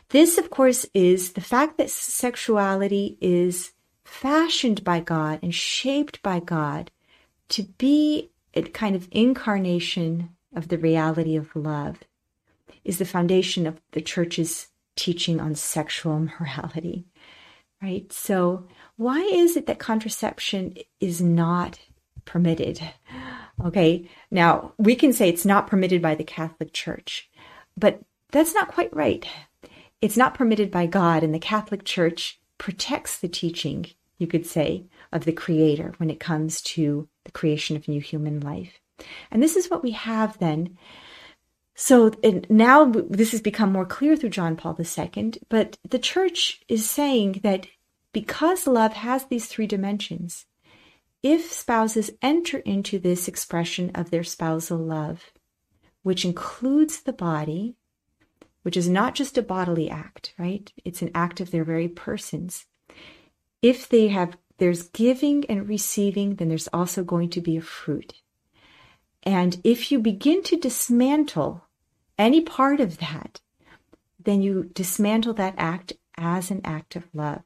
this, 0.09 0.37
of 0.37 0.49
course, 0.49 0.85
is 0.93 1.33
the 1.33 1.41
fact 1.41 1.77
that 1.77 1.89
sexuality 1.89 3.17
is 3.19 3.73
fashioned 4.05 4.83
by 4.83 4.99
God 4.99 5.39
and 5.41 5.53
shaped 5.53 6.21
by 6.21 6.39
God 6.39 6.91
to 7.49 7.63
be 7.63 8.31
a 8.53 8.61
kind 8.61 8.95
of 8.95 9.09
incarnation 9.11 10.29
of 10.55 10.69
the 10.69 10.77
reality 10.77 11.35
of 11.35 11.55
love 11.55 11.99
is 12.83 12.99
the 12.99 13.05
foundation 13.05 13.67
of 13.67 13.81
the 13.91 14.01
church's 14.01 14.67
teaching 14.95 15.41
on 15.41 15.55
sexual 15.55 16.19
morality. 16.39 17.05
Right? 17.81 18.11
So, 18.13 18.65
why 18.95 19.19
is 19.19 19.57
it 19.57 19.67
that 19.67 19.79
contraception 19.79 20.75
is 21.01 21.21
not 21.21 21.79
permitted? 22.23 22.79
Okay, 23.63 24.09
now 24.31 24.73
we 24.77 24.95
can 24.95 25.13
say 25.13 25.29
it's 25.29 25.45
not 25.45 25.67
permitted 25.67 26.01
by 26.01 26.15
the 26.15 26.23
Catholic 26.23 26.73
Church, 26.73 27.29
but 27.77 28.01
that's 28.31 28.53
not 28.53 28.67
quite 28.67 28.95
right 28.95 29.25
it's 30.05 30.17
not 30.17 30.35
permitted 30.35 30.69
by 30.69 30.85
God, 30.85 31.23
and 31.23 31.33
the 31.33 31.39
Catholic 31.39 31.83
Church 31.83 32.39
protects 32.57 33.17
the 33.17 33.27
teaching, 33.27 33.87
you 34.17 34.27
could 34.27 34.45
say, 34.45 34.85
of 35.11 35.25
the 35.25 35.31
Creator 35.31 35.93
when 35.97 36.09
it 36.11 36.19
comes 36.19 36.61
to 36.61 37.07
the 37.23 37.31
creation 37.31 37.75
of 37.75 37.87
new 37.87 38.01
human 38.01 38.39
life. 38.39 38.79
And 39.31 39.41
this 39.41 39.55
is 39.55 39.69
what 39.69 39.83
we 39.83 39.91
have 39.91 40.37
then. 40.37 40.77
So 41.73 42.11
now 42.49 42.85
this 42.85 43.31
has 43.31 43.41
become 43.41 43.71
more 43.71 43.85
clear 43.85 44.15
through 44.15 44.29
John 44.29 44.55
Paul 44.55 44.77
II, 44.79 45.33
but 45.49 45.77
the 45.89 45.99
church 45.99 46.61
is 46.69 46.89
saying 46.89 47.41
that 47.43 47.67
because 48.13 48.67
love 48.67 48.93
has 48.93 49.25
these 49.25 49.47
three 49.47 49.67
dimensions, 49.67 50.45
if 51.23 51.51
spouses 51.51 52.11
enter 52.21 52.59
into 52.59 52.99
this 52.99 53.27
expression 53.27 53.91
of 53.95 54.11
their 54.11 54.23
spousal 54.23 54.77
love, 54.77 55.31
which 56.05 56.23
includes 56.23 57.01
the 57.01 57.11
body, 57.11 57.73
which 58.61 58.77
is 58.77 58.87
not 58.87 59.15
just 59.15 59.39
a 59.39 59.41
bodily 59.41 59.89
act, 59.89 60.35
right? 60.37 60.71
It's 60.83 61.01
an 61.01 61.09
act 61.15 61.39
of 61.41 61.49
their 61.49 61.63
very 61.63 61.87
persons. 61.87 62.67
If 63.63 63.89
they 63.89 64.09
have, 64.09 64.37
there's 64.59 64.83
giving 64.89 65.45
and 65.49 65.67
receiving, 65.67 66.35
then 66.35 66.47
there's 66.47 66.67
also 66.67 67.03
going 67.03 67.31
to 67.31 67.41
be 67.41 67.57
a 67.57 67.61
fruit. 67.61 68.21
And 69.23 69.59
if 69.63 69.91
you 69.91 69.97
begin 69.97 70.43
to 70.43 70.59
dismantle 70.59 71.63
any 72.19 72.41
part 72.41 72.79
of 72.79 72.99
that, 72.99 73.41
then 74.23 74.43
you 74.43 74.69
dismantle 74.75 75.33
that 75.33 75.55
act 75.57 75.93
as 76.19 76.51
an 76.51 76.61
act 76.63 76.95
of 76.95 77.07
love. 77.15 77.41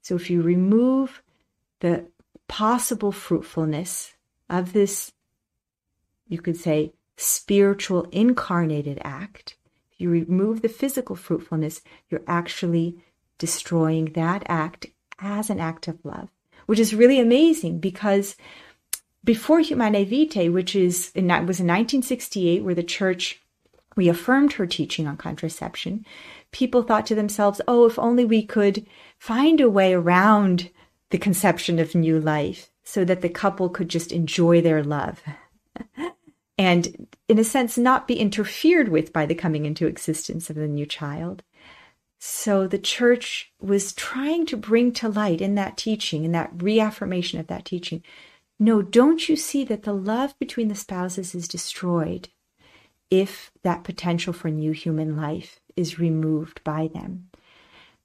So 0.00 0.16
if 0.16 0.28
you 0.28 0.42
remove 0.42 1.22
the 1.78 2.08
possible 2.48 3.12
fruitfulness 3.12 4.14
of 4.50 4.72
this, 4.72 5.12
you 6.26 6.40
could 6.40 6.56
say, 6.56 6.94
spiritual 7.16 8.04
incarnated 8.12 9.00
act. 9.04 9.56
If 9.92 10.00
you 10.00 10.10
remove 10.10 10.62
the 10.62 10.68
physical 10.68 11.16
fruitfulness, 11.16 11.82
you're 12.08 12.22
actually 12.26 13.02
destroying 13.38 14.12
that 14.12 14.42
act 14.46 14.86
as 15.18 15.50
an 15.50 15.60
act 15.60 15.88
of 15.88 16.04
love, 16.04 16.28
which 16.66 16.78
is 16.78 16.94
really 16.94 17.20
amazing 17.20 17.78
because 17.78 18.36
before 19.24 19.60
Humanae 19.60 20.04
Vitae, 20.04 20.48
which 20.48 20.74
is 20.74 21.12
in, 21.14 21.26
was 21.26 21.60
in 21.60 21.66
1968, 21.66 22.64
where 22.64 22.74
the 22.74 22.82
church 22.82 23.40
reaffirmed 23.94 24.54
her 24.54 24.66
teaching 24.66 25.06
on 25.06 25.16
contraception, 25.16 26.04
people 26.50 26.82
thought 26.82 27.06
to 27.06 27.14
themselves, 27.14 27.60
oh, 27.68 27.86
if 27.86 27.98
only 27.98 28.24
we 28.24 28.42
could 28.44 28.86
find 29.18 29.60
a 29.60 29.70
way 29.70 29.92
around 29.92 30.70
the 31.10 31.18
conception 31.18 31.78
of 31.78 31.94
new 31.94 32.18
life 32.18 32.70
so 32.82 33.04
that 33.04 33.20
the 33.20 33.28
couple 33.28 33.68
could 33.68 33.88
just 33.88 34.12
enjoy 34.12 34.60
their 34.60 34.82
love. 34.82 35.22
and 36.62 37.08
in 37.28 37.38
a 37.38 37.44
sense, 37.44 37.76
not 37.76 38.06
be 38.06 38.14
interfered 38.14 38.88
with 38.88 39.12
by 39.12 39.26
the 39.26 39.34
coming 39.34 39.66
into 39.66 39.88
existence 39.88 40.48
of 40.48 40.54
the 40.54 40.68
new 40.68 40.86
child. 40.86 41.42
So 42.20 42.68
the 42.68 42.78
church 42.78 43.52
was 43.60 43.92
trying 43.92 44.46
to 44.46 44.56
bring 44.56 44.92
to 44.92 45.08
light 45.08 45.40
in 45.40 45.56
that 45.56 45.76
teaching, 45.76 46.24
in 46.24 46.30
that 46.32 46.52
reaffirmation 46.54 47.40
of 47.40 47.48
that 47.48 47.64
teaching, 47.64 48.02
no, 48.60 48.80
don't 48.80 49.28
you 49.28 49.34
see 49.34 49.64
that 49.64 49.82
the 49.82 49.92
love 49.92 50.38
between 50.38 50.68
the 50.68 50.76
spouses 50.76 51.34
is 51.34 51.48
destroyed 51.48 52.28
if 53.10 53.50
that 53.64 53.82
potential 53.82 54.32
for 54.32 54.50
new 54.50 54.70
human 54.70 55.16
life 55.16 55.58
is 55.74 55.98
removed 55.98 56.62
by 56.62 56.88
them? 56.94 57.28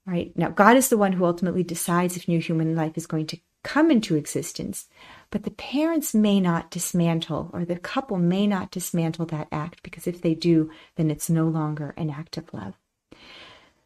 Right? 0.08 0.32
Now, 0.36 0.50
God 0.50 0.78
is 0.78 0.90
the 0.90 0.98
one 0.98 1.14
who 1.14 1.26
ultimately 1.26 1.64
decides 1.64 2.18
if 2.18 2.28
new 2.28 2.40
human 2.40 2.76
life 2.76 2.94
is 2.96 3.06
going 3.06 3.28
to 3.28 3.40
come 3.64 3.92
into 3.92 4.16
existence, 4.16 4.88
but 5.30 5.44
the 5.44 5.52
parents 5.52 6.14
may 6.14 6.40
not 6.40 6.72
dismantle 6.72 7.50
or 7.54 7.66
the 7.66 7.78
couple 7.78 8.18
may 8.18 8.48
not 8.48 8.72
dismantle 8.72 9.26
that 9.28 9.48
act 9.52 9.84
because 9.84 10.08
if 10.08 10.22
they 10.22 10.34
do, 10.34 10.72
then 10.96 11.12
it's 11.12 11.30
no 11.30 11.48
longer 11.48 11.94
an 11.98 12.10
act 12.10 12.38
of 12.38 12.54
love. 12.54 12.76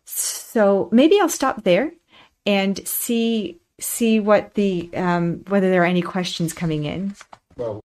So 0.05 0.89
maybe 0.91 1.19
I'll 1.19 1.29
stop 1.29 1.63
there 1.63 1.93
and 2.45 2.85
see 2.87 3.59
see 3.79 4.19
what 4.19 4.53
the 4.53 4.89
um, 4.95 5.43
whether 5.47 5.69
there 5.69 5.81
are 5.83 5.85
any 5.85 6.01
questions 6.01 6.53
coming 6.53 6.85
in. 6.85 7.15
Well, 7.55 7.81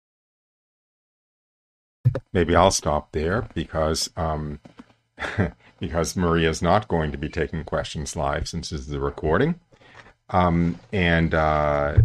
maybe 2.32 2.56
I'll 2.56 2.72
stop 2.72 3.12
there 3.12 3.48
because 3.54 4.10
um, 4.16 4.60
because 5.80 6.16
Maria 6.16 6.50
is 6.50 6.62
not 6.62 6.88
going 6.88 7.12
to 7.12 7.18
be 7.18 7.30
taking 7.30 7.64
questions 7.64 8.16
live 8.16 8.48
since 8.48 8.70
this 8.70 8.82
is 8.82 8.88
the 8.88 9.00
recording, 9.00 9.60
um, 10.34 10.80
and 10.92 11.34
uh, 11.34 11.98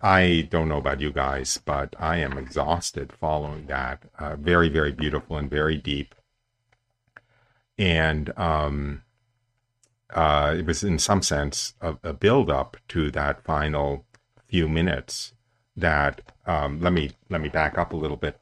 I 0.00 0.48
don't 0.50 0.68
know 0.68 0.78
about 0.78 1.00
you 1.00 1.12
guys, 1.12 1.58
but 1.64 1.94
I 1.98 2.18
am 2.18 2.38
exhausted 2.38 3.12
following 3.12 3.66
that. 3.66 4.04
Uh, 4.18 4.36
very 4.36 4.68
very 4.68 4.92
beautiful 4.92 5.36
and 5.36 5.50
very 5.50 5.76
deep, 5.76 6.14
and 7.76 8.32
um, 8.38 9.02
uh, 10.14 10.54
it 10.56 10.64
was 10.64 10.82
in 10.84 10.98
some 10.98 11.22
sense 11.22 11.74
a, 11.80 11.96
a 12.02 12.12
build 12.12 12.50
up 12.50 12.76
to 12.88 13.10
that 13.10 13.44
final 13.44 14.06
few 14.46 14.68
minutes 14.68 15.34
that 15.76 16.22
um, 16.46 16.80
let 16.80 16.92
me 16.92 17.10
let 17.28 17.40
me 17.40 17.48
back 17.48 17.76
up 17.76 17.92
a 17.92 17.96
little 17.96 18.16
bit 18.16 18.40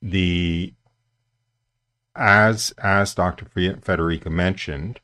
the 0.00 0.72
as 2.16 2.72
as 2.78 3.14
Dr. 3.14 3.44
Fedoryka 3.46 4.30
mentioned 4.30 5.00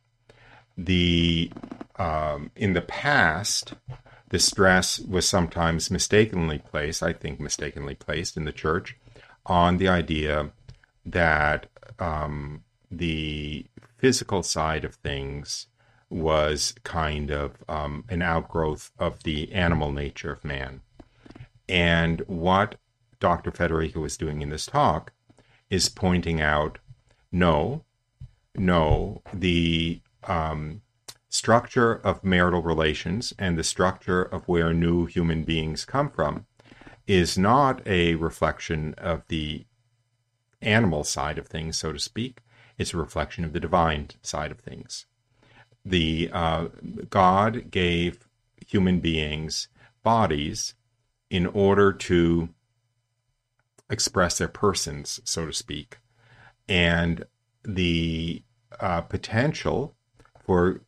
the 0.76 1.50
um, 1.98 2.50
in 2.56 2.72
the 2.72 2.82
past 2.82 3.74
the 4.28 4.38
stress 4.38 4.98
was 4.98 5.28
sometimes 5.28 5.90
mistakenly 5.90 6.58
placed 6.58 7.02
I 7.02 7.12
think 7.12 7.40
mistakenly 7.40 7.94
placed 7.94 8.36
in 8.36 8.44
the 8.44 8.52
church 8.52 8.96
on 9.44 9.78
the 9.78 9.88
idea 9.88 10.50
that 11.04 11.66
um, 11.98 12.64
the 12.90 13.66
physical 13.98 14.42
side 14.42 14.84
of 14.84 14.96
things 14.96 15.66
was 16.08 16.74
kind 16.84 17.30
of 17.30 17.64
um, 17.68 18.04
an 18.08 18.22
outgrowth 18.22 18.90
of 18.98 19.22
the 19.22 19.52
animal 19.52 19.92
nature 19.92 20.32
of 20.32 20.44
man. 20.44 20.80
And 21.68 22.20
what 22.26 22.76
Dr. 23.18 23.50
Fedoryka 23.50 23.96
was 23.96 24.16
doing 24.16 24.42
in 24.42 24.50
this 24.50 24.66
talk 24.66 25.12
is 25.68 25.88
pointing 25.88 26.40
out 26.40 26.78
no, 27.32 27.82
no, 28.56 29.20
the 29.34 30.00
um, 30.24 30.82
structure 31.36 31.92
of 31.92 32.24
marital 32.24 32.62
relations 32.62 33.34
and 33.38 33.58
the 33.58 33.64
structure 33.64 34.22
of 34.22 34.48
where 34.48 34.72
new 34.72 35.04
human 35.04 35.44
beings 35.44 35.84
come 35.84 36.10
from 36.10 36.46
is 37.06 37.36
not 37.36 37.86
a 37.86 38.14
reflection 38.14 38.94
of 38.96 39.22
the 39.28 39.66
animal 40.62 41.04
side 41.04 41.36
of 41.36 41.46
things, 41.46 41.76
so 41.76 41.92
to 41.92 41.98
speak. 41.98 42.38
It's 42.78 42.94
a 42.94 42.96
reflection 42.96 43.44
of 43.44 43.52
the 43.52 43.60
divine 43.60 44.08
side 44.22 44.50
of 44.50 44.60
things. 44.60 45.04
The 45.84 46.30
uh, 46.32 46.68
God 47.10 47.70
gave 47.70 48.26
human 48.66 49.00
beings 49.00 49.68
bodies 50.02 50.74
in 51.28 51.46
order 51.46 51.92
to 51.92 52.48
express 53.90 54.38
their 54.38 54.48
persons, 54.48 55.20
so 55.24 55.44
to 55.44 55.52
speak, 55.52 55.98
and 56.66 57.24
the 57.62 58.42
uh, 58.80 59.02
potential 59.02 59.94
for 60.44 60.80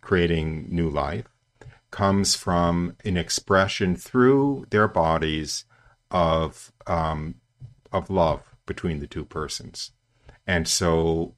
creating 0.00 0.66
new 0.70 0.88
life 0.88 1.26
comes 1.90 2.34
from 2.34 2.96
an 3.04 3.16
expression 3.16 3.96
through 3.96 4.66
their 4.70 4.88
bodies 4.88 5.64
of 6.10 6.72
um, 6.86 7.34
of 7.92 8.10
love 8.10 8.42
between 8.66 9.00
the 9.00 9.06
two 9.06 9.24
persons. 9.24 9.92
And 10.46 10.68
so 10.68 11.34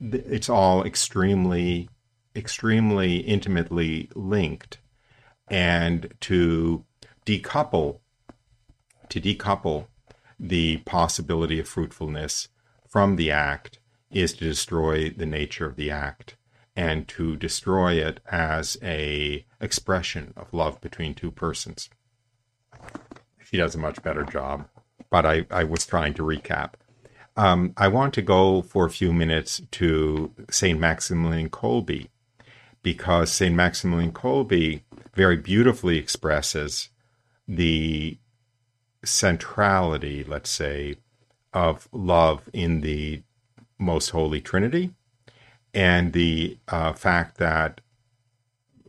it's 0.00 0.48
all 0.48 0.84
extremely 0.84 1.88
extremely 2.34 3.16
intimately 3.18 4.10
linked. 4.14 4.78
And 5.48 6.12
to 6.20 6.84
decouple 7.26 8.00
to 9.08 9.20
decouple 9.20 9.86
the 10.40 10.78
possibility 10.78 11.60
of 11.60 11.68
fruitfulness 11.68 12.48
from 12.88 13.16
the 13.16 13.30
act 13.30 13.78
is 14.10 14.32
to 14.34 14.44
destroy 14.44 15.10
the 15.10 15.26
nature 15.26 15.66
of 15.66 15.76
the 15.76 15.90
act 15.90 16.36
and 16.74 17.06
to 17.08 17.36
destroy 17.36 17.94
it 17.94 18.20
as 18.30 18.76
a 18.82 19.44
expression 19.60 20.32
of 20.36 20.52
love 20.52 20.80
between 20.80 21.14
two 21.14 21.30
persons 21.30 21.90
she 23.44 23.56
does 23.56 23.74
a 23.74 23.78
much 23.78 24.02
better 24.02 24.24
job 24.24 24.66
but 25.10 25.26
i, 25.26 25.46
I 25.50 25.64
was 25.64 25.86
trying 25.86 26.14
to 26.14 26.22
recap 26.22 26.72
um, 27.36 27.72
I 27.76 27.88
want 27.88 28.12
to 28.14 28.22
go 28.22 28.62
for 28.62 28.84
a 28.84 28.90
few 28.90 29.12
minutes 29.12 29.62
to 29.72 30.32
St. 30.50 30.78
Maximilian 30.78 31.48
Kolbe 31.48 32.08
because 32.82 33.32
St. 33.32 33.54
Maximilian 33.54 34.12
Kolbe 34.12 34.82
very 35.14 35.36
beautifully 35.36 35.96
expresses 35.96 36.90
the 37.48 38.18
centrality, 39.04 40.24
let's 40.24 40.50
say, 40.50 40.96
of 41.52 41.88
love 41.92 42.48
in 42.52 42.80
the 42.80 43.22
most 43.78 44.10
holy 44.10 44.40
Trinity 44.40 44.92
and 45.74 46.12
the 46.12 46.58
uh, 46.68 46.92
fact 46.92 47.38
that 47.38 47.80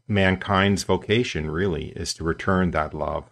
mankind's 0.07 0.83
vocation 0.83 1.49
really 1.49 1.89
is 1.89 2.13
to 2.15 2.23
return 2.23 2.71
that 2.71 2.93
love. 2.93 3.29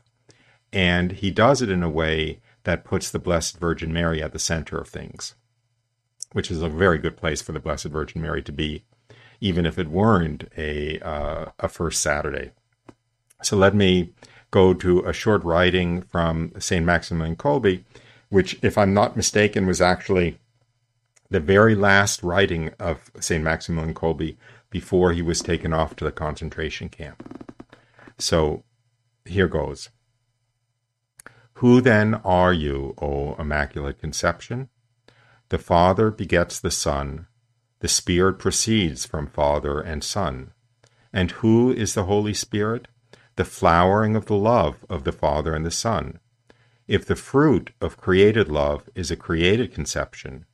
And 0.73 1.11
he 1.11 1.31
does 1.31 1.61
it 1.61 1.69
in 1.69 1.83
a 1.83 1.89
way 1.89 2.39
that 2.63 2.85
puts 2.85 3.11
the 3.11 3.19
Blessed 3.19 3.57
Virgin 3.57 3.91
Mary 3.91 4.21
at 4.23 4.31
the 4.31 4.39
center 4.39 4.77
of 4.77 4.87
things, 4.87 5.35
which 6.31 6.49
is 6.49 6.61
a 6.61 6.69
very 6.69 6.97
good 6.97 7.17
place 7.17 7.41
for 7.41 7.51
the 7.51 7.59
Blessed 7.59 7.87
Virgin 7.87 8.21
Mary 8.21 8.41
to 8.43 8.51
be, 8.51 8.83
even 9.41 9.65
if 9.65 9.77
it 9.77 9.89
weren't 9.89 10.45
a, 10.57 10.99
uh, 10.99 11.51
a 11.59 11.67
first 11.67 12.01
Saturday. 12.01 12.51
So 13.43 13.57
let 13.57 13.75
me 13.75 14.13
go 14.51 14.73
to 14.73 14.99
a 15.01 15.13
short 15.13 15.43
writing 15.43 16.03
from 16.03 16.53
St. 16.59 16.85
Maximilian 16.85 17.35
Kolbe, 17.35 17.83
which, 18.29 18.59
if 18.61 18.77
I'm 18.77 18.93
not 18.93 19.17
mistaken, 19.17 19.65
was 19.65 19.81
actually 19.81 20.37
the 21.32 21.39
very 21.39 21.75
last 21.75 22.21
writing 22.21 22.71
of 22.77 23.09
St. 23.19 23.43
Maximilian 23.43 23.95
Kolbe 23.95 24.36
before 24.69 25.13
he 25.13 25.21
was 25.21 25.41
taken 25.41 25.71
off 25.73 25.95
to 25.95 26.03
the 26.03 26.11
concentration 26.11 26.89
camp. 26.89 27.49
So 28.19 28.63
here 29.25 29.47
goes. 29.47 29.89
Who 31.55 31.79
then 31.79 32.15
are 32.25 32.51
you, 32.51 32.95
O 33.01 33.36
Immaculate 33.36 33.97
Conception? 33.99 34.69
The 35.49 35.57
Father 35.57 36.11
begets 36.11 36.59
the 36.59 36.71
Son, 36.71 37.27
the 37.79 37.88
Spirit 37.88 38.34
proceeds 38.34 39.05
from 39.05 39.27
Father 39.27 39.79
and 39.79 40.03
Son. 40.03 40.51
And 41.13 41.32
who 41.32 41.71
is 41.71 41.93
the 41.93 42.05
Holy 42.05 42.34
Spirit? 42.34 42.88
The 43.38 43.45
flowering 43.45 44.15
of 44.15 44.25
the 44.25 44.36
love 44.36 44.86
of 44.89 45.03
the 45.03 45.11
Father 45.11 45.55
and 45.55 45.65
the 45.65 45.71
Son. 45.71 46.19
If 46.88 47.05
the 47.05 47.15
fruit 47.15 47.71
of 47.79 47.97
created 47.97 48.49
love 48.49 48.89
is 48.95 49.11
a 49.11 49.15
created 49.15 49.73
conception, 49.73 50.45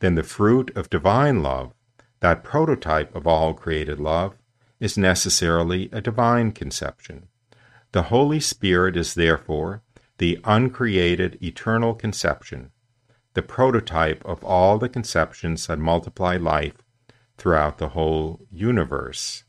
then 0.00 0.14
the 0.14 0.22
fruit 0.22 0.74
of 0.76 0.90
divine 0.90 1.42
love, 1.42 1.72
that 2.20 2.44
prototype 2.44 3.14
of 3.14 3.26
all 3.26 3.54
created 3.54 4.00
love, 4.00 4.36
is 4.80 4.98
necessarily 4.98 5.88
a 5.92 6.00
divine 6.00 6.52
conception. 6.52 7.28
The 7.92 8.04
Holy 8.04 8.40
Spirit 8.40 8.96
is 8.96 9.14
therefore 9.14 9.82
the 10.18 10.38
uncreated 10.44 11.38
eternal 11.42 11.94
conception, 11.94 12.70
the 13.34 13.42
prototype 13.42 14.24
of 14.24 14.42
all 14.44 14.78
the 14.78 14.88
conceptions 14.88 15.66
that 15.66 15.78
multiply 15.78 16.36
life 16.36 16.74
throughout 17.36 17.78
the 17.78 17.90
whole 17.90 18.40
universe. 18.50 19.44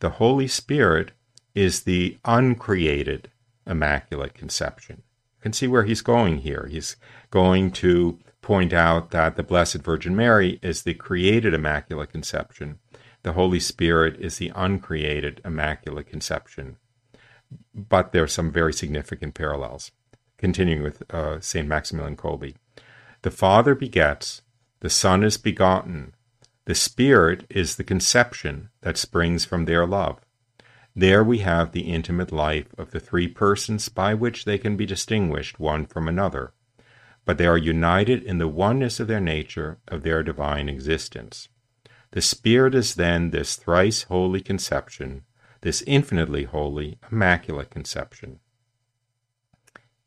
The 0.00 0.10
Holy 0.10 0.48
Spirit 0.48 1.12
is 1.54 1.82
the 1.82 2.18
uncreated 2.24 3.30
Immaculate 3.66 4.34
Conception. 4.34 5.02
You 5.38 5.42
can 5.42 5.52
see 5.52 5.66
where 5.66 5.84
he's 5.84 6.02
going 6.02 6.38
here. 6.38 6.68
He's 6.70 6.96
going 7.30 7.70
to 7.72 8.18
point 8.50 8.72
out 8.72 9.12
that 9.12 9.36
the 9.36 9.44
Blessed 9.44 9.76
Virgin 9.76 10.16
Mary 10.16 10.58
is 10.60 10.82
the 10.82 10.94
created 10.94 11.54
Immaculate 11.54 12.10
Conception. 12.10 12.80
The 13.22 13.34
Holy 13.34 13.60
Spirit 13.60 14.16
is 14.18 14.38
the 14.38 14.50
uncreated 14.56 15.40
Immaculate 15.44 16.08
Conception. 16.08 16.76
But 17.72 18.10
there 18.10 18.24
are 18.24 18.26
some 18.26 18.50
very 18.50 18.72
significant 18.72 19.34
parallels. 19.34 19.92
Continuing 20.36 20.82
with 20.82 21.00
uh, 21.14 21.38
St. 21.38 21.68
Maximilian 21.68 22.16
Kolbe. 22.16 22.56
The 23.22 23.30
Father 23.30 23.76
begets, 23.76 24.42
the 24.80 24.90
Son 24.90 25.22
is 25.22 25.36
begotten, 25.36 26.12
the 26.64 26.74
Spirit 26.74 27.46
is 27.50 27.76
the 27.76 27.84
conception 27.84 28.70
that 28.80 28.98
springs 28.98 29.44
from 29.44 29.66
their 29.66 29.86
love. 29.86 30.18
There 30.96 31.22
we 31.22 31.38
have 31.38 31.70
the 31.70 31.82
intimate 31.82 32.32
life 32.32 32.74
of 32.76 32.90
the 32.90 32.98
three 32.98 33.28
persons 33.28 33.88
by 33.88 34.14
which 34.14 34.44
they 34.44 34.58
can 34.58 34.76
be 34.76 34.86
distinguished 34.86 35.60
one 35.60 35.86
from 35.86 36.08
another, 36.08 36.52
but 37.30 37.38
they 37.38 37.46
are 37.46 37.56
united 37.56 38.24
in 38.24 38.38
the 38.38 38.48
oneness 38.48 38.98
of 38.98 39.06
their 39.06 39.20
nature, 39.20 39.78
of 39.86 40.02
their 40.02 40.20
divine 40.20 40.68
existence. 40.68 41.48
The 42.10 42.20
Spirit 42.20 42.74
is 42.74 42.96
then 42.96 43.30
this 43.30 43.54
thrice 43.54 44.02
holy 44.02 44.40
conception, 44.40 45.22
this 45.60 45.84
infinitely 45.86 46.42
holy, 46.42 46.98
immaculate 47.12 47.70
conception. 47.70 48.40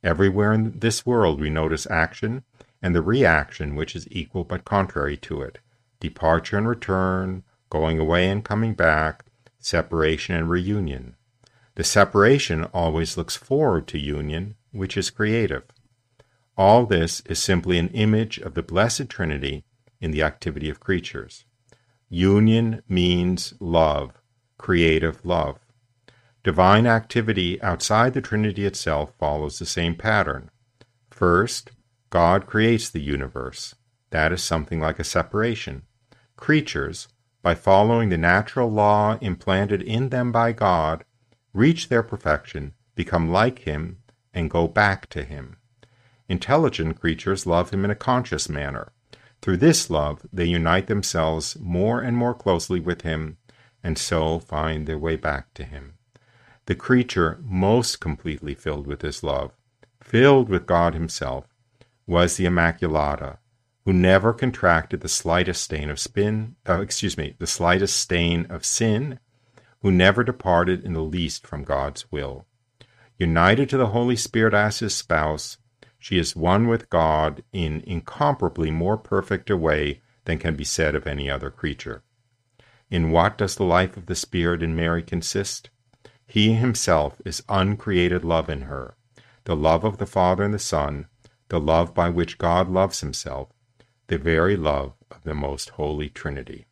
Everywhere 0.03 0.51
in 0.51 0.79
this 0.79 1.05
world 1.05 1.39
we 1.39 1.49
notice 1.49 1.89
action 1.89 2.43
and 2.81 2.93
the 2.93 3.01
reaction 3.01 3.77
which 3.77 3.95
is 3.95 4.05
equal 4.11 4.43
but 4.43 4.65
contrary 4.65 5.15
to 5.15 5.41
it, 5.43 5.59
departure 6.01 6.57
and 6.57 6.67
return, 6.67 7.43
going 7.69 7.99
away 7.99 8.27
and 8.27 8.43
coming 8.43 8.73
back, 8.73 9.23
separation 9.59 10.35
and 10.35 10.49
reunion. 10.49 11.15
The 11.75 11.85
separation 11.85 12.65
always 12.73 13.15
looks 13.15 13.37
forward 13.37 13.87
to 13.87 13.97
union, 13.97 14.55
which 14.73 14.97
is 14.97 15.09
creative. 15.09 15.63
All 16.55 16.85
this 16.85 17.21
is 17.21 17.41
simply 17.41 17.79
an 17.79 17.89
image 17.89 18.37
of 18.37 18.53
the 18.53 18.61
Blessed 18.61 19.09
Trinity 19.09 19.63
in 19.99 20.11
the 20.11 20.21
activity 20.21 20.69
of 20.69 20.79
creatures. 20.79 21.45
Union 22.09 22.83
means 22.87 23.55
love, 23.59 24.21
creative 24.59 25.25
love. 25.25 25.57
Divine 26.43 26.85
activity 26.85 27.59
outside 27.63 28.13
the 28.13 28.21
Trinity 28.21 28.65
itself 28.65 29.13
follows 29.17 29.57
the 29.57 29.65
same 29.65 29.95
pattern. 29.95 30.51
First, 31.09 31.71
God 32.11 32.45
creates 32.45 32.89
the 32.89 33.01
universe. 33.01 33.73
That 34.11 34.31
is 34.31 34.43
something 34.43 34.79
like 34.79 34.99
a 34.99 35.03
separation. 35.03 35.83
Creatures, 36.35 37.07
by 37.41 37.55
following 37.55 38.09
the 38.09 38.17
natural 38.17 38.69
law 38.69 39.17
implanted 39.21 39.81
in 39.81 40.09
them 40.09 40.31
by 40.31 40.51
God, 40.51 41.03
reach 41.51 41.89
their 41.89 42.03
perfection, 42.03 42.73
become 42.93 43.31
like 43.31 43.59
Him, 43.59 44.03
and 44.33 44.51
go 44.51 44.67
back 44.67 45.09
to 45.09 45.23
Him. 45.23 45.57
Intelligent 46.29 46.99
creatures 46.99 47.45
love 47.45 47.71
Him 47.71 47.83
in 47.83 47.91
a 47.91 47.95
conscious 47.95 48.47
manner. 48.49 48.91
Through 49.41 49.57
this 49.57 49.89
love, 49.89 50.25
they 50.31 50.45
unite 50.45 50.87
themselves 50.87 51.57
more 51.59 52.01
and 52.01 52.15
more 52.15 52.33
closely 52.33 52.79
with 52.79 53.01
Him, 53.01 53.37
and 53.83 53.97
so 53.97 54.39
find 54.39 54.87
their 54.87 54.97
way 54.97 55.17
back 55.17 55.53
to 55.55 55.63
Him. 55.63 55.95
The 56.65 56.75
creature 56.75 57.39
most 57.41 57.99
completely 57.99 58.55
filled 58.55 58.87
with 58.87 59.01
this 59.01 59.21
love, 59.21 59.51
filled 60.01 60.47
with 60.47 60.65
God 60.65 60.93
Himself, 60.93 61.45
was 62.07 62.37
the 62.37 62.45
Immaculata, 62.45 63.39
who 63.83 63.91
never 63.91 64.31
contracted 64.31 65.01
the 65.01 65.09
slightest 65.09 65.63
stain 65.63 65.89
of 65.89 65.99
spin, 65.99 66.55
uh, 66.67 66.79
excuse 66.79 67.17
me, 67.17 67.35
the 67.37 67.47
slightest 67.47 67.97
stain 67.97 68.45
of 68.49 68.65
sin, 68.65 69.19
who 69.81 69.91
never 69.91 70.23
departed 70.23 70.85
in 70.85 70.93
the 70.93 71.01
least 71.01 71.45
from 71.45 71.65
God's 71.65 72.09
will. 72.09 72.45
United 73.17 73.69
to 73.69 73.77
the 73.77 73.87
Holy 73.87 74.15
Spirit 74.15 74.53
as 74.53 74.79
his 74.79 74.95
spouse, 74.95 75.57
she 76.03 76.19
is 76.19 76.35
one 76.35 76.67
with 76.67 76.89
God 76.89 77.45
in 77.53 77.81
incomparably 77.87 78.69
more 78.69 78.97
perfect 78.97 79.49
a 79.49 79.55
way 79.55 80.01
than 80.25 80.37
can 80.37 80.53
be 80.53 80.65
said 80.65 80.95
of 80.95 81.07
any 81.07 81.29
other 81.29 81.49
creature. 81.49 82.03
In 82.89 83.09
what 83.09 83.37
does 83.37 83.55
the 83.55 83.63
life 83.63 83.95
of 83.95 84.07
the 84.07 84.13
Spirit 84.13 84.61
in 84.61 84.75
Mary 84.75 85.01
consist? 85.01 85.69
He 86.27 86.55
himself 86.55 87.21
is 87.23 87.41
uncreated 87.47 88.25
love 88.25 88.49
in 88.49 88.63
her, 88.63 88.97
the 89.45 89.55
love 89.55 89.85
of 89.85 89.97
the 89.97 90.05
Father 90.05 90.43
and 90.43 90.53
the 90.53 90.59
Son, 90.59 91.07
the 91.47 91.57
love 91.57 91.95
by 91.95 92.09
which 92.09 92.37
God 92.37 92.67
loves 92.69 92.99
himself, 92.99 93.53
the 94.07 94.17
very 94.17 94.57
love 94.57 94.95
of 95.09 95.23
the 95.23 95.33
most 95.33 95.69
holy 95.69 96.09
Trinity. 96.09 96.65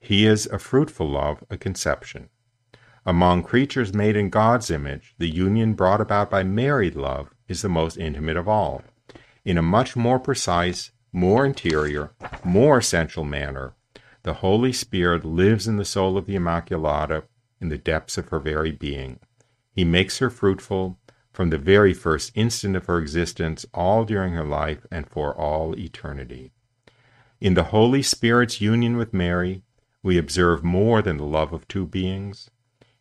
He 0.00 0.26
is 0.26 0.46
a 0.46 0.58
fruitful 0.58 1.08
love, 1.08 1.44
a 1.50 1.56
conception. 1.56 2.30
Among 3.06 3.44
creatures 3.44 3.94
made 3.94 4.16
in 4.16 4.28
God's 4.28 4.72
image, 4.72 5.14
the 5.18 5.30
union 5.30 5.74
brought 5.74 6.00
about 6.00 6.30
by 6.30 6.42
married 6.42 6.96
love 6.96 7.32
is 7.50 7.62
the 7.62 7.68
most 7.68 7.98
intimate 7.98 8.36
of 8.36 8.48
all. 8.48 8.82
In 9.44 9.58
a 9.58 9.62
much 9.62 9.96
more 9.96 10.20
precise, 10.20 10.92
more 11.12 11.44
interior, 11.44 12.12
more 12.44 12.78
essential 12.78 13.24
manner, 13.24 13.74
the 14.22 14.34
Holy 14.34 14.72
Spirit 14.72 15.24
lives 15.24 15.66
in 15.66 15.76
the 15.76 15.84
soul 15.84 16.16
of 16.16 16.26
the 16.26 16.36
Immaculata 16.36 17.24
in 17.60 17.68
the 17.68 17.76
depths 17.76 18.16
of 18.16 18.28
her 18.28 18.38
very 18.38 18.70
being. 18.70 19.18
He 19.72 19.84
makes 19.84 20.18
her 20.18 20.30
fruitful 20.30 20.98
from 21.32 21.50
the 21.50 21.58
very 21.58 21.92
first 21.92 22.30
instant 22.34 22.76
of 22.76 22.86
her 22.86 22.98
existence, 22.98 23.66
all 23.74 24.04
during 24.04 24.34
her 24.34 24.44
life, 24.44 24.86
and 24.90 25.08
for 25.08 25.34
all 25.34 25.76
eternity. 25.76 26.52
In 27.40 27.54
the 27.54 27.64
Holy 27.64 28.02
Spirit's 28.02 28.60
union 28.60 28.96
with 28.96 29.14
Mary, 29.14 29.62
we 30.02 30.18
observe 30.18 30.62
more 30.62 31.02
than 31.02 31.16
the 31.16 31.24
love 31.24 31.52
of 31.52 31.66
two 31.66 31.86
beings. 31.86 32.50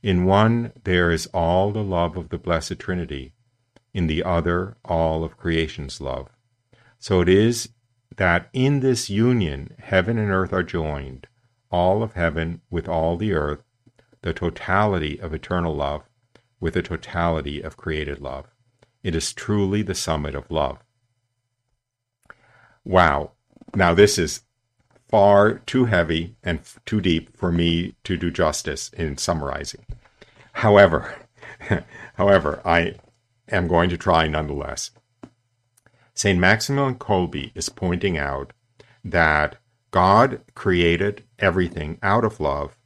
In 0.01 0.25
one, 0.25 0.71
there 0.85 1.11
is 1.11 1.27
all 1.27 1.71
the 1.71 1.83
love 1.83 2.17
of 2.17 2.29
the 2.29 2.37
Blessed 2.37 2.79
Trinity, 2.79 3.33
in 3.93 4.07
the 4.07 4.23
other, 4.23 4.77
all 4.85 5.23
of 5.23 5.37
creation's 5.37 5.99
love. 5.99 6.29
So 6.99 7.21
it 7.21 7.29
is 7.29 7.69
that 8.17 8.49
in 8.53 8.81
this 8.81 9.09
union, 9.09 9.73
heaven 9.79 10.17
and 10.17 10.31
earth 10.31 10.53
are 10.53 10.63
joined, 10.63 11.27
all 11.71 12.03
of 12.03 12.13
heaven 12.13 12.61
with 12.69 12.87
all 12.87 13.17
the 13.17 13.33
earth, 13.33 13.63
the 14.21 14.33
totality 14.33 15.19
of 15.19 15.33
eternal 15.33 15.75
love 15.75 16.03
with 16.59 16.73
the 16.73 16.81
totality 16.81 17.61
of 17.61 17.77
created 17.77 18.19
love. 18.19 18.47
It 19.03 19.15
is 19.15 19.33
truly 19.33 19.81
the 19.81 19.95
summit 19.95 20.35
of 20.35 20.51
love. 20.51 20.79
Wow. 22.83 23.31
Now, 23.75 23.93
this 23.93 24.17
is 24.17 24.41
far 25.07 25.59
too 25.59 25.85
heavy 25.85 26.35
and 26.43 26.59
f- 26.59 26.79
too 26.85 27.01
deep 27.01 27.35
for 27.35 27.51
me 27.51 27.95
to 28.03 28.17
do 28.17 28.29
justice 28.29 28.89
in 28.89 29.17
summarizing. 29.17 29.85
However, 30.53 31.15
however, 32.15 32.61
I 32.65 32.95
am 33.51 33.67
going 33.67 33.89
to 33.89 33.97
try 33.97 34.27
nonetheless. 34.27 34.91
St. 36.13 36.39
Maximilian 36.39 36.95
Kolbe 36.95 37.51
is 37.55 37.69
pointing 37.69 38.17
out 38.17 38.51
that 39.03 39.55
God 39.91 40.41
created 40.55 41.23
everything 41.39 41.97
out 42.03 42.25
of 42.25 42.39
love, 42.39 42.77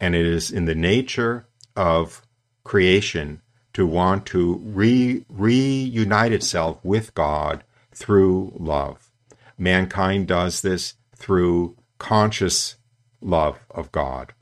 and 0.00 0.14
it 0.14 0.26
is 0.26 0.50
in 0.50 0.64
the 0.64 0.74
nature 0.74 1.46
of 1.76 2.22
creation 2.64 3.42
to 3.72 3.86
want 3.86 4.26
to 4.26 4.60
re, 4.64 5.24
reunite 5.28 6.32
itself 6.32 6.78
with 6.82 7.14
God 7.14 7.64
through 7.92 8.52
love. 8.58 9.10
Mankind 9.56 10.26
does 10.26 10.62
this 10.62 10.94
through 11.14 11.76
conscious 11.98 12.76
love 13.20 13.60
of 13.70 13.92
God. 13.92 14.32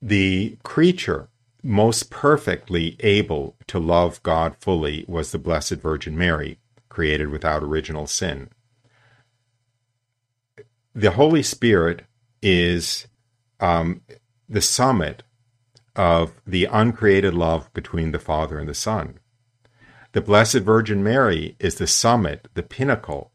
The 0.00 0.56
creature 0.62 1.28
most 1.62 2.10
perfectly 2.10 2.96
able 3.00 3.56
to 3.66 3.78
love 3.78 4.22
God 4.22 4.56
fully 4.60 5.04
was 5.08 5.32
the 5.32 5.38
Blessed 5.38 5.74
Virgin 5.74 6.16
Mary, 6.16 6.58
created 6.88 7.28
without 7.28 7.62
original 7.62 8.06
sin. 8.06 8.48
The 10.94 11.12
Holy 11.12 11.42
Spirit 11.42 12.02
is 12.42 13.06
um, 13.60 14.02
the 14.48 14.60
summit 14.60 15.22
of 15.94 16.40
the 16.46 16.64
uncreated 16.64 17.34
love 17.34 17.72
between 17.72 18.12
the 18.12 18.18
Father 18.18 18.58
and 18.58 18.68
the 18.68 18.74
Son. 18.74 19.18
The 20.12 20.20
Blessed 20.20 20.58
Virgin 20.58 21.02
Mary 21.02 21.56
is 21.60 21.76
the 21.76 21.86
summit, 21.86 22.48
the 22.54 22.62
pinnacle 22.62 23.30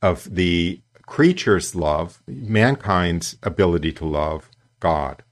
of 0.00 0.34
the 0.34 0.80
creature's 1.06 1.74
love, 1.74 2.22
mankind's 2.26 3.36
ability 3.42 3.92
to 3.92 4.06
love 4.06 4.50
God. 4.80 5.22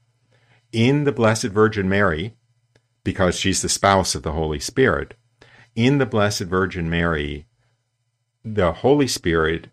In 0.73 1.05
the 1.05 1.13
Blessed 1.13 1.49
Virgin 1.49 1.87
Mary, 1.87 2.35
because 3.05 3.39
she's 3.39 3.61
the 3.61 3.69
spouse 3.69 4.15
of 4.15 4.23
the 4.23 4.33
Holy 4.33 4.59
Spirit, 4.59 5.15
in 5.77 5.99
the 5.99 6.07
Blessed 6.07 6.45
Virgin 6.45 6.89
Mary, 6.89 7.47
the 8.43 8.73
Holy 8.73 9.07
Spirit 9.07 9.69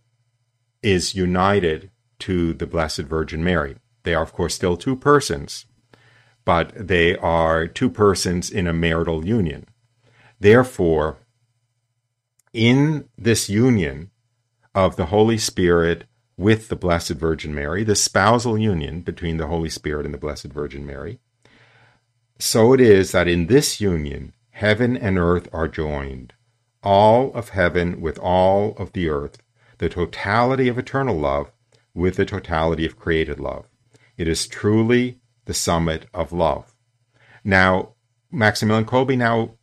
is 0.84 1.16
united 1.16 1.89
to 2.20 2.54
the 2.54 2.68
Blessed 2.68 3.04
Virgin 3.04 3.43
Mary. 3.43 3.78
They 4.04 4.14
are, 4.14 4.24
of 4.24 4.34
course, 4.34 4.54
still 4.56 4.76
two 4.76 4.97
persons, 4.97 5.66
but 6.43 6.74
they 6.76 7.16
are 7.16 7.66
two 7.66 7.89
persons 7.89 8.52
in 8.52 8.68
a 8.68 8.74
marital 8.74 9.26
union. 9.26 9.68
Therefore, 10.39 11.18
in 12.52 13.08
this 13.18 13.50
union 13.50 14.12
of 14.76 14.97
the 14.97 15.08
Holy 15.08 15.38
Spirit 15.38 16.09
with 16.39 16.69
the 16.69 16.75
Blessed 16.77 17.11
Virgin 17.11 17.53
Mary, 17.53 17.83
the 17.83 17.97
spousal 17.97 18.57
union 18.57 19.01
between 19.01 19.35
the 19.35 19.47
Holy 19.47 19.67
Spirit 19.67 20.05
and 20.05 20.13
the 20.13 20.17
Blessed 20.17 20.45
Virgin 20.45 20.85
Mary, 20.85 21.19
so 22.39 22.71
it 22.71 22.79
is 22.79 23.11
that 23.11 23.27
in 23.27 23.47
this 23.47 23.81
union, 23.81 24.31
heaven 24.51 24.95
and 24.95 25.19
earth 25.19 25.49
are 25.51 25.67
joined, 25.67 26.31
all 26.81 27.33
of 27.33 27.49
heaven 27.49 27.99
with 27.99 28.17
all 28.19 28.73
of 28.77 28.93
the 28.93 29.09
earth, 29.09 29.39
the 29.79 29.89
totality 29.89 30.69
of 30.69 30.77
eternal 30.77 31.17
love 31.17 31.51
with 31.93 32.15
the 32.15 32.25
totality 32.25 32.85
of 32.85 32.97
created 32.97 33.41
love. 33.41 33.65
It 34.15 34.29
is 34.29 34.47
truly 34.47 35.19
the 35.43 35.53
summit 35.53 36.05
of 36.13 36.31
love. 36.31 36.73
Now, 37.43 37.95
Maximilian 38.31 38.85
Kolbe 38.85 39.17
now 39.17 39.55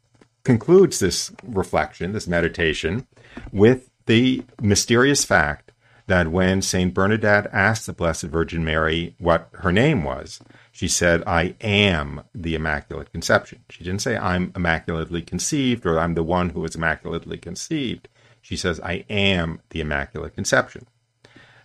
concludes 0.44 0.98
this 0.98 1.32
reflection, 1.42 2.12
this 2.12 2.28
meditation, 2.28 3.06
with 3.50 3.88
the 4.04 4.42
mysterious 4.60 5.24
fact 5.24 5.65
that 6.06 6.28
when 6.28 6.62
St. 6.62 6.94
Bernadette 6.94 7.48
asked 7.52 7.86
the 7.86 7.92
Blessed 7.92 8.24
Virgin 8.24 8.64
Mary 8.64 9.16
what 9.18 9.48
her 9.54 9.72
name 9.72 10.04
was, 10.04 10.40
she 10.70 10.88
said, 10.88 11.22
I 11.26 11.56
am 11.60 12.22
the 12.34 12.54
Immaculate 12.54 13.10
Conception. 13.10 13.64
She 13.70 13.82
didn't 13.82 14.02
say, 14.02 14.16
I'm 14.16 14.52
immaculately 14.54 15.22
conceived 15.22 15.84
or 15.84 15.98
I'm 15.98 16.14
the 16.14 16.22
one 16.22 16.50
who 16.50 16.64
is 16.64 16.76
immaculately 16.76 17.38
conceived. 17.38 18.08
She 18.40 18.56
says, 18.56 18.78
I 18.80 19.04
am 19.10 19.60
the 19.70 19.80
Immaculate 19.80 20.34
Conception. 20.34 20.86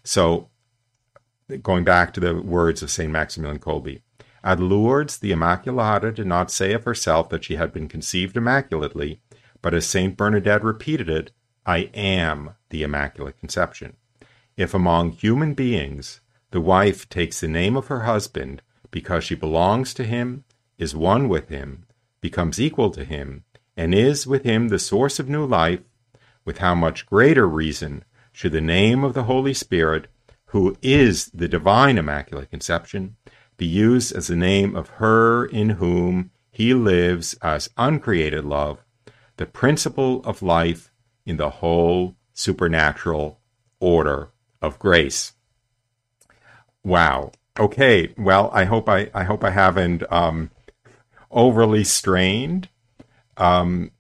So, 0.04 0.50
going 1.62 1.84
back 1.84 2.14
to 2.14 2.20
the 2.20 2.42
words 2.42 2.82
of 2.82 2.90
St. 2.90 3.12
Maximilian 3.12 3.60
Kolbe, 3.60 4.02
at 4.44 4.60
Lourdes, 4.60 5.20
the 5.20 5.32
Immaculata 5.32 6.14
did 6.16 6.26
not 6.26 6.50
say 6.50 6.74
of 6.74 6.86
herself 6.86 7.30
that 7.30 7.44
she 7.44 7.58
had 7.58 7.72
been 7.72 7.88
conceived 7.88 8.36
immaculately, 8.36 9.22
but 9.62 9.76
as 9.76 9.86
St. 9.86 10.18
Bernadette 10.18 10.64
repeated 10.64 11.10
it, 11.10 11.32
I 11.64 11.92
am 11.94 12.56
the 12.70 12.82
Immaculate 12.82 13.38
Conception. 13.38 13.98
If 14.62 14.76
among 14.76 15.14
human 15.14 15.56
beings 15.56 16.22
the 16.52 16.62
wife 16.62 17.10
takes 17.10 17.40
the 17.40 17.48
name 17.48 17.76
of 17.76 17.88
her 17.88 18.02
husband 18.02 18.62
because 18.92 19.24
she 19.24 19.34
belongs 19.34 19.92
to 19.96 20.04
him, 20.04 20.44
is 20.78 20.96
one 20.96 21.28
with 21.28 21.50
him, 21.50 21.88
becomes 22.22 22.62
equal 22.62 22.92
to 22.92 23.04
him, 23.04 23.44
and 23.76 23.96
is 23.96 24.28
with 24.28 24.44
him 24.44 24.68
the 24.68 24.78
source 24.78 25.18
of 25.18 25.28
new 25.28 25.48
life, 25.48 25.80
with 26.46 26.60
how 26.60 26.76
much 26.76 27.08
greater 27.08 27.50
reason 27.50 28.04
should 28.32 28.52
the 28.52 28.62
name 28.62 29.04
of 29.04 29.16
the 29.16 29.24
Holy 29.24 29.56
Spirit, 29.56 30.06
who 30.54 30.78
is 30.84 31.32
the 31.34 31.48
divine 31.48 31.98
Immaculate 31.98 32.52
Conception, 32.52 33.16
be 33.58 33.66
used 33.66 34.16
as 34.16 34.28
the 34.28 34.36
name 34.36 34.76
of 34.76 34.90
her 35.02 35.44
in 35.44 35.72
whom 35.72 36.30
he 36.52 36.76
lives 36.76 37.34
as 37.42 37.72
uncreated 37.78 38.46
love, 38.46 38.86
the 39.38 39.48
principle 39.48 40.22
of 40.24 40.44
life 40.44 40.92
in 41.26 41.38
the 41.38 41.50
whole 41.50 42.16
supernatural 42.36 43.40
order 43.80 44.31
of 44.62 44.80
grace. 44.80 45.34
Wow. 46.84 47.32
Okay. 47.60 48.14
Well, 48.18 48.50
I 48.54 48.66
hope 48.66 48.88
I, 48.90 49.10
I 49.14 49.24
hope 49.24 49.44
I 49.44 49.52
haven't 49.52 50.04
um, 50.12 50.52
overly 51.30 51.84
strained 51.84 52.70
um, 53.38 53.92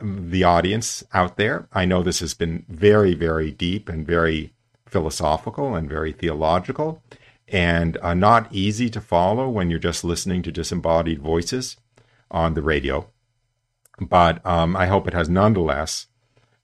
the 0.00 0.44
audience 0.44 1.04
out 1.12 1.36
there. 1.36 1.68
I 1.72 1.84
know 1.84 2.02
this 2.02 2.20
has 2.20 2.34
been 2.34 2.64
very, 2.68 3.14
very 3.14 3.50
deep 3.50 3.88
and 3.88 4.06
very 4.06 4.52
philosophical 4.86 5.74
and 5.74 5.88
very 5.88 6.12
theological, 6.12 7.02
and 7.48 7.96
uh, 8.02 8.14
not 8.14 8.52
easy 8.52 8.88
to 8.90 9.00
follow 9.00 9.48
when 9.48 9.70
you're 9.70 9.78
just 9.78 10.04
listening 10.04 10.42
to 10.42 10.52
disembodied 10.52 11.20
voices 11.20 11.76
on 12.30 12.54
the 12.54 12.62
radio. 12.62 13.08
But 14.00 14.44
um, 14.46 14.76
I 14.76 14.86
hope 14.86 15.06
it 15.06 15.14
has 15.14 15.28
nonetheless 15.28 16.06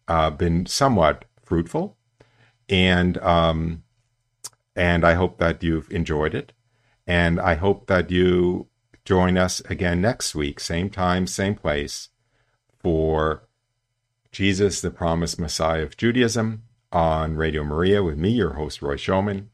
uh, 0.08 0.30
been 0.30 0.66
somewhat 0.66 1.24
fruitful, 1.42 1.96
and 2.68 3.18
um, 3.18 3.82
and 4.74 5.04
I 5.04 5.14
hope 5.14 5.38
that 5.38 5.62
you've 5.62 5.90
enjoyed 5.90 6.34
it, 6.34 6.52
and 7.06 7.40
I 7.40 7.54
hope 7.54 7.86
that 7.86 8.10
you 8.10 8.68
join 9.04 9.38
us 9.38 9.60
again 9.70 10.00
next 10.00 10.34
week, 10.34 10.58
same 10.60 10.90
time, 10.90 11.26
same 11.26 11.54
place, 11.54 12.08
for 12.78 13.48
Jesus, 14.32 14.80
the 14.80 14.90
Promised 14.90 15.38
Messiah 15.38 15.82
of 15.82 15.96
Judaism, 15.96 16.64
on 16.92 17.36
Radio 17.36 17.64
Maria 17.64 18.02
with 18.02 18.16
me, 18.16 18.30
your 18.30 18.54
host 18.54 18.82
Roy 18.82 18.96
Schoeman, 18.96 19.46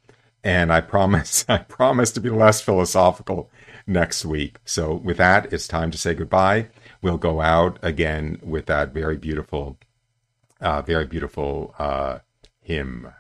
and 0.45 0.73
I 0.73 0.81
promise 0.81 1.45
I 1.49 1.59
promise 1.59 2.11
to 2.13 2.21
be 2.21 2.31
less 2.31 2.61
philosophical 2.61 3.51
next 3.87 4.25
week. 4.25 4.59
So 4.65 4.95
with 4.95 5.17
that, 5.17 5.53
it's 5.53 5.69
time 5.69 5.91
to 5.91 5.99
say 5.99 6.15
goodbye. 6.15 6.69
We'll 7.01 7.19
go 7.19 7.41
out 7.41 7.79
again 7.83 8.39
with 8.43 8.67
that 8.67 8.93
very 8.93 9.17
beautiful, 9.17 9.79
uh, 10.61 10.83
very 10.83 11.07
beautiful 11.07 11.75
uh, 11.79 12.19
hymn. 12.63 13.13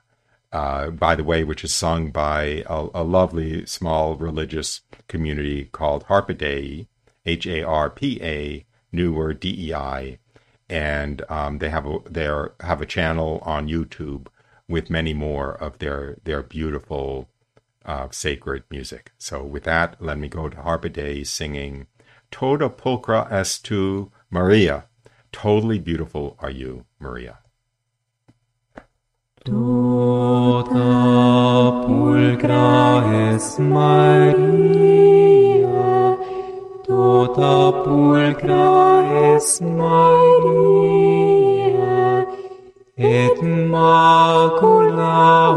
Uh, 0.53 0.90
by 0.90 1.14
the 1.14 1.24
way, 1.24 1.45
which 1.45 1.64
is 1.64 1.74
sung 1.74 2.11
by 2.11 2.62
a, 2.66 2.88
a 2.95 3.03
lovely 3.03 3.64
small 3.66 4.16
religious 4.16 4.82
community 5.09 5.64
called 5.72 6.05
Harpa 6.07 6.36
Dei, 6.36 6.88
H 7.24 7.47
A 7.47 7.62
R 7.62 7.90
P 7.90 8.20
A, 8.22 8.64
new 8.93 9.12
word 9.14 9.40
D 9.40 9.68
E 9.68 9.74
I, 9.74 10.18
and 10.68 11.22
um, 11.28 11.59
they 11.59 11.70
have 11.70 11.86
a 11.86 11.99
they 12.09 12.28
have 12.61 12.80
a 12.82 12.86
channel 12.86 13.40
on 13.45 13.68
YouTube 13.68 14.26
with 14.68 14.90
many 14.90 15.14
more 15.14 15.55
of 15.55 15.78
their 15.78 16.18
their 16.24 16.43
beautiful 16.43 17.28
uh, 17.84 18.09
sacred 18.11 18.62
music. 18.70 19.12
So 19.18 19.43
with 19.43 19.64
that, 19.64 19.97
let 20.01 20.18
me 20.18 20.28
go 20.28 20.49
to 20.49 20.57
Harpa 20.57 20.93
Dei 20.93 21.24
singing 21.24 21.86
"Toda 22.30 22.68
pulchra 22.68 23.30
est 23.32 23.64
tu, 23.64 24.11
Maria." 24.30 24.84
Totally 25.32 25.78
beautiful 25.78 26.36
are 26.40 26.51
you, 26.51 26.84
Maria. 27.01 27.38
Tota 29.45 30.78
pulcra 31.84 33.03
es 33.34 33.59
Maria, 33.59 34.38
tota 36.86 37.72
pulcra 37.82 39.03
es 39.34 39.61
Maria, 39.61 40.78
et 42.97 43.43
macula 43.43 45.51